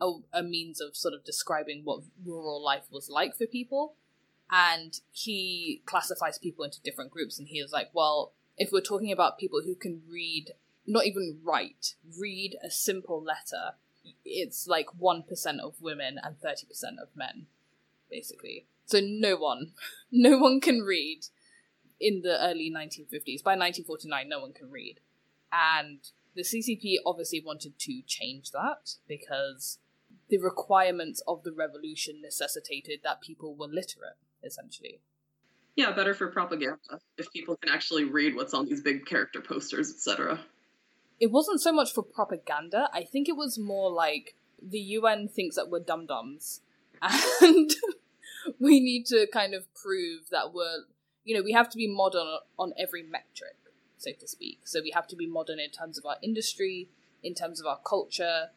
a, 0.00 0.12
a 0.32 0.42
means 0.44 0.80
of 0.80 0.96
sort 0.96 1.14
of 1.14 1.24
describing 1.24 1.82
what 1.82 2.04
rural 2.24 2.64
life 2.64 2.84
was 2.92 3.10
like 3.10 3.36
for 3.36 3.46
people. 3.46 3.96
And 4.52 4.94
he 5.10 5.82
classifies 5.86 6.38
people 6.38 6.64
into 6.64 6.80
different 6.80 7.10
groups, 7.10 7.40
and 7.40 7.48
he 7.48 7.60
was 7.60 7.72
like, 7.72 7.90
well, 7.92 8.34
if 8.60 8.70
we're 8.70 8.82
talking 8.82 9.10
about 9.10 9.38
people 9.38 9.62
who 9.64 9.74
can 9.74 10.02
read, 10.06 10.52
not 10.86 11.06
even 11.06 11.38
write, 11.42 11.94
read 12.18 12.56
a 12.62 12.70
simple 12.70 13.20
letter, 13.22 13.76
it's 14.22 14.68
like 14.68 14.88
1% 15.00 15.24
of 15.60 15.80
women 15.80 16.18
and 16.22 16.36
30% 16.40 16.64
of 17.02 17.08
men, 17.16 17.46
basically. 18.10 18.66
So 18.84 19.00
no 19.02 19.36
one, 19.36 19.72
no 20.12 20.36
one 20.36 20.60
can 20.60 20.80
read 20.80 21.24
in 21.98 22.20
the 22.20 22.38
early 22.38 22.70
1950s. 22.70 23.42
By 23.42 23.56
1949, 23.56 24.28
no 24.28 24.40
one 24.40 24.52
can 24.52 24.70
read. 24.70 25.00
And 25.50 26.00
the 26.36 26.42
CCP 26.42 26.96
obviously 27.06 27.42
wanted 27.44 27.78
to 27.78 28.02
change 28.06 28.50
that 28.50 28.96
because 29.08 29.78
the 30.28 30.36
requirements 30.36 31.22
of 31.26 31.44
the 31.44 31.52
revolution 31.52 32.20
necessitated 32.20 33.00
that 33.04 33.22
people 33.22 33.54
were 33.54 33.68
literate, 33.68 34.18
essentially. 34.44 35.00
Yeah, 35.76 35.92
better 35.92 36.14
for 36.14 36.28
propaganda 36.28 36.76
if 37.16 37.32
people 37.32 37.56
can 37.56 37.72
actually 37.72 38.04
read 38.04 38.34
what's 38.34 38.54
on 38.54 38.66
these 38.66 38.82
big 38.82 39.06
character 39.06 39.40
posters, 39.40 39.90
etc. 39.90 40.40
It 41.18 41.30
wasn't 41.30 41.60
so 41.60 41.72
much 41.72 41.92
for 41.92 42.02
propaganda. 42.02 42.88
I 42.92 43.04
think 43.04 43.28
it 43.28 43.36
was 43.36 43.58
more 43.58 43.90
like 43.90 44.34
the 44.60 44.78
UN 44.78 45.28
thinks 45.28 45.56
that 45.56 45.70
we're 45.70 45.80
dum 45.80 46.06
dums, 46.06 46.60
and 47.40 47.70
we 48.58 48.80
need 48.80 49.06
to 49.06 49.26
kind 49.32 49.54
of 49.54 49.72
prove 49.74 50.30
that 50.30 50.52
we're, 50.52 50.84
you 51.24 51.36
know, 51.36 51.42
we 51.42 51.52
have 51.52 51.68
to 51.70 51.76
be 51.76 51.86
modern 51.86 52.38
on 52.58 52.72
every 52.78 53.02
metric, 53.02 53.56
so 53.96 54.10
to 54.18 54.26
speak. 54.26 54.60
So 54.64 54.80
we 54.82 54.90
have 54.90 55.06
to 55.08 55.16
be 55.16 55.26
modern 55.26 55.60
in 55.60 55.70
terms 55.70 55.98
of 55.98 56.04
our 56.04 56.16
industry, 56.22 56.88
in 57.22 57.34
terms 57.34 57.60
of 57.60 57.66
our 57.66 57.78
culture. 57.78 58.48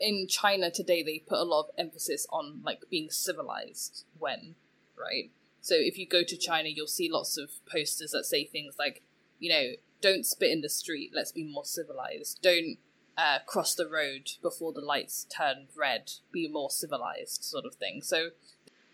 In 0.00 0.26
China 0.28 0.70
today, 0.70 1.02
they 1.02 1.20
put 1.20 1.38
a 1.38 1.44
lot 1.44 1.60
of 1.60 1.66
emphasis 1.78 2.26
on 2.30 2.60
like 2.64 2.80
being 2.90 3.10
civilized 3.10 4.04
when, 4.18 4.56
right? 4.98 5.30
So 5.62 5.76
if 5.78 5.96
you 5.96 6.06
go 6.06 6.22
to 6.24 6.36
China, 6.36 6.68
you'll 6.68 6.88
see 6.88 7.08
lots 7.10 7.38
of 7.38 7.50
posters 7.70 8.10
that 8.10 8.24
say 8.24 8.44
things 8.44 8.74
like, 8.78 9.02
you 9.38 9.50
know, 9.50 9.70
don't 10.00 10.26
spit 10.26 10.50
in 10.50 10.60
the 10.60 10.68
street, 10.68 11.12
let's 11.14 11.32
be 11.32 11.44
more 11.44 11.64
civilized. 11.64 12.40
Don't 12.42 12.78
uh, 13.16 13.38
cross 13.46 13.74
the 13.74 13.88
road 13.88 14.32
before 14.42 14.72
the 14.72 14.80
lights 14.80 15.24
turn 15.34 15.68
red, 15.76 16.10
be 16.32 16.48
more 16.48 16.70
civilized, 16.70 17.44
sort 17.44 17.64
of 17.64 17.76
thing. 17.76 18.02
So 18.02 18.30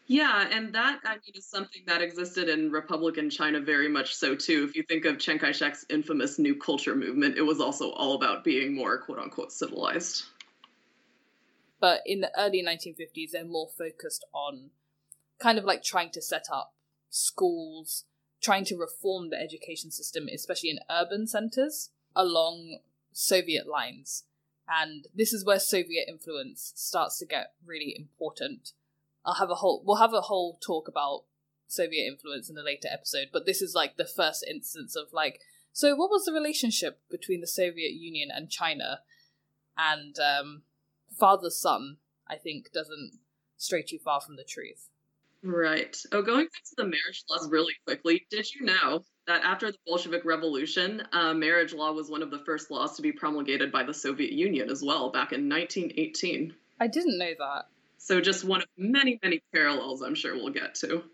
yeah, 0.07 0.49
and 0.51 0.75
that 0.75 1.01
I 1.05 1.14
mean 1.14 1.35
is 1.35 1.47
something 1.47 1.83
that 1.87 2.03
existed 2.03 2.49
in 2.49 2.71
Republican 2.71 3.31
China 3.31 3.61
very 3.61 3.89
much 3.89 4.14
so 4.14 4.35
too. 4.35 4.66
If 4.69 4.77
you 4.77 4.83
think 4.83 5.05
of 5.05 5.19
Chiang 5.19 5.39
Kai-shek's 5.39 5.85
infamous 5.91 6.39
New 6.39 6.55
Culture 6.55 6.95
movement, 6.95 7.37
it 7.37 7.43
was 7.43 7.61
also 7.61 7.91
all 7.91 8.14
about 8.14 8.45
being 8.45 8.75
more 8.75 8.99
quote 8.99 9.19
unquote 9.19 9.53
civilized. 9.53 10.25
But 11.81 12.01
in 12.07 12.21
the 12.21 12.31
early 12.39 12.62
1950s, 12.62 13.33
they're 13.33 13.45
more 13.45 13.69
focused 13.77 14.25
on 14.33 14.71
kind 15.39 15.59
of 15.59 15.64
like 15.64 15.82
trying 15.82 16.11
to 16.11 16.22
set 16.22 16.47
up 16.53 16.74
schools, 17.11 18.05
trying 18.41 18.64
to 18.66 18.76
reform 18.76 19.30
the 19.30 19.41
education 19.41 19.91
system, 19.91 20.28
especially 20.32 20.70
in 20.70 20.80
urban 20.91 21.26
centers 21.26 21.91
along 22.14 22.78
Soviet 23.12 23.66
lines. 23.66 24.24
And 24.68 25.07
this 25.14 25.32
is 25.32 25.45
where 25.45 25.59
Soviet 25.59 26.07
influence 26.09 26.72
starts 26.76 27.18
to 27.18 27.26
get 27.26 27.53
really 27.64 27.95
important 27.97 28.72
I'll 29.28 29.34
have 29.34 29.51
a 29.51 29.57
whole 29.57 29.82
we'll 29.84 29.97
have 29.97 30.14
a 30.14 30.22
whole 30.22 30.59
talk 30.64 30.89
about 30.89 31.24
Soviet 31.66 32.07
influence 32.07 32.49
in 32.49 32.57
a 32.57 32.62
later 32.62 32.89
episode, 32.91 33.28
but 33.30 33.45
this 33.45 33.61
is 33.61 33.74
like 33.74 33.97
the 33.97 34.07
first 34.07 34.43
instance 34.49 34.97
of 34.97 35.12
like 35.12 35.41
so 35.72 35.95
what 35.95 36.11
was 36.11 36.24
the 36.24 36.32
relationship 36.32 37.01
between 37.11 37.43
the 37.43 37.47
Soviet 37.47 37.93
Union 37.93 38.30
and 38.34 38.51
China? 38.51 39.01
And 39.76 40.16
um 40.18 40.62
son, 41.51 41.99
I 42.26 42.36
think, 42.36 42.72
doesn't 42.72 43.18
stray 43.59 43.82
too 43.82 43.99
far 43.99 44.20
from 44.20 44.36
the 44.36 44.45
truth. 44.45 44.89
Right. 45.43 45.97
Oh, 46.12 46.22
going 46.22 46.45
back 46.45 46.64
to 46.64 46.74
the 46.76 46.84
marriage 46.84 47.24
laws 47.30 47.49
really 47.49 47.74
quickly, 47.86 48.26
did 48.30 48.53
you 48.55 48.66
know 48.66 49.05
that 49.26 49.45
after 49.45 49.70
the 49.70 49.78
Bolshevik 49.86 50.24
Revolution, 50.24 51.03
uh, 51.12 51.32
marriage 51.32 51.72
law 51.72 51.93
was 51.93 52.11
one 52.11 52.22
of 52.22 52.30
the 52.30 52.41
first 52.41 52.70
laws 52.70 52.97
to 52.97 53.03
be 53.03 53.12
promulgated 53.12 53.70
by 53.70 53.84
the 53.84 53.95
Soviet 53.95 54.32
Union 54.32 54.68
as 54.68 54.82
well, 54.82 55.11
back 55.11 55.32
in 55.32 55.49
1918? 55.49 56.55
I 56.80 56.86
didn't 56.89 57.18
know 57.18 57.32
that. 57.39 57.66
So 57.99 58.20
just 58.20 58.45
one 58.45 58.62
of 58.62 58.68
many, 58.76 59.18
many 59.22 59.43
parallels 59.53 60.03
I'm 60.03 60.14
sure 60.14 60.34
we'll 60.34 60.53
get 60.53 60.74
to. 60.76 61.05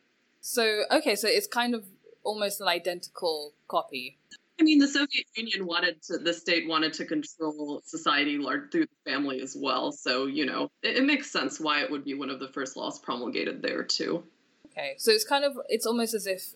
So, 0.40 0.84
okay, 0.90 1.16
so 1.16 1.28
it's 1.28 1.46
kind 1.46 1.74
of 1.74 1.84
almost 2.22 2.60
an 2.60 2.68
identical 2.68 3.54
copy. 3.68 4.18
I 4.60 4.62
mean, 4.62 4.78
the 4.78 4.88
Soviet 4.88 5.26
Union 5.34 5.66
wanted 5.66 6.02
to, 6.04 6.18
the 6.18 6.32
state 6.32 6.68
wanted 6.68 6.92
to 6.94 7.04
control 7.04 7.82
society 7.84 8.38
through 8.70 8.86
the 8.86 9.10
family 9.10 9.40
as 9.40 9.56
well. 9.58 9.90
So, 9.90 10.26
you 10.26 10.46
know, 10.46 10.70
it, 10.82 10.98
it 10.98 11.04
makes 11.04 11.30
sense 11.30 11.58
why 11.58 11.82
it 11.82 11.90
would 11.90 12.04
be 12.04 12.14
one 12.14 12.30
of 12.30 12.38
the 12.38 12.48
first 12.48 12.76
laws 12.76 12.98
promulgated 12.98 13.62
there, 13.62 13.82
too. 13.82 14.24
Okay, 14.66 14.94
so 14.98 15.10
it's 15.10 15.24
kind 15.24 15.44
of, 15.44 15.58
it's 15.68 15.86
almost 15.86 16.14
as 16.14 16.26
if 16.26 16.54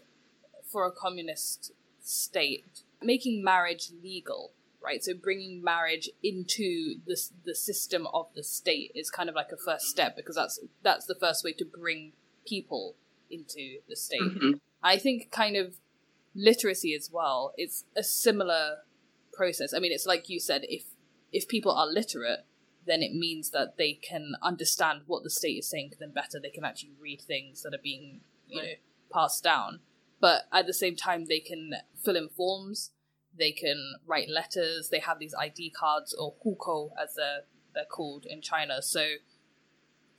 for 0.71 0.87
a 0.87 0.93
communist 0.93 1.73
state, 2.01 2.83
making 3.03 3.43
marriage 3.43 3.91
legal 4.03 4.53
right? 4.81 5.03
So 5.03 5.13
bringing 5.15 5.63
marriage 5.63 6.09
into 6.23 6.97
the 7.07 7.17
the 7.45 7.55
system 7.55 8.07
of 8.13 8.27
the 8.35 8.43
state 8.43 8.93
is 8.95 9.11
kind 9.11 9.29
of 9.29 9.35
like 9.35 9.51
a 9.53 9.57
first 9.57 9.87
step 9.87 10.17
because 10.17 10.37
that's 10.37 10.61
that's 10.83 11.07
the 11.07 11.15
first 11.15 11.45
way 11.45 11.53
to 11.55 11.65
bring 11.65 12.13
people 12.47 12.95
into 13.31 13.81
the 13.89 13.97
state. 13.97 14.21
Mm-hmm. 14.21 14.53
I 14.83 14.97
think 14.97 15.31
kind 15.31 15.57
of 15.57 15.77
literacy 16.35 16.95
as 16.95 17.11
well. 17.13 17.53
It's 17.57 17.85
a 17.97 18.03
similar 18.03 18.79
process. 19.33 19.73
I 19.75 19.79
mean, 19.79 19.93
it's 19.93 20.07
like 20.07 20.29
you 20.29 20.41
said, 20.41 20.63
if 20.69 20.85
if 21.33 21.49
people 21.49 21.73
are 21.73 21.87
literate, 21.87 22.41
then 22.87 23.03
it 23.03 23.15
means 23.15 23.51
that 23.51 23.77
they 23.77 23.93
can 23.93 24.33
understand 24.43 25.03
what 25.07 25.23
the 25.23 25.31
state 25.31 25.59
is 25.59 25.69
saying 25.69 25.91
to 25.91 25.99
them 25.99 26.13
better. 26.13 26.39
They 26.41 26.51
can 26.51 26.65
actually 26.65 26.95
read 27.01 27.21
things 27.21 27.63
that 27.63 27.75
are 27.75 27.83
being 27.83 28.21
you 28.47 28.63
know 28.63 28.69
passed 29.13 29.45
down. 29.45 29.81
But 30.21 30.43
at 30.53 30.67
the 30.67 30.75
same 30.75 30.97
time, 30.97 31.27
they 31.27 31.41
can 31.41 31.73
fill 32.03 32.17
in 32.17 32.29
forms 32.29 32.91
they 33.39 33.53
can 33.53 33.95
write 34.07 34.29
letters. 34.29 34.89
They 34.91 34.99
have 34.99 35.19
these 35.19 35.35
ID 35.35 35.71
cards 35.71 36.15
or 36.15 36.35
hukou 36.45 36.91
as 37.03 37.15
they're, 37.15 37.43
they're 37.75 37.85
called 37.85 38.27
in 38.29 38.43
China. 38.43 38.83
So 38.83 39.07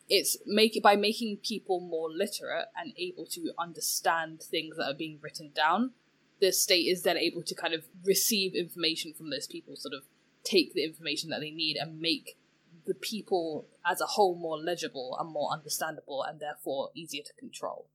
it's 0.07 0.37
make 0.45 0.79
by 0.81 0.95
making 0.95 1.37
people 1.43 1.79
more 1.79 2.09
literate 2.09 2.67
and 2.75 2.93
able 2.97 3.25
to 3.27 3.51
understand 3.59 4.41
things 4.41 4.77
that 4.77 4.85
are 4.85 4.97
being 4.97 5.19
written 5.21 5.51
down. 5.53 5.91
The 6.39 6.51
state 6.51 6.87
is 6.87 7.03
then 7.03 7.17
able 7.17 7.43
to 7.43 7.55
kind 7.55 7.73
of 7.73 7.85
receive 8.05 8.55
information 8.55 9.13
from 9.13 9.29
those 9.29 9.47
people, 9.47 9.75
sort 9.75 9.93
of 9.93 10.03
take 10.43 10.73
the 10.73 10.83
information 10.83 11.29
that 11.29 11.41
they 11.41 11.51
need 11.51 11.75
and 11.75 11.99
make 11.99 12.37
the 12.85 12.93
people 12.93 13.67
as 13.85 14.01
a 14.01 14.05
whole 14.05 14.35
more 14.35 14.57
legible 14.57 15.17
and 15.19 15.31
more 15.31 15.51
understandable 15.51 16.23
and 16.23 16.39
therefore 16.39 16.89
easier 16.95 17.23
to 17.23 17.33
control. 17.39 17.87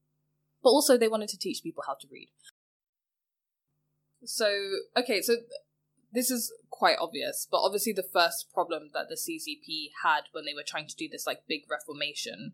But 0.62 0.70
also, 0.70 0.96
they 0.96 1.08
wanted 1.08 1.28
to 1.30 1.38
teach 1.38 1.62
people 1.62 1.84
how 1.86 1.94
to 2.00 2.06
read. 2.10 2.28
So, 4.24 4.48
okay, 4.96 5.20
so 5.20 5.36
this 6.12 6.30
is 6.30 6.52
quite 6.70 6.96
obvious, 7.00 7.46
but 7.50 7.58
obviously 7.58 7.92
the 7.92 8.08
first 8.10 8.52
problem 8.54 8.90
that 8.94 9.08
the 9.08 9.16
CCP 9.16 9.90
had 10.02 10.22
when 10.32 10.44
they 10.44 10.54
were 10.54 10.64
trying 10.66 10.86
to 10.86 10.96
do 10.96 11.08
this 11.10 11.26
like 11.26 11.48
big 11.48 11.62
reformation 11.70 12.52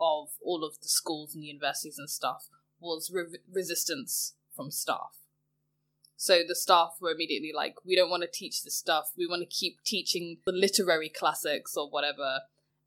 of 0.00 0.28
all 0.40 0.64
of 0.64 0.80
the 0.80 0.88
schools 0.88 1.34
and 1.34 1.44
universities 1.44 1.98
and 1.98 2.08
stuff 2.08 2.48
was 2.78 3.10
re- 3.12 3.38
resistance 3.52 4.34
from 4.60 4.70
staff. 4.70 5.16
So 6.16 6.42
the 6.46 6.54
staff 6.54 6.96
were 7.00 7.12
immediately 7.12 7.50
like, 7.54 7.76
we 7.82 7.96
don't 7.96 8.10
want 8.10 8.24
to 8.24 8.28
teach 8.30 8.62
this 8.62 8.76
stuff. 8.76 9.12
We 9.16 9.26
want 9.26 9.40
to 9.40 9.46
keep 9.46 9.82
teaching 9.84 10.36
the 10.44 10.52
literary 10.52 11.08
classics 11.08 11.78
or 11.78 11.88
whatever. 11.88 12.40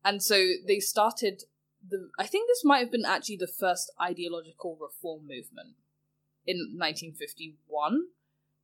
And 0.06 0.22
so 0.22 0.52
they 0.68 0.80
started 0.80 1.44
the 1.88 2.10
I 2.20 2.28
think 2.28 2.48
this 2.48 2.64
might 2.64 2.78
have 2.78 2.92
been 2.92 3.06
actually 3.06 3.38
the 3.38 3.48
first 3.48 3.92
ideological 4.00 4.78
reform 4.80 5.22
movement 5.22 5.76
in 6.46 6.58
1951. 6.78 8.04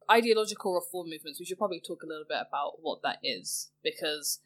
Ideological 0.09 0.75
reform 0.75 1.09
movements, 1.09 1.39
we 1.39 1.45
should 1.45 1.57
probably 1.57 1.81
talk 1.81 2.03
a 2.03 2.07
little 2.07 2.25
bit 2.27 2.37
about 2.47 2.81
what 2.81 3.01
that 3.01 3.17
is, 3.23 3.71
because 3.83 4.39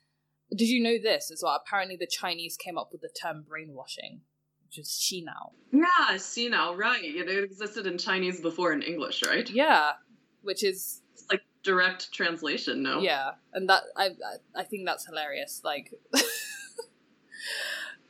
did 0.49 0.69
you 0.69 0.81
know 0.81 0.97
this 1.01 1.31
as 1.31 1.41
well? 1.43 1.59
Apparently, 1.65 1.97
the 1.97 2.07
Chinese 2.07 2.55
came 2.57 2.77
up 2.77 2.89
with 2.91 3.01
the 3.01 3.09
term 3.09 3.45
brainwashing, 3.47 4.21
which 4.73 4.85
is 4.85 4.89
xinao. 4.89 5.51
Yeah, 5.71 6.15
xinao, 6.15 6.77
right. 6.77 7.03
It 7.03 7.29
existed 7.43 7.85
in 7.85 7.97
Chinese 7.97 8.41
before 8.41 8.73
in 8.73 8.81
English, 8.81 9.23
right? 9.25 9.49
Yeah, 9.49 9.91
which 10.41 10.63
is 10.63 11.01
it's 11.13 11.25
like 11.29 11.41
direct 11.63 12.11
translation, 12.11 12.81
no? 12.81 12.99
Yeah, 13.01 13.31
and 13.53 13.69
that 13.69 13.83
I 13.95 14.09
I 14.55 14.63
think 14.63 14.85
that's 14.85 15.05
hilarious. 15.05 15.61
Like 15.63 15.93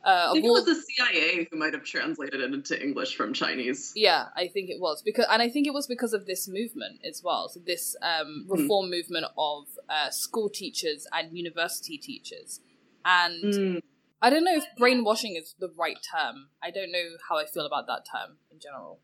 Uh, 0.04 0.26
I 0.28 0.32
think 0.34 0.44
it 0.44 0.50
was 0.50 0.66
the 0.66 0.74
CIA 0.74 1.48
who 1.50 1.56
might 1.56 1.72
have 1.72 1.82
translated 1.82 2.38
it 2.42 2.52
into 2.52 2.78
English 2.78 3.16
from 3.16 3.32
Chinese. 3.32 3.90
Yeah, 3.96 4.26
I 4.36 4.48
think 4.48 4.68
it 4.68 4.78
was 4.78 5.00
because, 5.00 5.24
and 5.30 5.40
I 5.40 5.48
think 5.48 5.66
it 5.66 5.72
was 5.72 5.86
because 5.86 6.12
of 6.12 6.26
this 6.26 6.46
movement 6.46 7.00
as 7.08 7.22
well. 7.24 7.48
So 7.48 7.58
this 7.60 7.96
um, 8.02 8.44
hmm. 8.46 8.52
reform 8.52 8.88
mm. 8.88 8.90
movement 8.90 9.24
of 9.38 9.64
uh, 9.88 10.10
school 10.10 10.50
teachers 10.50 11.06
and 11.10 11.34
university 11.34 11.96
teachers, 11.96 12.60
and 13.02 13.44
mm. 13.44 13.80
I 14.22 14.30
don't 14.30 14.44
know 14.44 14.56
if 14.56 14.64
brainwashing 14.78 15.36
is 15.36 15.54
the 15.58 15.70
right 15.78 15.98
term. 16.10 16.48
I 16.62 16.70
don't 16.70 16.90
know 16.90 17.16
how 17.28 17.36
I 17.38 17.44
feel 17.46 17.66
about 17.66 17.86
that 17.88 18.04
term 18.10 18.38
in 18.50 18.58
general. 18.60 19.00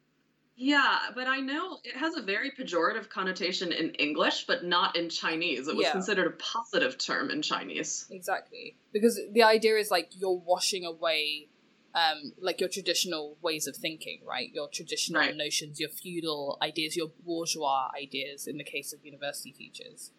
Yeah, 0.57 0.99
but 1.15 1.27
I 1.27 1.41
know 1.41 1.79
it 1.85 1.97
has 1.97 2.17
a 2.17 2.23
very 2.23 2.51
pejorative 2.51 3.09
connotation 3.09 3.73
in 3.73 3.95
English, 3.95 4.45
but 4.47 4.63
not 4.65 4.95
in 4.95 5.09
Chinese. 5.09 5.69
It 5.69 5.77
was 5.77 5.87
yeah. 5.87 5.93
considered 5.93 6.27
a 6.27 6.37
positive 6.37 6.99
term 6.99 7.31
in 7.31 7.41
Chinese. 7.41 8.07
Exactly. 8.11 8.77
Because 8.93 9.19
the 9.33 9.43
idea 9.43 9.77
is 9.77 9.91
like 9.91 10.11
you're 10.19 10.37
washing 10.45 10.85
away 10.85 11.49
um, 11.95 12.33
like 12.41 12.61
your 12.61 12.69
traditional 12.69 13.37
ways 13.43 13.67
of 13.67 13.77
thinking, 13.77 14.21
right? 14.27 14.51
Your 14.53 14.69
traditional 14.69 15.21
right. 15.21 15.37
notions, 15.37 15.81
your 15.81 15.89
feudal 15.89 16.59
ideas, 16.63 16.97
your 16.97 17.11
bourgeois 17.25 17.89
ideas 18.01 18.47
in 18.47 18.59
the 18.59 18.65
case 18.65 18.93
of 18.93 19.05
university 19.05 19.53
teachers. 19.53 20.13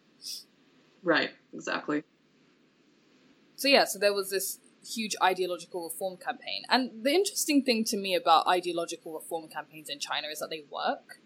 Right, 1.04 1.32
exactly. 1.54 2.04
So 3.56 3.68
yeah, 3.68 3.86
so 3.86 4.00
there 4.00 4.14
was 4.14 4.30
this 4.30 4.60
huge 4.86 5.16
ideological 5.22 5.84
reform 5.84 6.18
campaign. 6.18 6.64
And 6.70 7.04
the 7.04 7.12
interesting 7.12 7.64
thing 7.64 7.84
to 7.86 7.98
me 7.98 8.16
about 8.16 8.48
ideological 8.48 9.14
reform 9.14 9.48
campaigns 9.48 9.90
in 9.90 10.00
China 10.00 10.28
is 10.32 10.40
that 10.40 10.50
they 10.50 10.64
work. 10.72 11.20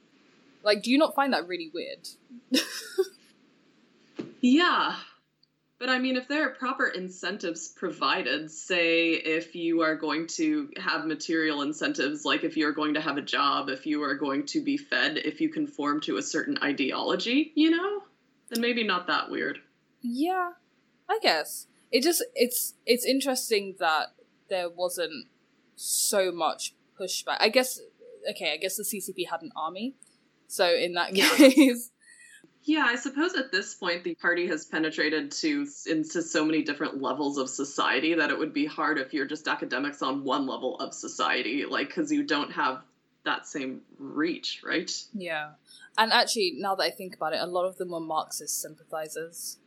Like, 0.63 0.83
do 0.83 0.91
you 0.91 0.97
not 0.97 1.15
find 1.15 1.33
that 1.33 1.47
really 1.47 1.71
weird? 1.73 2.07
yeah. 4.41 4.95
But 5.77 5.89
I 5.89 5.99
mean, 5.99 6.15
if 6.15 6.27
there 6.27 6.47
are 6.47 6.53
proper 6.55 6.87
incentives 6.87 7.67
provided, 7.67 8.49
say 8.49 9.11
if 9.11 9.55
you 9.55 9.81
are 9.81 9.95
going 9.95 10.27
to 10.27 10.69
have 10.77 11.05
material 11.05 11.61
incentives, 11.61 12.23
like 12.23 12.43
if 12.43 12.55
you're 12.55 12.71
going 12.71 12.93
to 12.93 13.01
have 13.01 13.17
a 13.17 13.21
job, 13.21 13.69
if 13.69 13.85
you 13.85 14.01
are 14.03 14.15
going 14.15 14.45
to 14.47 14.63
be 14.63 14.77
fed, 14.77 15.17
if 15.17 15.41
you 15.41 15.49
conform 15.49 15.99
to 16.01 16.17
a 16.17 16.23
certain 16.23 16.57
ideology, 16.63 17.51
you 17.55 17.71
know, 17.71 18.01
then 18.49 18.61
maybe 18.61 18.83
not 18.83 19.07
that 19.07 19.29
weird. 19.29 19.59
Yeah, 20.01 20.51
I 21.09 21.19
guess 21.21 21.67
it 21.95 22.03
just 22.03 22.21
it's 22.35 22.73
it's 22.85 23.05
interesting 23.05 23.77
that 23.79 24.07
there 24.49 24.69
wasn't 24.69 25.27
so 25.77 26.29
much 26.29 26.75
pushback. 26.99 27.37
I 27.39 27.47
guess 27.47 27.79
okay, 28.29 28.51
I 28.51 28.57
guess 28.57 28.75
the 28.75 28.83
CCP 28.83 29.29
had 29.31 29.41
an 29.41 29.51
army, 29.55 29.95
so 30.47 30.69
in 30.69 30.93
that 30.93 31.13
case. 31.13 31.91
Yeah, 32.67 32.87
I 32.87 32.95
suppose 32.95 33.35
at 33.35 33.51
this 33.51 33.75
point 33.75 34.03
the 34.03 34.15
party 34.15 34.47
has 34.47 34.65
penetrated 34.65 35.31
to 35.33 35.67
into 35.85 36.23
so 36.23 36.43
many 36.43 36.63
different 36.63 36.99
levels 36.99 37.37
of 37.37 37.47
society 37.47 38.15
that 38.15 38.31
it 38.31 38.39
would 38.39 38.55
be 38.55 38.65
hard 38.65 38.97
if 38.97 39.13
you're 39.13 39.27
just 39.27 39.47
academics 39.47 40.01
on 40.01 40.23
one 40.23 40.47
level 40.47 40.79
of 40.79 40.91
society, 40.91 41.65
like 41.65 41.89
because 41.89 42.11
you 42.11 42.23
don't 42.23 42.51
have 42.51 42.81
that 43.23 43.45
same 43.45 43.81
reach, 43.99 44.63
right? 44.65 44.91
Yeah, 45.13 45.51
and 45.95 46.11
actually, 46.11 46.55
now 46.57 46.73
that 46.73 46.83
I 46.85 46.89
think 46.89 47.15
about 47.15 47.33
it, 47.33 47.39
a 47.39 47.45
lot 47.45 47.65
of 47.65 47.77
them 47.77 47.91
were 47.91 47.99
Marxist 47.99 48.59
sympathizers. 48.59 49.59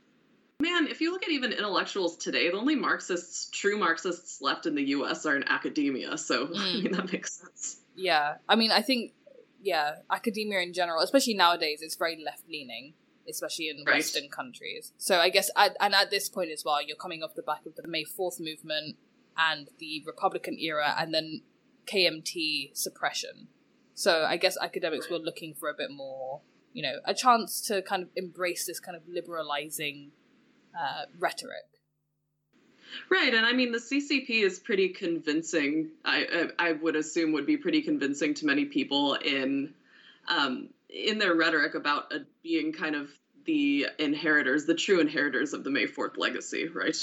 Man, 0.61 0.89
if 0.89 1.01
you 1.01 1.13
look 1.13 1.23
at 1.23 1.31
even 1.31 1.53
intellectuals 1.53 2.17
today, 2.17 2.51
the 2.51 2.57
only 2.57 2.75
Marxists, 2.75 3.49
true 3.51 3.79
Marxists 3.79 4.43
left 4.43 4.67
in 4.67 4.75
the 4.75 4.83
U.S. 4.87 5.25
are 5.25 5.37
in 5.37 5.45
academia. 5.45 6.19
So 6.19 6.49
mm. 6.49 6.57
I 6.57 6.83
mean 6.83 6.93
that 6.93 7.13
makes 7.13 7.39
sense. 7.39 7.81
Yeah, 7.95 8.37
I 8.49 8.57
mean, 8.57 8.73
I 8.73 8.83
think 8.83 9.13
yeah, 9.63 9.97
academia 10.11 10.61
in 10.61 10.73
general, 10.73 11.01
especially 11.03 11.35
nowadays, 11.35 11.81
is 11.81 11.95
very 11.95 12.21
left 12.25 12.43
leaning, 12.49 12.95
especially 13.29 13.69
in 13.69 13.85
right. 13.87 13.97
Western 13.97 14.29
countries. 14.29 14.93
So 14.99 15.19
I 15.21 15.29
guess, 15.29 15.49
at, 15.57 15.77
and 15.81 15.95
at 15.95 16.11
this 16.11 16.29
point 16.29 16.51
as 16.51 16.65
well, 16.65 16.85
you're 16.85 16.97
coming 16.97 17.23
off 17.23 17.37
the 17.37 17.43
back 17.43 17.65
of 17.65 17.77
the 17.77 17.87
May 17.87 18.03
Fourth 18.03 18.41
movement 18.41 18.97
and 19.37 19.69
the 19.79 20.03
Republican 20.07 20.59
era, 20.59 20.97
and 20.99 21.15
then 21.15 21.43
KMT 21.87 22.77
suppression. 22.77 23.47
So 23.95 24.25
I 24.25 24.37
guess 24.37 24.57
academics 24.61 25.09
were 25.09 25.19
looking 25.19 25.55
for 25.55 25.69
a 25.69 25.75
bit 25.75 25.93
more, 25.93 26.41
you 26.73 26.83
know, 26.83 26.97
a 27.05 27.15
chance 27.15 27.61
to 27.69 27.81
kind 27.83 28.03
of 28.03 28.09
embrace 28.17 28.67
this 28.67 28.81
kind 28.81 28.97
of 28.97 29.03
liberalizing 29.09 30.11
uh, 30.79 31.07
rhetoric. 31.19 31.65
Right, 33.11 33.35
and 33.35 33.45
I 33.45 33.53
mean 33.53 33.73
the 33.73 33.79
CCP 33.79 34.43
is 34.43 34.59
pretty 34.59 34.91
convincing. 34.91 35.91
I 36.05 36.49
I, 36.59 36.69
I 36.69 36.73
would 36.73 36.97
assume 36.97 37.33
would 37.33 37.47
be 37.47 37.57
pretty 37.57 37.83
convincing 37.83 38.35
to 38.35 38.47
many 38.47 38.65
people 38.65 39.15
in 39.15 39.75
um, 40.29 40.71
in 40.89 41.19
their 41.19 41.35
rhetoric 41.35 41.75
about 41.75 42.13
uh, 42.13 42.19
being 42.43 42.73
kind 42.73 42.95
of 42.95 43.11
the 43.45 43.87
inheritors, 43.99 44.67
the 44.67 44.75
true 44.75 45.01
inheritors 45.01 45.53
of 45.53 45.65
the 45.65 45.71
May 45.71 45.87
Fourth 45.87 46.17
legacy, 46.17 46.69
right? 46.69 46.97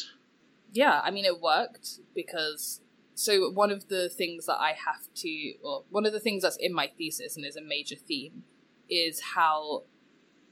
Yeah, 0.71 1.01
I 1.03 1.11
mean 1.11 1.25
it 1.25 1.39
worked 1.41 1.99
because 2.15 2.81
so 3.15 3.49
one 3.49 3.71
of 3.71 3.87
the 3.87 4.09
things 4.09 4.45
that 4.45 4.59
I 4.59 4.75
have 4.85 5.07
to, 5.15 5.53
well, 5.63 5.85
one 5.89 6.05
of 6.05 6.13
the 6.13 6.19
things 6.19 6.43
that's 6.43 6.57
in 6.57 6.73
my 6.73 6.91
thesis 6.97 7.37
and 7.37 7.45
is 7.45 7.55
a 7.55 7.61
major 7.61 7.95
theme 7.95 8.43
is 8.89 9.21
how 9.35 9.83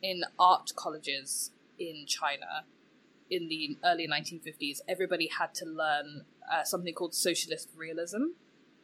in 0.02 0.24
art 0.40 0.72
colleges 0.76 1.52
in 1.78 2.06
China 2.08 2.66
in 3.30 3.48
the 3.48 3.78
early 3.84 4.08
1950s, 4.08 4.80
everybody 4.88 5.30
had 5.40 5.54
to 5.56 5.66
learn 5.66 6.26
uh, 6.52 6.64
something 6.64 6.94
called 6.94 7.14
socialist 7.14 7.70
realism, 7.76 8.24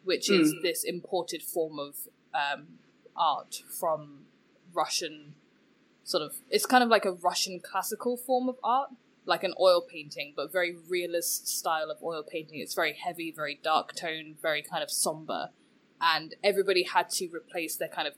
which 0.03 0.29
mm. 0.29 0.39
is 0.39 0.53
hmm. 0.53 0.61
this 0.61 0.83
imported 0.83 1.41
form 1.41 1.79
of 1.79 1.95
um, 2.33 2.79
art 3.15 3.63
from 3.79 4.25
Russian 4.73 5.35
sort 6.03 6.23
of. 6.23 6.35
It's 6.49 6.65
kind 6.65 6.83
of 6.83 6.89
like 6.89 7.05
a 7.05 7.11
Russian 7.11 7.59
classical 7.59 8.17
form 8.17 8.49
of 8.49 8.55
art, 8.63 8.89
like 9.25 9.43
an 9.43 9.53
oil 9.59 9.81
painting, 9.81 10.33
but 10.35 10.51
very 10.51 10.75
realist 10.87 11.47
style 11.47 11.91
of 11.91 11.97
oil 12.03 12.23
painting. 12.23 12.59
It's 12.59 12.73
very 12.73 12.93
heavy, 12.93 13.31
very 13.35 13.59
dark 13.63 13.95
tone, 13.95 14.35
very 14.41 14.61
kind 14.61 14.83
of 14.83 14.89
somber. 14.89 15.49
And 16.01 16.35
everybody 16.43 16.83
had 16.83 17.09
to 17.11 17.27
replace 17.27 17.75
their 17.75 17.89
kind 17.89 18.07
of 18.07 18.15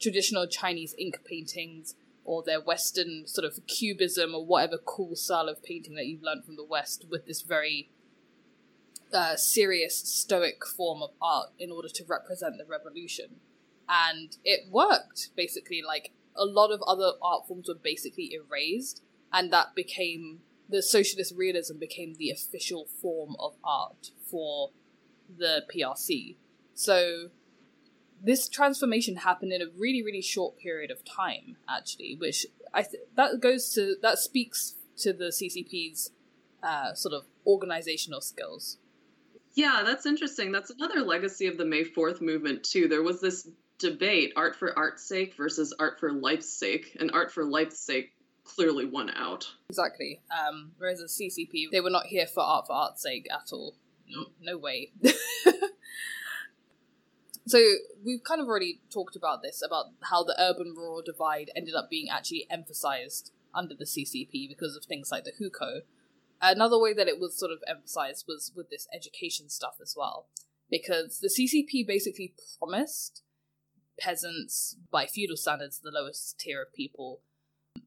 traditional 0.00 0.46
Chinese 0.46 0.94
ink 0.98 1.20
paintings 1.24 1.94
or 2.28 2.42
their 2.42 2.60
Western 2.60 3.26
sort 3.26 3.46
of 3.46 3.66
cubism 3.66 4.34
or 4.34 4.44
whatever 4.44 4.76
cool 4.76 5.16
style 5.16 5.48
of 5.48 5.62
painting 5.62 5.94
that 5.94 6.06
you've 6.06 6.22
learned 6.22 6.44
from 6.44 6.56
the 6.56 6.64
West 6.64 7.06
with 7.08 7.26
this 7.26 7.40
very 7.40 7.88
uh, 9.14 9.34
serious, 9.34 9.96
stoic 9.96 10.66
form 10.66 11.02
of 11.02 11.08
art 11.22 11.48
in 11.58 11.72
order 11.72 11.88
to 11.88 12.04
represent 12.06 12.58
the 12.58 12.66
revolution. 12.66 13.36
And 13.88 14.36
it 14.44 14.70
worked, 14.70 15.30
basically. 15.36 15.80
Like, 15.80 16.12
a 16.36 16.44
lot 16.44 16.70
of 16.70 16.82
other 16.82 17.12
art 17.22 17.48
forms 17.48 17.66
were 17.66 17.74
basically 17.74 18.34
erased, 18.34 19.02
and 19.32 19.50
that 19.50 19.74
became 19.74 20.40
the 20.68 20.82
socialist 20.82 21.32
realism 21.34 21.78
became 21.78 22.16
the 22.18 22.28
official 22.28 22.84
form 23.00 23.36
of 23.40 23.54
art 23.64 24.10
for 24.22 24.72
the 25.34 25.62
PRC. 25.74 26.36
So 26.74 27.30
this 28.22 28.48
transformation 28.48 29.16
happened 29.16 29.52
in 29.52 29.62
a 29.62 29.66
really 29.76 30.02
really 30.02 30.22
short 30.22 30.58
period 30.58 30.90
of 30.90 31.04
time 31.04 31.56
actually 31.68 32.16
which 32.18 32.46
i 32.74 32.82
th- 32.82 33.04
that 33.16 33.40
goes 33.40 33.72
to 33.72 33.96
that 34.02 34.18
speaks 34.18 34.74
to 34.96 35.12
the 35.12 35.26
ccp's 35.26 36.10
uh, 36.62 36.94
sort 36.94 37.14
of 37.14 37.24
organizational 37.46 38.20
skills. 38.20 38.78
Yeah 39.54 39.82
that's 39.84 40.06
interesting. 40.06 40.52
That's 40.52 40.70
another 40.70 41.00
legacy 41.00 41.46
of 41.46 41.56
the 41.56 41.64
may 41.64 41.84
4th 41.84 42.20
movement 42.20 42.64
too. 42.64 42.88
There 42.88 43.02
was 43.02 43.20
this 43.20 43.48
debate 43.78 44.32
art 44.36 44.56
for 44.56 44.76
art's 44.76 45.04
sake 45.04 45.34
versus 45.36 45.74
art 45.78 46.00
for 46.00 46.12
life's 46.12 46.52
sake 46.52 46.96
and 46.98 47.10
art 47.12 47.32
for 47.32 47.44
life's 47.44 47.78
sake 47.78 48.12
clearly 48.44 48.84
won 48.84 49.10
out. 49.10 49.46
Exactly. 49.70 50.20
Um, 50.30 50.72
whereas 50.78 50.98
the 50.98 51.06
ccp 51.06 51.70
they 51.70 51.80
were 51.80 51.90
not 51.90 52.06
here 52.06 52.26
for 52.26 52.42
art 52.42 52.66
for 52.66 52.72
art's 52.72 53.02
sake 53.02 53.26
at 53.30 53.52
all. 53.52 53.76
No, 54.08 54.26
no 54.40 54.58
way 54.58 54.90
So 57.48 57.58
we've 58.04 58.22
kind 58.22 58.42
of 58.42 58.46
already 58.46 58.82
talked 58.92 59.16
about 59.16 59.40
this 59.42 59.62
about 59.64 59.86
how 60.10 60.22
the 60.22 60.36
urban 60.38 60.74
rural 60.76 61.00
divide 61.00 61.50
ended 61.56 61.74
up 61.74 61.88
being 61.88 62.08
actually 62.10 62.46
emphasized 62.50 63.32
under 63.54 63.74
the 63.74 63.86
CCP 63.86 64.50
because 64.50 64.76
of 64.76 64.84
things 64.84 65.08
like 65.10 65.24
the 65.24 65.32
hukou. 65.32 65.80
Another 66.42 66.78
way 66.78 66.92
that 66.92 67.08
it 67.08 67.18
was 67.18 67.38
sort 67.38 67.50
of 67.50 67.60
emphasized 67.66 68.26
was 68.28 68.52
with 68.54 68.68
this 68.68 68.86
education 68.94 69.48
stuff 69.48 69.76
as 69.80 69.94
well, 69.96 70.26
because 70.70 71.20
the 71.20 71.28
CCP 71.28 71.86
basically 71.86 72.34
promised 72.58 73.22
peasants, 73.98 74.76
by 74.92 75.06
feudal 75.06 75.38
standards, 75.38 75.80
the 75.80 75.90
lowest 75.90 76.38
tier 76.38 76.60
of 76.60 76.74
people, 76.74 77.22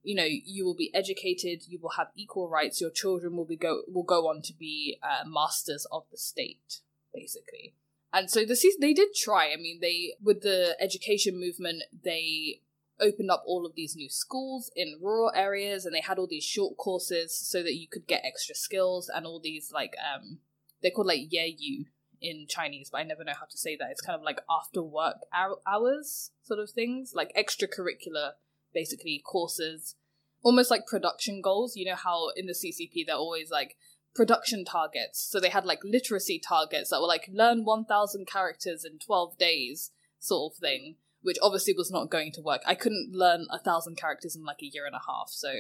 you 0.02 0.16
know, 0.16 0.28
you 0.28 0.66
will 0.66 0.76
be 0.76 0.90
educated, 0.96 1.68
you 1.68 1.78
will 1.80 1.92
have 1.98 2.08
equal 2.16 2.50
rights, 2.50 2.82
your 2.82 2.90
children 2.90 3.38
will 3.38 3.46
be 3.46 3.58
go 3.58 3.84
will 3.88 4.02
go 4.02 4.28
on 4.28 4.42
to 4.42 4.54
be 4.54 4.98
uh, 5.04 5.24
masters 5.24 5.86
of 5.92 6.06
the 6.10 6.18
state, 6.18 6.82
basically. 7.14 7.76
And 8.14 8.30
so 8.30 8.46
the 8.46 8.58
they 8.80 8.94
did 8.94 9.14
try. 9.16 9.52
I 9.54 9.58
mean, 9.58 9.80
they 9.82 10.14
with 10.22 10.42
the 10.42 10.76
education 10.80 11.40
movement, 11.40 11.84
they 12.04 12.62
opened 13.00 13.32
up 13.32 13.44
all 13.48 13.66
of 13.66 13.74
these 13.76 13.96
new 13.96 14.10
schools 14.10 14.70
in 14.76 15.00
rural 15.02 15.32
areas, 15.34 15.86
and 15.86 15.96
they 15.96 16.02
had 16.02 16.20
all 16.20 16.28
these 16.28 16.44
short 16.44 16.78
courses 16.78 17.36
so 17.36 17.64
that 17.64 17.76
you 17.76 17.88
could 17.88 18.08
get 18.08 18.22
extra 18.26 18.54
skills 18.54 19.10
and 19.14 19.26
all 19.26 19.40
these 19.40 19.72
like 19.74 19.96
um 20.00 20.40
they're 20.82 20.92
called 20.92 21.08
like 21.08 21.28
yu 21.30 21.86
in 22.22 22.46
Chinese, 22.48 22.90
but 22.92 23.00
I 23.00 23.04
never 23.04 23.24
know 23.24 23.34
how 23.38 23.48
to 23.48 23.58
say 23.58 23.76
that. 23.78 23.90
It's 23.92 24.02
kind 24.02 24.16
of 24.16 24.24
like 24.24 24.40
after 24.50 24.84
work 24.84 25.18
hours 25.66 26.32
sort 26.44 26.60
of 26.60 26.70
things, 26.70 27.14
like 27.16 27.34
extracurricular 27.36 28.32
basically 28.74 29.22
courses, 29.26 29.96
almost 30.44 30.70
like 30.70 30.86
production 30.86 31.42
goals. 31.42 31.76
You 31.76 31.86
know 31.86 31.96
how 31.96 32.30
in 32.36 32.46
the 32.46 32.54
CCP 32.54 33.06
they're 33.08 33.16
always 33.16 33.50
like 33.50 33.76
production 34.14 34.66
targets. 34.66 35.24
So 35.24 35.40
they 35.40 35.50
had 35.50 35.66
like 35.66 35.80
literacy 35.84 36.40
targets 36.40 36.90
that 36.90 37.00
were 37.00 37.08
like 37.08 37.30
learn 37.32 37.64
1000 37.64 38.28
characters 38.28 38.86
in 38.86 39.00
12 39.00 39.38
days 39.38 39.92
sort 40.20 40.54
of 40.54 40.60
thing, 40.60 40.96
which 41.22 41.38
obviously 41.42 41.74
was 41.74 41.92
not 41.92 42.10
going 42.10 42.32
to 42.34 42.42
work. 42.42 42.62
I 42.66 42.76
couldn't 42.76 43.12
learn 43.14 43.48
a 43.50 43.60
thousand 43.60 43.98
characters 43.98 44.36
in 44.36 44.44
like 44.44 44.62
a 44.62 44.70
year 44.72 44.86
and 44.86 44.96
a 44.96 45.02
half. 45.08 45.30
So 45.30 45.54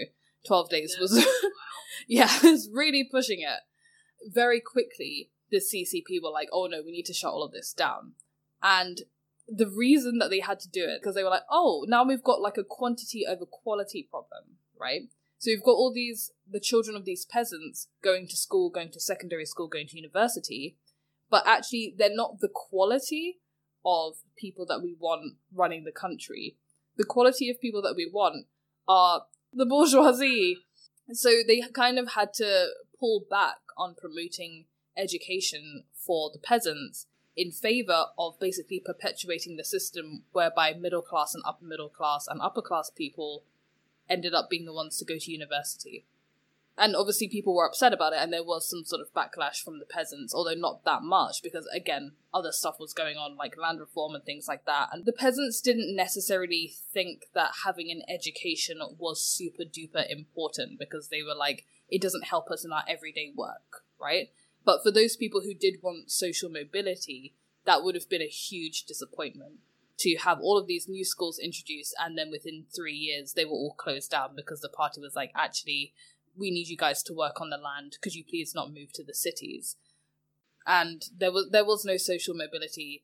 12 0.46 0.70
days 0.70 0.96
yeah. 0.96 1.02
was 1.02 1.26
yeah, 2.08 2.30
it 2.44 2.52
was 2.52 2.70
really 2.72 3.08
pushing 3.10 3.42
it. 3.42 3.60
Very 4.34 4.62
quickly 4.62 5.32
the 5.50 5.58
CCP 5.58 6.22
were 6.24 6.30
like, 6.30 6.50
"Oh 6.52 6.68
no, 6.68 6.82
we 6.84 6.92
need 6.92 7.06
to 7.06 7.14
shut 7.14 7.32
all 7.32 7.44
of 7.44 7.52
this 7.52 7.74
down." 7.74 8.14
And 8.62 9.02
the 9.48 9.68
reason 9.68 10.20
that 10.20 10.30
they 10.30 10.40
had 10.40 10.60
to 10.62 10.70
do 10.70 10.84
it 10.84 11.02
because 11.02 11.16
they 11.16 11.24
were 11.24 11.30
like, 11.30 11.44
"Oh, 11.50 11.86
now 11.88 12.04
we've 12.04 12.24
got 12.24 12.42
like 12.42 12.58
a 12.58 12.64
quantity 12.64 13.26
over 13.28 13.46
quality 13.46 14.08
problem, 14.10 14.58
right?" 14.80 15.10
So 15.42 15.50
you've 15.50 15.64
got 15.64 15.72
all 15.72 15.92
these 15.92 16.32
the 16.48 16.60
children 16.60 16.96
of 16.96 17.04
these 17.04 17.26
peasants 17.26 17.88
going 18.04 18.28
to 18.28 18.38
school, 18.38 18.70
going 18.70 18.92
to 18.92 19.00
secondary 19.00 19.48
school, 19.48 19.68
going 19.68 19.88
to 19.88 19.96
university, 19.96 20.78
but 21.32 21.48
actually 21.48 21.96
they're 21.98 22.16
not 22.16 22.42
the 22.42 22.48
quality 22.48 23.40
of 23.84 24.18
people 24.38 24.68
that 24.68 24.82
we 24.84 24.96
want 25.00 25.38
running 25.52 25.84
the 25.84 25.92
country. 25.92 26.58
The 26.96 27.06
quality 27.06 27.50
of 27.50 27.60
people 27.60 27.82
that 27.82 27.96
we 27.98 28.08
want 28.08 28.46
are 28.88 29.24
the 29.52 29.66
bourgeoisie. 29.66 30.58
So 31.12 31.32
they 31.48 31.64
kind 31.74 31.98
of 31.98 32.12
had 32.12 32.36
to 32.36 32.68
pull 33.00 33.26
back 33.28 33.58
on 33.76 33.96
promoting 33.96 34.66
education 34.96 35.86
for 35.96 36.30
the 36.32 36.38
peasants 36.40 37.08
in 37.36 37.52
favor 37.52 38.06
of 38.16 38.40
basically 38.40 38.80
perpetuating 38.80 39.58
the 39.58 39.66
system 39.66 40.26
whereby 40.34 40.76
middle 40.80 41.02
class 41.02 41.34
and 41.34 41.44
upper 41.48 41.66
middle 41.66 41.90
class 41.90 42.28
and 42.28 42.40
upper 42.42 42.62
class 42.62 42.92
people 42.96 43.44
ended 44.10 44.34
up 44.34 44.50
being 44.50 44.66
the 44.66 44.74
ones 44.74 44.98
to 44.98 45.06
go 45.06 45.18
to 45.18 45.32
university. 45.32 46.06
And 46.78 46.96
obviously, 46.96 47.28
people 47.28 47.54
were 47.54 47.68
upset 47.68 47.94
about 47.94 48.14
it, 48.14 48.20
and 48.22 48.32
there 48.32 48.44
was 48.44 48.68
some 48.68 48.86
sort 48.86 49.02
of 49.02 49.14
backlash 49.14 49.62
from 49.62 49.80
the 49.80 49.86
peasants, 49.86 50.34
although 50.34 50.56
not 50.56 50.86
that 50.86 51.04
much, 51.04 51.44
because 51.44 51.68
again, 51.76 52.14
other 52.34 52.52
stuff 52.52 52.80
was 52.80 52.94
going 52.94 53.18
on, 53.18 53.36
like 53.36 53.58
land 53.58 53.80
reform 53.80 54.16
and 54.16 54.24
things 54.24 54.48
like 54.48 54.66
that. 54.66 54.88
And 54.92 55.06
the 55.06 55.12
peasants 55.12 55.60
didn't 55.62 55.96
necessarily 55.96 56.74
think 56.94 57.26
that 57.34 57.52
having 57.66 57.92
an 57.92 58.04
education 58.10 58.80
was 58.98 59.24
super 59.24 59.64
duper 59.64 60.10
important, 60.10 60.80
because 60.80 61.10
they 61.10 61.22
were 61.22 61.36
like, 61.36 61.66
it 61.90 62.02
doesn't 62.02 62.28
help 62.28 62.50
us 62.50 62.64
in 62.64 62.72
our 62.72 62.86
everyday 62.88 63.34
work, 63.36 63.84
right? 64.02 64.30
But 64.64 64.82
for 64.82 64.92
those 64.92 65.18
people 65.18 65.42
who 65.42 65.54
did 65.54 65.84
want 65.84 66.10
social 66.10 66.50
mobility, 66.50 67.34
that 67.66 67.84
would 67.84 67.96
have 67.96 68.10
been 68.10 68.22
a 68.22 68.28
huge 68.28 68.86
disappointment 68.86 69.60
to 70.02 70.18
have 70.18 70.40
all 70.42 70.58
of 70.58 70.68
these 70.68 70.88
new 70.88 71.06
schools 71.06 71.40
introduced, 71.40 71.96
and 72.00 72.18
then 72.18 72.32
within 72.32 72.66
three 72.76 72.96
years 72.96 73.34
they 73.34 73.46
were 73.46 73.52
all 73.52 73.76
closed 73.78 74.12
down 74.12 74.36
because 74.36 74.62
the 74.62 74.70
party 74.70 75.02
was 75.02 75.16
like, 75.16 75.32
actually, 75.36 75.94
we 76.36 76.52
need 76.52 76.68
you 76.68 76.78
guys 76.78 77.04
to 77.04 77.14
work 77.14 77.42
on 77.42 77.50
the 77.50 77.58
land. 77.58 77.98
Could 78.02 78.16
you 78.16 78.24
please 78.24 78.54
not 78.56 78.74
move 78.74 78.92
to 78.94 79.04
the 79.04 79.14
cities? 79.14 79.76
And 80.66 81.04
there 81.18 81.32
was 81.32 81.50
there 81.52 81.66
was 81.66 81.86
no 81.86 81.98
social 81.98 82.36
mobility. 82.36 83.04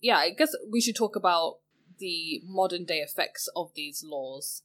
Yeah, 0.00 0.18
I 0.18 0.30
guess 0.30 0.54
we 0.70 0.80
should 0.80 0.96
talk 0.96 1.16
about 1.16 1.58
the 1.98 2.42
modern 2.44 2.84
day 2.84 2.98
effects 2.98 3.48
of 3.54 3.72
these 3.74 4.04
laws 4.04 4.62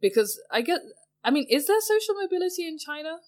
because 0.00 0.40
I 0.50 0.62
get. 0.62 0.80
I 1.24 1.30
mean, 1.30 1.46
is 1.48 1.66
there 1.66 1.80
social 1.80 2.14
mobility 2.20 2.66
in 2.66 2.78
China? 2.78 3.18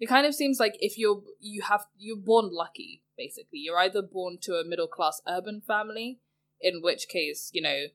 It 0.00 0.08
kind 0.08 0.26
of 0.26 0.34
seems 0.34 0.58
like 0.58 0.76
if 0.80 0.98
you're 0.98 1.22
you 1.38 1.62
have 1.62 1.86
you're 1.96 2.16
born 2.16 2.50
lucky, 2.52 3.02
basically. 3.16 3.60
You're 3.60 3.78
either 3.78 4.02
born 4.02 4.38
to 4.42 4.54
a 4.54 4.64
middle 4.64 4.88
class 4.88 5.20
urban 5.28 5.62
family, 5.66 6.20
in 6.60 6.82
which 6.82 7.08
case, 7.08 7.50
you 7.52 7.62
know, 7.62 7.86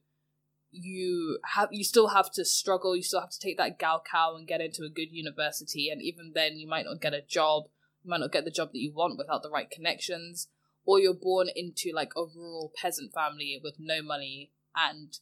you 0.72 1.40
have 1.54 1.70
you 1.72 1.84
still 1.84 2.10
have 2.10 2.32
to 2.34 2.44
struggle, 2.44 2.96
you 2.96 3.04
still 3.04 3.22
have 3.22 3.30
to 3.30 3.40
take 3.40 3.58
that 3.58 3.80
Gaokao 3.80 4.36
and 4.36 4.48
get 4.48 4.62
into 4.62 4.84
a 4.84 4.90
good 4.90 5.12
university, 5.12 5.90
and 5.90 6.02
even 6.02 6.32
then 6.34 6.58
you 6.58 6.68
might 6.68 6.86
not 6.86 7.02
get 7.02 7.14
a 7.14 7.22
job, 7.22 7.66
you 8.04 8.10
might 8.10 8.20
not 8.20 8.32
get 8.32 8.46
the 8.46 8.52
job 8.52 8.72
that 8.74 8.80
you 8.80 8.92
want 8.94 9.18
without 9.18 9.42
the 9.44 9.50
right 9.50 9.70
connections, 9.70 10.50
or 10.86 11.00
you're 11.00 11.14
born 11.14 11.48
into 11.56 11.92
like 11.94 12.12
a 12.16 12.24
rural 12.24 12.72
peasant 12.80 13.14
family 13.14 13.60
with 13.64 13.76
no 13.80 14.02
money 14.02 14.52
and 14.76 15.20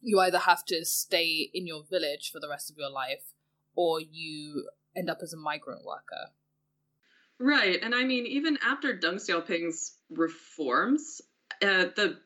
you 0.00 0.20
either 0.20 0.38
have 0.38 0.64
to 0.66 0.84
stay 0.84 1.50
in 1.52 1.66
your 1.66 1.82
village 1.90 2.30
for 2.32 2.40
the 2.40 2.48
rest 2.48 2.70
of 2.70 2.76
your 2.76 2.90
life 2.90 3.32
or 3.74 4.00
you 4.00 4.68
end 4.96 5.10
up 5.10 5.18
as 5.22 5.32
a 5.32 5.36
migrant 5.36 5.84
worker. 5.84 6.32
Right. 7.38 7.78
And 7.82 7.94
I 7.94 8.04
mean, 8.04 8.26
even 8.26 8.58
after 8.64 8.96
Deng 8.96 9.16
Xiaoping's 9.16 9.96
reforms, 10.10 11.20
uh, 11.62 11.86
the 11.94 12.18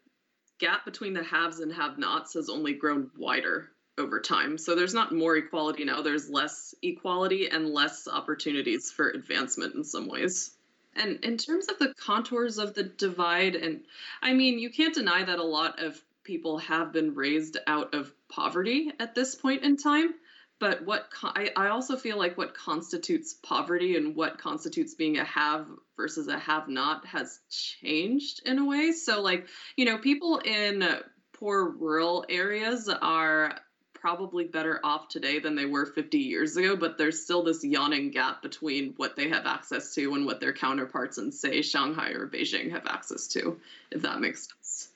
gap 0.61 0.85
between 0.85 1.15
the 1.15 1.25
haves 1.25 1.59
and 1.59 1.73
have 1.73 1.99
nots 1.99 2.35
has 2.35 2.49
only 2.49 2.75
grown 2.75 3.11
wider 3.17 3.71
over 3.99 4.21
time. 4.21 4.57
So 4.59 4.75
there's 4.75 4.95
not 4.95 5.13
more 5.13 5.37
equality 5.37 5.85
now, 5.85 6.03
there's 6.03 6.31
less 6.31 6.75
equality 6.83 7.49
and 7.49 7.71
less 7.71 8.07
opportunities 8.07 8.93
for 8.93 9.09
advancement 9.09 9.75
in 9.75 9.85
some 9.85 10.09
ways. 10.09 10.53
And 10.95 11.25
in 11.25 11.39
terms 11.39 11.69
of 11.69 11.79
the 11.79 11.95
contours 11.95 12.59
of 12.59 12.75
the 12.75 12.83
divide, 12.83 13.55
and 13.57 13.81
I 14.23 14.33
mean, 14.33 14.59
you 14.59 14.71
can't 14.71 14.95
deny 14.95 15.25
that 15.25 15.39
a 15.39 15.45
lot 15.45 15.81
of 15.81 16.01
people 16.25 16.59
have 16.59 16.93
been 16.93 17.15
raised 17.15 17.57
out 17.67 17.95
of 17.95 18.13
poverty 18.29 18.93
at 18.99 19.15
this 19.15 19.35
point 19.35 19.63
in 19.63 19.77
time 19.77 20.15
but 20.61 20.85
what 20.85 21.09
I, 21.23 21.51
I 21.57 21.69
also 21.69 21.97
feel 21.97 22.19
like 22.19 22.39
what 22.39 22.55
constitutes 22.55 23.35
poverty 23.35 23.97
and 23.97 24.15
what 24.15 24.39
constitutes 24.39 24.95
being 24.95 25.19
a 25.19 25.25
have 25.25 25.67
versus 25.97 26.29
a 26.29 26.39
have 26.39 26.69
not 26.69 27.07
has 27.07 27.41
changed 27.51 28.43
in 28.47 28.59
a 28.59 28.65
way. 28.65 28.93
So 28.93 29.23
like 29.23 29.49
you 29.77 29.87
know 29.87 29.99
people 29.99 30.39
in 30.39 30.85
poor 31.33 31.65
rural 31.65 32.25
areas 32.29 32.89
are 32.89 33.59
probably 33.95 34.45
better 34.45 34.81
off 34.85 35.09
today 35.09 35.41
than 35.41 35.55
they 35.55 35.67
were 35.67 35.85
50 35.85 36.19
years 36.19 36.57
ago 36.57 36.75
but 36.75 36.97
there's 36.97 37.23
still 37.23 37.43
this 37.43 37.63
yawning 37.63 38.11
gap 38.11 38.41
between 38.41 38.95
what 38.97 39.15
they 39.15 39.29
have 39.29 39.45
access 39.45 39.95
to 39.95 40.15
and 40.15 40.25
what 40.25 40.41
their 40.41 40.55
counterparts 40.55 41.19
in 41.19 41.31
say 41.31 41.61
shanghai 41.61 42.13
or 42.13 42.27
beijing 42.27 42.71
have 42.71 42.87
access 42.87 43.27
to 43.27 43.61
if 43.91 44.01
that 44.01 44.21
makes 44.21 44.49
sense. 44.49 44.89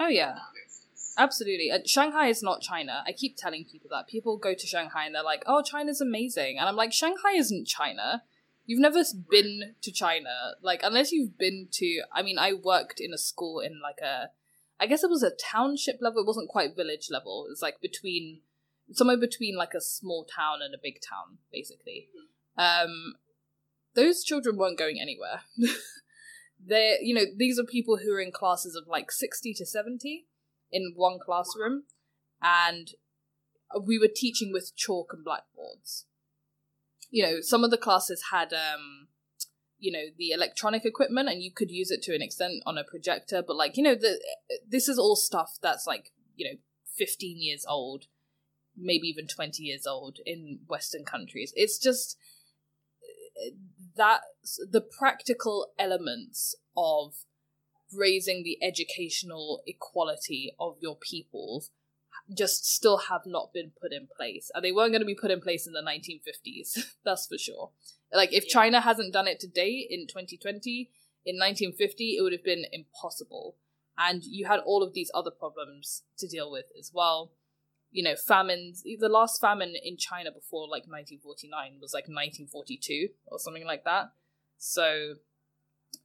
Oh 0.00 0.08
yeah 0.08 0.36
Absolutely. 1.18 1.70
Uh, 1.70 1.78
Shanghai 1.86 2.26
is 2.26 2.42
not 2.42 2.60
China. 2.60 3.02
I 3.06 3.12
keep 3.12 3.36
telling 3.36 3.64
people 3.64 3.88
that. 3.90 4.06
People 4.06 4.36
go 4.36 4.54
to 4.54 4.66
Shanghai 4.66 5.06
and 5.06 5.14
they're 5.14 5.22
like, 5.22 5.42
oh, 5.46 5.62
China's 5.62 6.00
amazing. 6.00 6.58
And 6.58 6.68
I'm 6.68 6.76
like, 6.76 6.92
Shanghai 6.92 7.32
isn't 7.36 7.66
China. 7.66 8.22
You've 8.66 8.80
never 8.80 9.02
been 9.30 9.74
to 9.80 9.92
China. 9.92 10.54
Like, 10.60 10.80
unless 10.82 11.12
you've 11.12 11.38
been 11.38 11.68
to. 11.72 12.02
I 12.12 12.22
mean, 12.22 12.38
I 12.38 12.52
worked 12.52 13.00
in 13.00 13.12
a 13.14 13.18
school 13.18 13.60
in 13.60 13.80
like 13.82 14.00
a. 14.02 14.30
I 14.78 14.86
guess 14.86 15.02
it 15.02 15.08
was 15.08 15.22
a 15.22 15.30
township 15.30 15.98
level. 16.02 16.20
It 16.20 16.26
wasn't 16.26 16.50
quite 16.50 16.76
village 16.76 17.08
level. 17.10 17.44
It 17.46 17.50
was 17.50 17.62
like 17.62 17.80
between. 17.80 18.40
Somewhere 18.92 19.16
between 19.16 19.56
like 19.56 19.74
a 19.74 19.80
small 19.80 20.24
town 20.24 20.58
and 20.64 20.72
a 20.72 20.78
big 20.80 21.00
town, 21.00 21.38
basically. 21.50 22.08
Um, 22.56 23.14
those 23.96 24.22
children 24.22 24.56
weren't 24.56 24.78
going 24.78 25.00
anywhere. 25.00 25.40
They're, 26.64 27.00
you 27.02 27.12
know, 27.12 27.24
these 27.36 27.58
are 27.58 27.64
people 27.64 27.98
who 27.98 28.12
are 28.14 28.20
in 28.20 28.30
classes 28.30 28.76
of 28.76 28.86
like 28.86 29.10
60 29.10 29.54
to 29.54 29.66
70 29.66 30.26
in 30.70 30.92
one 30.96 31.18
classroom, 31.24 31.84
and 32.42 32.90
we 33.84 33.98
were 33.98 34.10
teaching 34.14 34.52
with 34.52 34.76
chalk 34.76 35.12
and 35.12 35.24
blackboards. 35.24 36.06
You 37.10 37.22
know, 37.22 37.40
some 37.40 37.64
of 37.64 37.70
the 37.70 37.78
classes 37.78 38.24
had, 38.30 38.52
um, 38.52 39.08
you 39.78 39.92
know, 39.92 40.06
the 40.16 40.30
electronic 40.30 40.84
equipment, 40.84 41.28
and 41.28 41.42
you 41.42 41.52
could 41.52 41.70
use 41.70 41.90
it 41.90 42.02
to 42.02 42.14
an 42.14 42.22
extent 42.22 42.62
on 42.66 42.78
a 42.78 42.84
projector. 42.84 43.42
But 43.46 43.56
like, 43.56 43.76
you 43.76 43.82
know, 43.82 43.94
the 43.94 44.20
this 44.68 44.88
is 44.88 44.98
all 44.98 45.16
stuff 45.16 45.58
that's 45.62 45.86
like, 45.86 46.12
you 46.34 46.50
know, 46.50 46.58
fifteen 46.96 47.40
years 47.40 47.64
old, 47.68 48.06
maybe 48.76 49.06
even 49.06 49.26
twenty 49.26 49.64
years 49.64 49.86
old 49.86 50.18
in 50.26 50.60
Western 50.66 51.04
countries. 51.04 51.52
It's 51.56 51.78
just 51.78 52.18
that 53.96 54.20
the 54.70 54.80
practical 54.80 55.68
elements 55.78 56.54
of 56.76 57.14
raising 57.92 58.42
the 58.42 58.58
educational 58.62 59.62
equality 59.66 60.52
of 60.58 60.76
your 60.80 60.96
peoples 60.96 61.70
just 62.34 62.66
still 62.66 62.98
have 63.08 63.22
not 63.24 63.52
been 63.52 63.72
put 63.80 63.92
in 63.92 64.08
place. 64.16 64.50
And 64.54 64.64
they 64.64 64.72
weren't 64.72 64.92
going 64.92 65.00
to 65.00 65.06
be 65.06 65.14
put 65.14 65.30
in 65.30 65.40
place 65.40 65.66
in 65.66 65.72
the 65.72 65.82
1950s, 65.82 66.94
that's 67.04 67.26
for 67.26 67.38
sure. 67.38 67.70
Like, 68.12 68.32
if 68.32 68.46
China 68.46 68.80
hasn't 68.80 69.12
done 69.12 69.28
it 69.28 69.40
today 69.40 69.86
in 69.88 70.06
2020, 70.06 70.90
in 71.24 71.36
1950, 71.36 72.16
it 72.16 72.22
would 72.22 72.32
have 72.32 72.44
been 72.44 72.64
impossible. 72.72 73.56
And 73.98 74.22
you 74.24 74.46
had 74.46 74.60
all 74.60 74.82
of 74.82 74.94
these 74.94 75.10
other 75.14 75.30
problems 75.30 76.02
to 76.18 76.28
deal 76.28 76.50
with 76.50 76.66
as 76.78 76.92
well. 76.94 77.32
You 77.90 78.02
know, 78.02 78.14
famines. 78.14 78.82
The 78.82 79.08
last 79.08 79.40
famine 79.40 79.74
in 79.82 79.96
China 79.96 80.30
before 80.30 80.64
like 80.64 80.86
1949 80.86 81.78
was 81.80 81.94
like 81.94 82.04
1942 82.04 83.08
or 83.28 83.38
something 83.38 83.64
like 83.64 83.84
that. 83.84 84.12
So, 84.58 85.14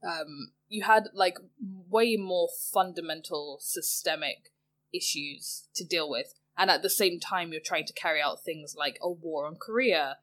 um, 0.03 0.51
you 0.67 0.83
had 0.83 1.09
like 1.13 1.37
way 1.61 2.15
more 2.15 2.49
fundamental 2.73 3.57
systemic 3.59 4.51
issues 4.93 5.67
to 5.75 5.83
deal 5.83 6.09
with. 6.09 6.33
And 6.57 6.69
at 6.69 6.81
the 6.81 6.89
same 6.89 7.19
time 7.19 7.51
you're 7.51 7.61
trying 7.63 7.85
to 7.85 7.93
carry 7.93 8.21
out 8.21 8.43
things 8.43 8.75
like 8.77 8.97
a 9.01 9.09
war 9.09 9.47
on 9.47 9.55
korea 9.55 10.17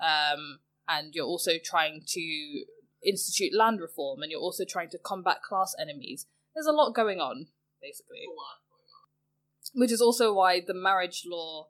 um, 0.00 0.60
and 0.88 1.14
you're 1.14 1.26
also 1.26 1.52
trying 1.62 2.02
to 2.06 2.64
institute 3.04 3.52
land 3.54 3.80
reform 3.80 4.22
and 4.22 4.30
you're 4.30 4.40
also 4.40 4.64
trying 4.64 4.90
to 4.90 4.98
combat 4.98 5.42
class 5.42 5.74
enemies. 5.80 6.26
There's 6.54 6.66
a 6.66 6.72
lot 6.72 6.94
going 6.94 7.20
on 7.20 7.48
basically. 7.82 8.24
Going 8.26 8.38
on. 8.38 9.80
which 9.80 9.92
is 9.92 10.00
also 10.00 10.32
why 10.32 10.60
the 10.66 10.74
marriage 10.74 11.24
law 11.26 11.68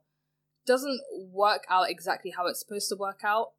doesn't 0.65 1.01
work 1.31 1.65
out 1.69 1.89
exactly 1.89 2.33
how 2.35 2.47
it's 2.47 2.59
supposed 2.59 2.89
to 2.89 2.95
work 2.95 3.21
out 3.23 3.51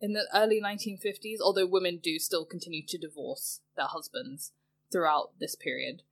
in 0.00 0.12
the 0.12 0.26
early 0.34 0.60
1950s, 0.60 1.38
although 1.42 1.66
women 1.66 2.00
do 2.02 2.18
still 2.18 2.44
continue 2.44 2.82
to 2.86 2.98
divorce 2.98 3.60
their 3.76 3.86
husbands 3.86 4.52
throughout 4.90 5.32
this 5.38 5.54
period. 5.54 6.02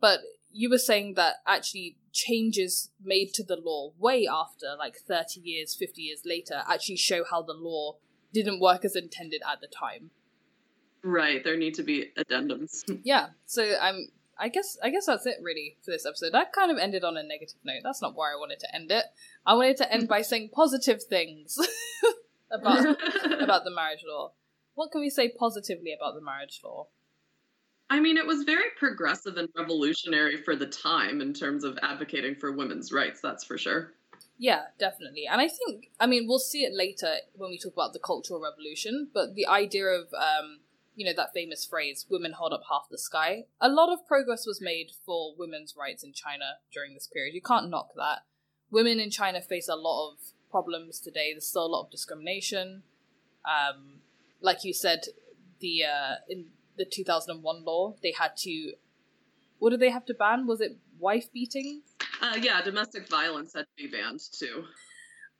But 0.00 0.20
you 0.50 0.70
were 0.70 0.78
saying 0.78 1.14
that 1.14 1.36
actually 1.46 1.98
changes 2.12 2.90
made 3.02 3.34
to 3.34 3.44
the 3.44 3.56
law 3.56 3.92
way 3.98 4.26
after, 4.26 4.74
like 4.78 4.96
30 4.96 5.40
years, 5.40 5.74
50 5.74 6.02
years 6.02 6.22
later, 6.24 6.62
actually 6.68 6.96
show 6.96 7.24
how 7.30 7.42
the 7.42 7.52
law 7.52 7.96
didn't 8.32 8.60
work 8.60 8.84
as 8.84 8.96
intended 8.96 9.42
at 9.50 9.60
the 9.60 9.68
time. 9.68 10.10
Right, 11.02 11.44
there 11.44 11.56
need 11.56 11.74
to 11.74 11.82
be 11.82 12.06
addendums. 12.18 12.82
yeah, 13.04 13.28
so 13.44 13.74
I'm 13.80 14.08
I 14.38 14.48
guess 14.48 14.76
I 14.82 14.90
guess 14.90 15.06
that's 15.06 15.24
it 15.26 15.36
really 15.42 15.78
for 15.82 15.90
this 15.90 16.04
episode. 16.04 16.32
That 16.32 16.52
kind 16.52 16.70
of 16.70 16.78
ended 16.78 17.04
on 17.04 17.16
a 17.16 17.22
negative 17.22 17.56
note. 17.64 17.80
That's 17.82 18.02
not 18.02 18.16
where 18.16 18.32
I 18.32 18.36
wanted 18.36 18.60
to 18.60 18.74
end 18.74 18.90
it. 18.90 19.04
I 19.46 19.54
wanted 19.54 19.78
to 19.78 19.92
end 19.92 20.08
by 20.14 20.22
saying 20.22 20.50
positive 20.52 21.02
things. 21.02 21.56
about 22.50 22.84
about 23.40 23.64
the 23.64 23.70
marriage 23.74 24.04
law. 24.06 24.32
What 24.74 24.92
can 24.92 25.00
we 25.00 25.10
say 25.10 25.28
positively 25.28 25.92
about 25.92 26.14
the 26.14 26.20
marriage 26.20 26.60
law? 26.62 26.88
I 27.88 28.00
mean, 28.00 28.16
it 28.16 28.26
was 28.26 28.42
very 28.42 28.70
progressive 28.78 29.36
and 29.36 29.48
revolutionary 29.56 30.36
for 30.42 30.56
the 30.56 30.66
time 30.66 31.20
in 31.20 31.32
terms 31.32 31.62
of 31.62 31.78
advocating 31.82 32.34
for 32.34 32.52
women's 32.52 32.92
rights, 32.92 33.20
that's 33.22 33.44
for 33.44 33.56
sure. 33.56 33.92
Yeah, 34.38 34.62
definitely. 34.78 35.26
And 35.30 35.40
I 35.40 35.48
think, 35.48 35.90
I 35.98 36.06
mean, 36.06 36.26
we'll 36.26 36.38
see 36.38 36.64
it 36.64 36.74
later 36.74 37.16
when 37.34 37.50
we 37.50 37.58
talk 37.58 37.72
about 37.72 37.92
the 37.92 38.00
Cultural 38.00 38.40
Revolution, 38.40 39.08
but 39.14 39.34
the 39.34 39.46
idea 39.46 39.86
of, 39.86 40.12
um, 40.12 40.60
you 40.94 41.06
know, 41.06 41.12
that 41.16 41.32
famous 41.32 41.64
phrase, 41.64 42.06
women 42.10 42.32
hold 42.32 42.52
up 42.52 42.62
half 42.68 42.88
the 42.90 42.98
sky, 42.98 43.44
a 43.60 43.68
lot 43.68 43.92
of 43.92 44.06
progress 44.06 44.46
was 44.46 44.60
made 44.60 44.90
for 45.06 45.34
women's 45.38 45.74
rights 45.78 46.02
in 46.02 46.12
China 46.12 46.58
during 46.72 46.92
this 46.92 47.06
period. 47.06 47.34
You 47.34 47.40
can't 47.40 47.70
knock 47.70 47.90
that. 47.96 48.20
Women 48.70 48.98
in 48.98 49.10
China 49.10 49.40
face 49.40 49.68
a 49.68 49.76
lot 49.76 50.10
of 50.10 50.18
problems 50.50 51.00
today. 51.00 51.32
There's 51.32 51.46
still 51.46 51.66
a 51.66 51.68
lot 51.68 51.84
of 51.84 51.90
discrimination. 51.90 52.82
Um, 53.44 54.00
like 54.40 54.64
you 54.64 54.72
said, 54.72 55.00
the 55.60 55.84
uh, 55.84 56.14
in 56.28 56.46
the 56.76 56.84
2001 56.84 57.64
law, 57.64 57.94
they 58.02 58.12
had 58.18 58.36
to. 58.38 58.72
What 59.58 59.70
did 59.70 59.80
they 59.80 59.90
have 59.90 60.04
to 60.06 60.14
ban? 60.14 60.46
Was 60.46 60.60
it 60.60 60.76
wife 60.98 61.32
beating? 61.32 61.82
Uh, 62.20 62.36
yeah, 62.40 62.62
domestic 62.62 63.08
violence 63.08 63.54
had 63.54 63.62
to 63.62 63.82
be 63.82 63.88
banned 63.88 64.20
too. 64.38 64.64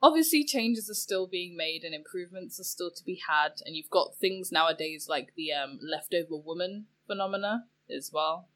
Obviously, 0.02 0.44
changes 0.44 0.90
are 0.90 0.94
still 0.94 1.26
being 1.26 1.56
made 1.56 1.82
and 1.82 1.94
improvements 1.94 2.60
are 2.60 2.64
still 2.64 2.90
to 2.90 3.04
be 3.04 3.20
had, 3.28 3.52
and 3.64 3.74
you've 3.76 3.90
got 3.90 4.16
things 4.16 4.52
nowadays 4.52 5.06
like 5.08 5.32
the 5.36 5.52
um, 5.52 5.78
leftover 5.82 6.36
woman 6.36 6.86
phenomena 7.06 7.64
as 7.94 8.10
well. 8.12 8.48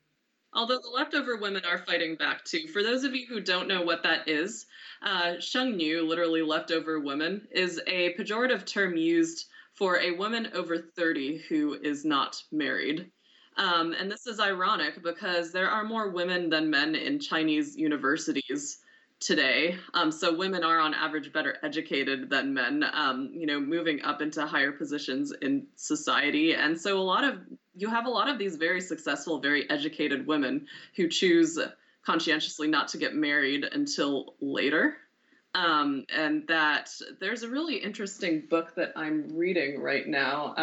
Although 0.53 0.81
the 0.81 0.89
leftover 0.89 1.37
women 1.37 1.65
are 1.65 1.79
fighting 1.79 2.17
back 2.17 2.45
too. 2.45 2.67
For 2.69 2.83
those 2.83 3.05
of 3.05 3.15
you 3.15 3.27
who 3.27 3.41
don't 3.41 3.69
know 3.69 3.83
what 3.83 4.03
that 4.03 4.29
is, 4.29 4.67
uh, 5.03 5.35
shengnu, 5.39 6.07
literally 6.07 6.43
leftover 6.43 6.99
women, 6.99 7.47
is 7.53 7.81
a 7.87 8.15
pejorative 8.15 8.67
term 8.67 8.97
used 8.97 9.47
for 9.75 9.99
a 9.99 10.11
woman 10.11 10.51
over 10.53 10.77
30 10.77 11.39
who 11.49 11.75
is 11.75 12.05
not 12.05 12.43
married. 12.51 13.11
Um, 13.57 13.93
and 13.93 14.11
this 14.11 14.27
is 14.27 14.41
ironic 14.41 15.03
because 15.03 15.53
there 15.53 15.71
are 15.71 15.85
more 15.85 16.11
women 16.11 16.51
than 16.51 16.71
men 16.71 16.95
in 16.95 17.21
Chinese 17.21 17.77
universities 17.77 18.79
today. 19.21 19.77
Um, 19.93 20.11
so 20.11 20.35
women 20.35 20.65
are 20.65 20.81
on 20.81 20.95
average 20.95 21.33
better 21.33 21.59
educated 21.63 22.31
than 22.31 22.55
men, 22.55 22.85
um, 22.93 23.31
you 23.35 23.47
know, 23.47 23.61
moving 23.61 24.03
up 24.03 24.23
into 24.23 24.47
higher 24.47 24.73
positions 24.73 25.33
in 25.43 25.67
society. 25.77 26.55
And 26.55 26.81
so 26.81 26.99
a 26.99 27.03
lot 27.03 27.25
of 27.25 27.39
you 27.75 27.89
have 27.91 28.07
a 28.07 28.11
lot 28.11 28.29
of 28.29 28.39
these 28.39 28.57
very 28.57 28.81
successful, 28.81 29.39
very 29.39 29.69
educated 29.69 30.27
women 30.27 30.67
who 30.97 31.09
choose 31.09 31.59
conscientiously 32.05 32.67
not 32.67 32.89
to 32.89 32.99
get 32.99 33.15
married 33.15 33.65
until 33.65 34.35
later. 34.41 34.97
Um, 35.55 36.07
and 36.15 36.47
that 36.47 36.91
there's 37.21 37.43
a 37.43 37.49
really 37.49 37.77
interesting 37.77 38.45
book 38.49 38.75
that 38.77 38.93
I'm 38.97 39.37
reading 39.37 39.83
right 39.83 40.07
now. 40.07 40.55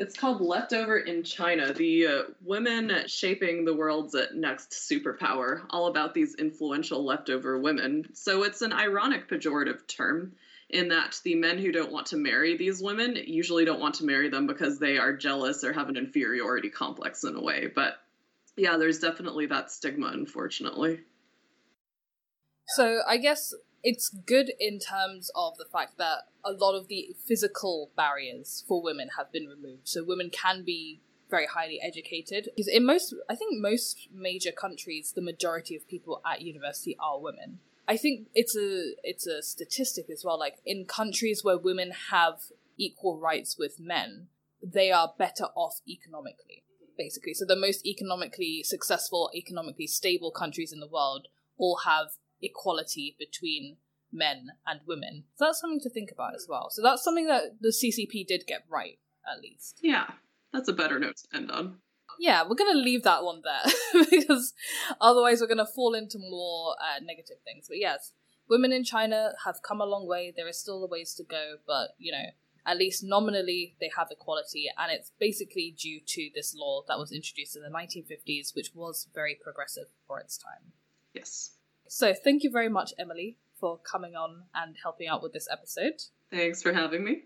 It's 0.00 0.16
called 0.16 0.40
Leftover 0.40 0.98
in 0.98 1.24
China 1.24 1.72
The 1.72 2.06
uh, 2.06 2.22
Women 2.44 3.08
Shaping 3.08 3.64
the 3.64 3.74
World's 3.74 4.14
Next 4.32 4.70
Superpower, 4.70 5.62
all 5.70 5.88
about 5.88 6.14
these 6.14 6.36
influential 6.36 7.04
leftover 7.04 7.58
women. 7.58 8.08
So 8.12 8.44
it's 8.44 8.62
an 8.62 8.72
ironic 8.72 9.28
pejorative 9.28 9.88
term 9.88 10.32
in 10.70 10.88
that 10.88 11.20
the 11.24 11.34
men 11.34 11.58
who 11.58 11.72
don't 11.72 11.90
want 11.90 12.06
to 12.08 12.16
marry 12.16 12.56
these 12.56 12.80
women 12.80 13.16
usually 13.16 13.64
don't 13.64 13.80
want 13.80 13.96
to 13.96 14.04
marry 14.04 14.28
them 14.28 14.46
because 14.46 14.78
they 14.78 14.98
are 14.98 15.16
jealous 15.16 15.64
or 15.64 15.72
have 15.72 15.88
an 15.88 15.96
inferiority 15.96 16.70
complex 16.70 17.24
in 17.24 17.34
a 17.34 17.42
way. 17.42 17.66
But 17.66 17.94
yeah, 18.56 18.76
there's 18.76 19.00
definitely 19.00 19.46
that 19.46 19.72
stigma, 19.72 20.08
unfortunately. 20.08 21.00
So 22.76 23.00
I 23.08 23.16
guess 23.16 23.52
it's 23.82 24.08
good 24.08 24.52
in 24.58 24.78
terms 24.78 25.30
of 25.34 25.56
the 25.56 25.64
fact 25.64 25.98
that 25.98 26.24
a 26.44 26.52
lot 26.52 26.74
of 26.74 26.88
the 26.88 27.14
physical 27.24 27.90
barriers 27.96 28.64
for 28.66 28.82
women 28.82 29.10
have 29.16 29.32
been 29.32 29.46
removed. 29.46 29.88
So 29.88 30.04
women 30.04 30.30
can 30.30 30.64
be 30.64 31.00
very 31.30 31.46
highly 31.46 31.80
educated. 31.80 32.48
Because 32.56 32.68
in 32.68 32.84
most, 32.84 33.14
I 33.28 33.34
think 33.34 33.60
most 33.60 34.08
major 34.12 34.52
countries, 34.52 35.12
the 35.14 35.22
majority 35.22 35.76
of 35.76 35.86
people 35.88 36.20
at 36.30 36.42
university 36.42 36.96
are 37.00 37.20
women. 37.20 37.60
I 37.86 37.96
think 37.96 38.28
it's 38.34 38.54
a 38.56 38.92
it's 39.02 39.26
a 39.26 39.42
statistic 39.42 40.10
as 40.10 40.22
well. 40.24 40.38
Like 40.38 40.56
in 40.66 40.84
countries 40.84 41.42
where 41.42 41.56
women 41.56 41.92
have 42.10 42.40
equal 42.76 43.18
rights 43.18 43.56
with 43.58 43.80
men, 43.80 44.28
they 44.62 44.90
are 44.92 45.14
better 45.18 45.46
off 45.56 45.80
economically, 45.88 46.64
basically. 46.98 47.32
So 47.32 47.46
the 47.46 47.56
most 47.56 47.86
economically 47.86 48.62
successful, 48.62 49.30
economically 49.34 49.86
stable 49.86 50.30
countries 50.30 50.72
in 50.72 50.80
the 50.80 50.86
world 50.86 51.28
all 51.56 51.80
have 51.86 52.08
equality 52.42 53.16
between 53.18 53.76
men 54.12 54.52
and 54.66 54.80
women. 54.86 55.24
So 55.36 55.46
that's 55.46 55.60
something 55.60 55.80
to 55.80 55.90
think 55.90 56.10
about 56.10 56.34
as 56.34 56.46
well. 56.48 56.68
So 56.70 56.82
that's 56.82 57.02
something 57.02 57.26
that 57.26 57.60
the 57.60 57.68
CCP 57.68 58.26
did 58.26 58.44
get 58.46 58.64
right, 58.68 58.98
at 59.30 59.42
least. 59.42 59.80
Yeah, 59.82 60.06
that's 60.52 60.68
a 60.68 60.72
better 60.72 60.98
note 60.98 61.16
to 61.18 61.36
end 61.36 61.50
on. 61.50 61.78
Yeah, 62.18 62.42
we're 62.42 62.56
going 62.56 62.72
to 62.72 62.78
leave 62.78 63.04
that 63.04 63.22
one 63.22 63.42
there 63.44 64.04
because 64.10 64.52
otherwise 65.00 65.40
we're 65.40 65.46
going 65.46 65.58
to 65.58 65.66
fall 65.66 65.94
into 65.94 66.18
more 66.18 66.74
uh, 66.80 67.00
negative 67.02 67.36
things. 67.44 67.66
But 67.68 67.78
yes, 67.78 68.12
women 68.48 68.72
in 68.72 68.82
China 68.82 69.32
have 69.44 69.62
come 69.62 69.80
a 69.80 69.86
long 69.86 70.06
way. 70.06 70.32
There 70.34 70.48
is 70.48 70.58
still 70.58 70.82
a 70.82 70.88
ways 70.88 71.14
to 71.14 71.24
go, 71.24 71.56
but 71.66 71.90
you 71.98 72.10
know, 72.10 72.24
at 72.66 72.76
least 72.76 73.04
nominally 73.04 73.76
they 73.80 73.90
have 73.96 74.08
equality, 74.10 74.66
and 74.76 74.90
it's 74.90 75.12
basically 75.18 75.74
due 75.78 76.00
to 76.06 76.30
this 76.34 76.54
law 76.56 76.82
that 76.88 76.98
was 76.98 77.12
introduced 77.12 77.56
in 77.56 77.62
the 77.62 77.68
1950s, 77.68 78.54
which 78.54 78.74
was 78.74 79.06
very 79.14 79.38
progressive 79.40 79.86
for 80.06 80.18
its 80.18 80.36
time. 80.36 80.72
Yes. 81.14 81.52
So 81.88 82.14
thank 82.14 82.44
you 82.44 82.50
very 82.50 82.68
much, 82.68 82.92
Emily, 82.98 83.38
for 83.58 83.78
coming 83.78 84.14
on 84.14 84.44
and 84.54 84.76
helping 84.82 85.08
out 85.08 85.22
with 85.22 85.32
this 85.32 85.48
episode. 85.50 86.02
Thanks 86.30 86.62
for 86.62 86.72
having 86.72 87.04
me. 87.04 87.22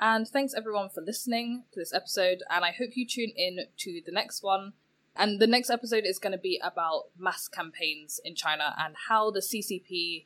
And 0.00 0.26
thanks 0.28 0.54
everyone 0.54 0.90
for 0.90 1.00
listening 1.00 1.64
to 1.72 1.80
this 1.80 1.94
episode, 1.94 2.42
and 2.50 2.64
I 2.64 2.72
hope 2.72 2.90
you 2.94 3.06
tune 3.06 3.32
in 3.36 3.60
to 3.78 4.02
the 4.04 4.12
next 4.12 4.42
one. 4.42 4.72
And 5.16 5.40
the 5.40 5.46
next 5.46 5.70
episode 5.70 6.04
is 6.04 6.18
going 6.18 6.32
to 6.32 6.38
be 6.38 6.60
about 6.62 7.04
mass 7.16 7.46
campaigns 7.46 8.20
in 8.24 8.34
China 8.34 8.74
and 8.76 8.96
how 9.08 9.30
the 9.30 9.40
CCP 9.40 10.24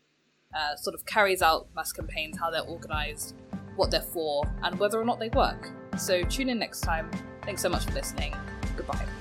uh, 0.54 0.76
sort 0.76 0.94
of 0.94 1.04
carries 1.04 1.42
out 1.42 1.68
mass 1.76 1.92
campaigns, 1.92 2.38
how 2.38 2.50
they're 2.50 2.62
organized, 2.62 3.34
what 3.76 3.90
they're 3.90 4.00
for, 4.00 4.44
and 4.62 4.78
whether 4.78 4.98
or 4.98 5.04
not 5.04 5.20
they 5.20 5.28
work. 5.28 5.70
So 5.98 6.22
tune 6.22 6.48
in 6.48 6.58
next 6.58 6.80
time. 6.80 7.10
Thanks 7.42 7.60
so 7.60 7.68
much 7.68 7.84
for 7.84 7.92
listening. 7.92 8.34
Goodbye. 8.76 9.17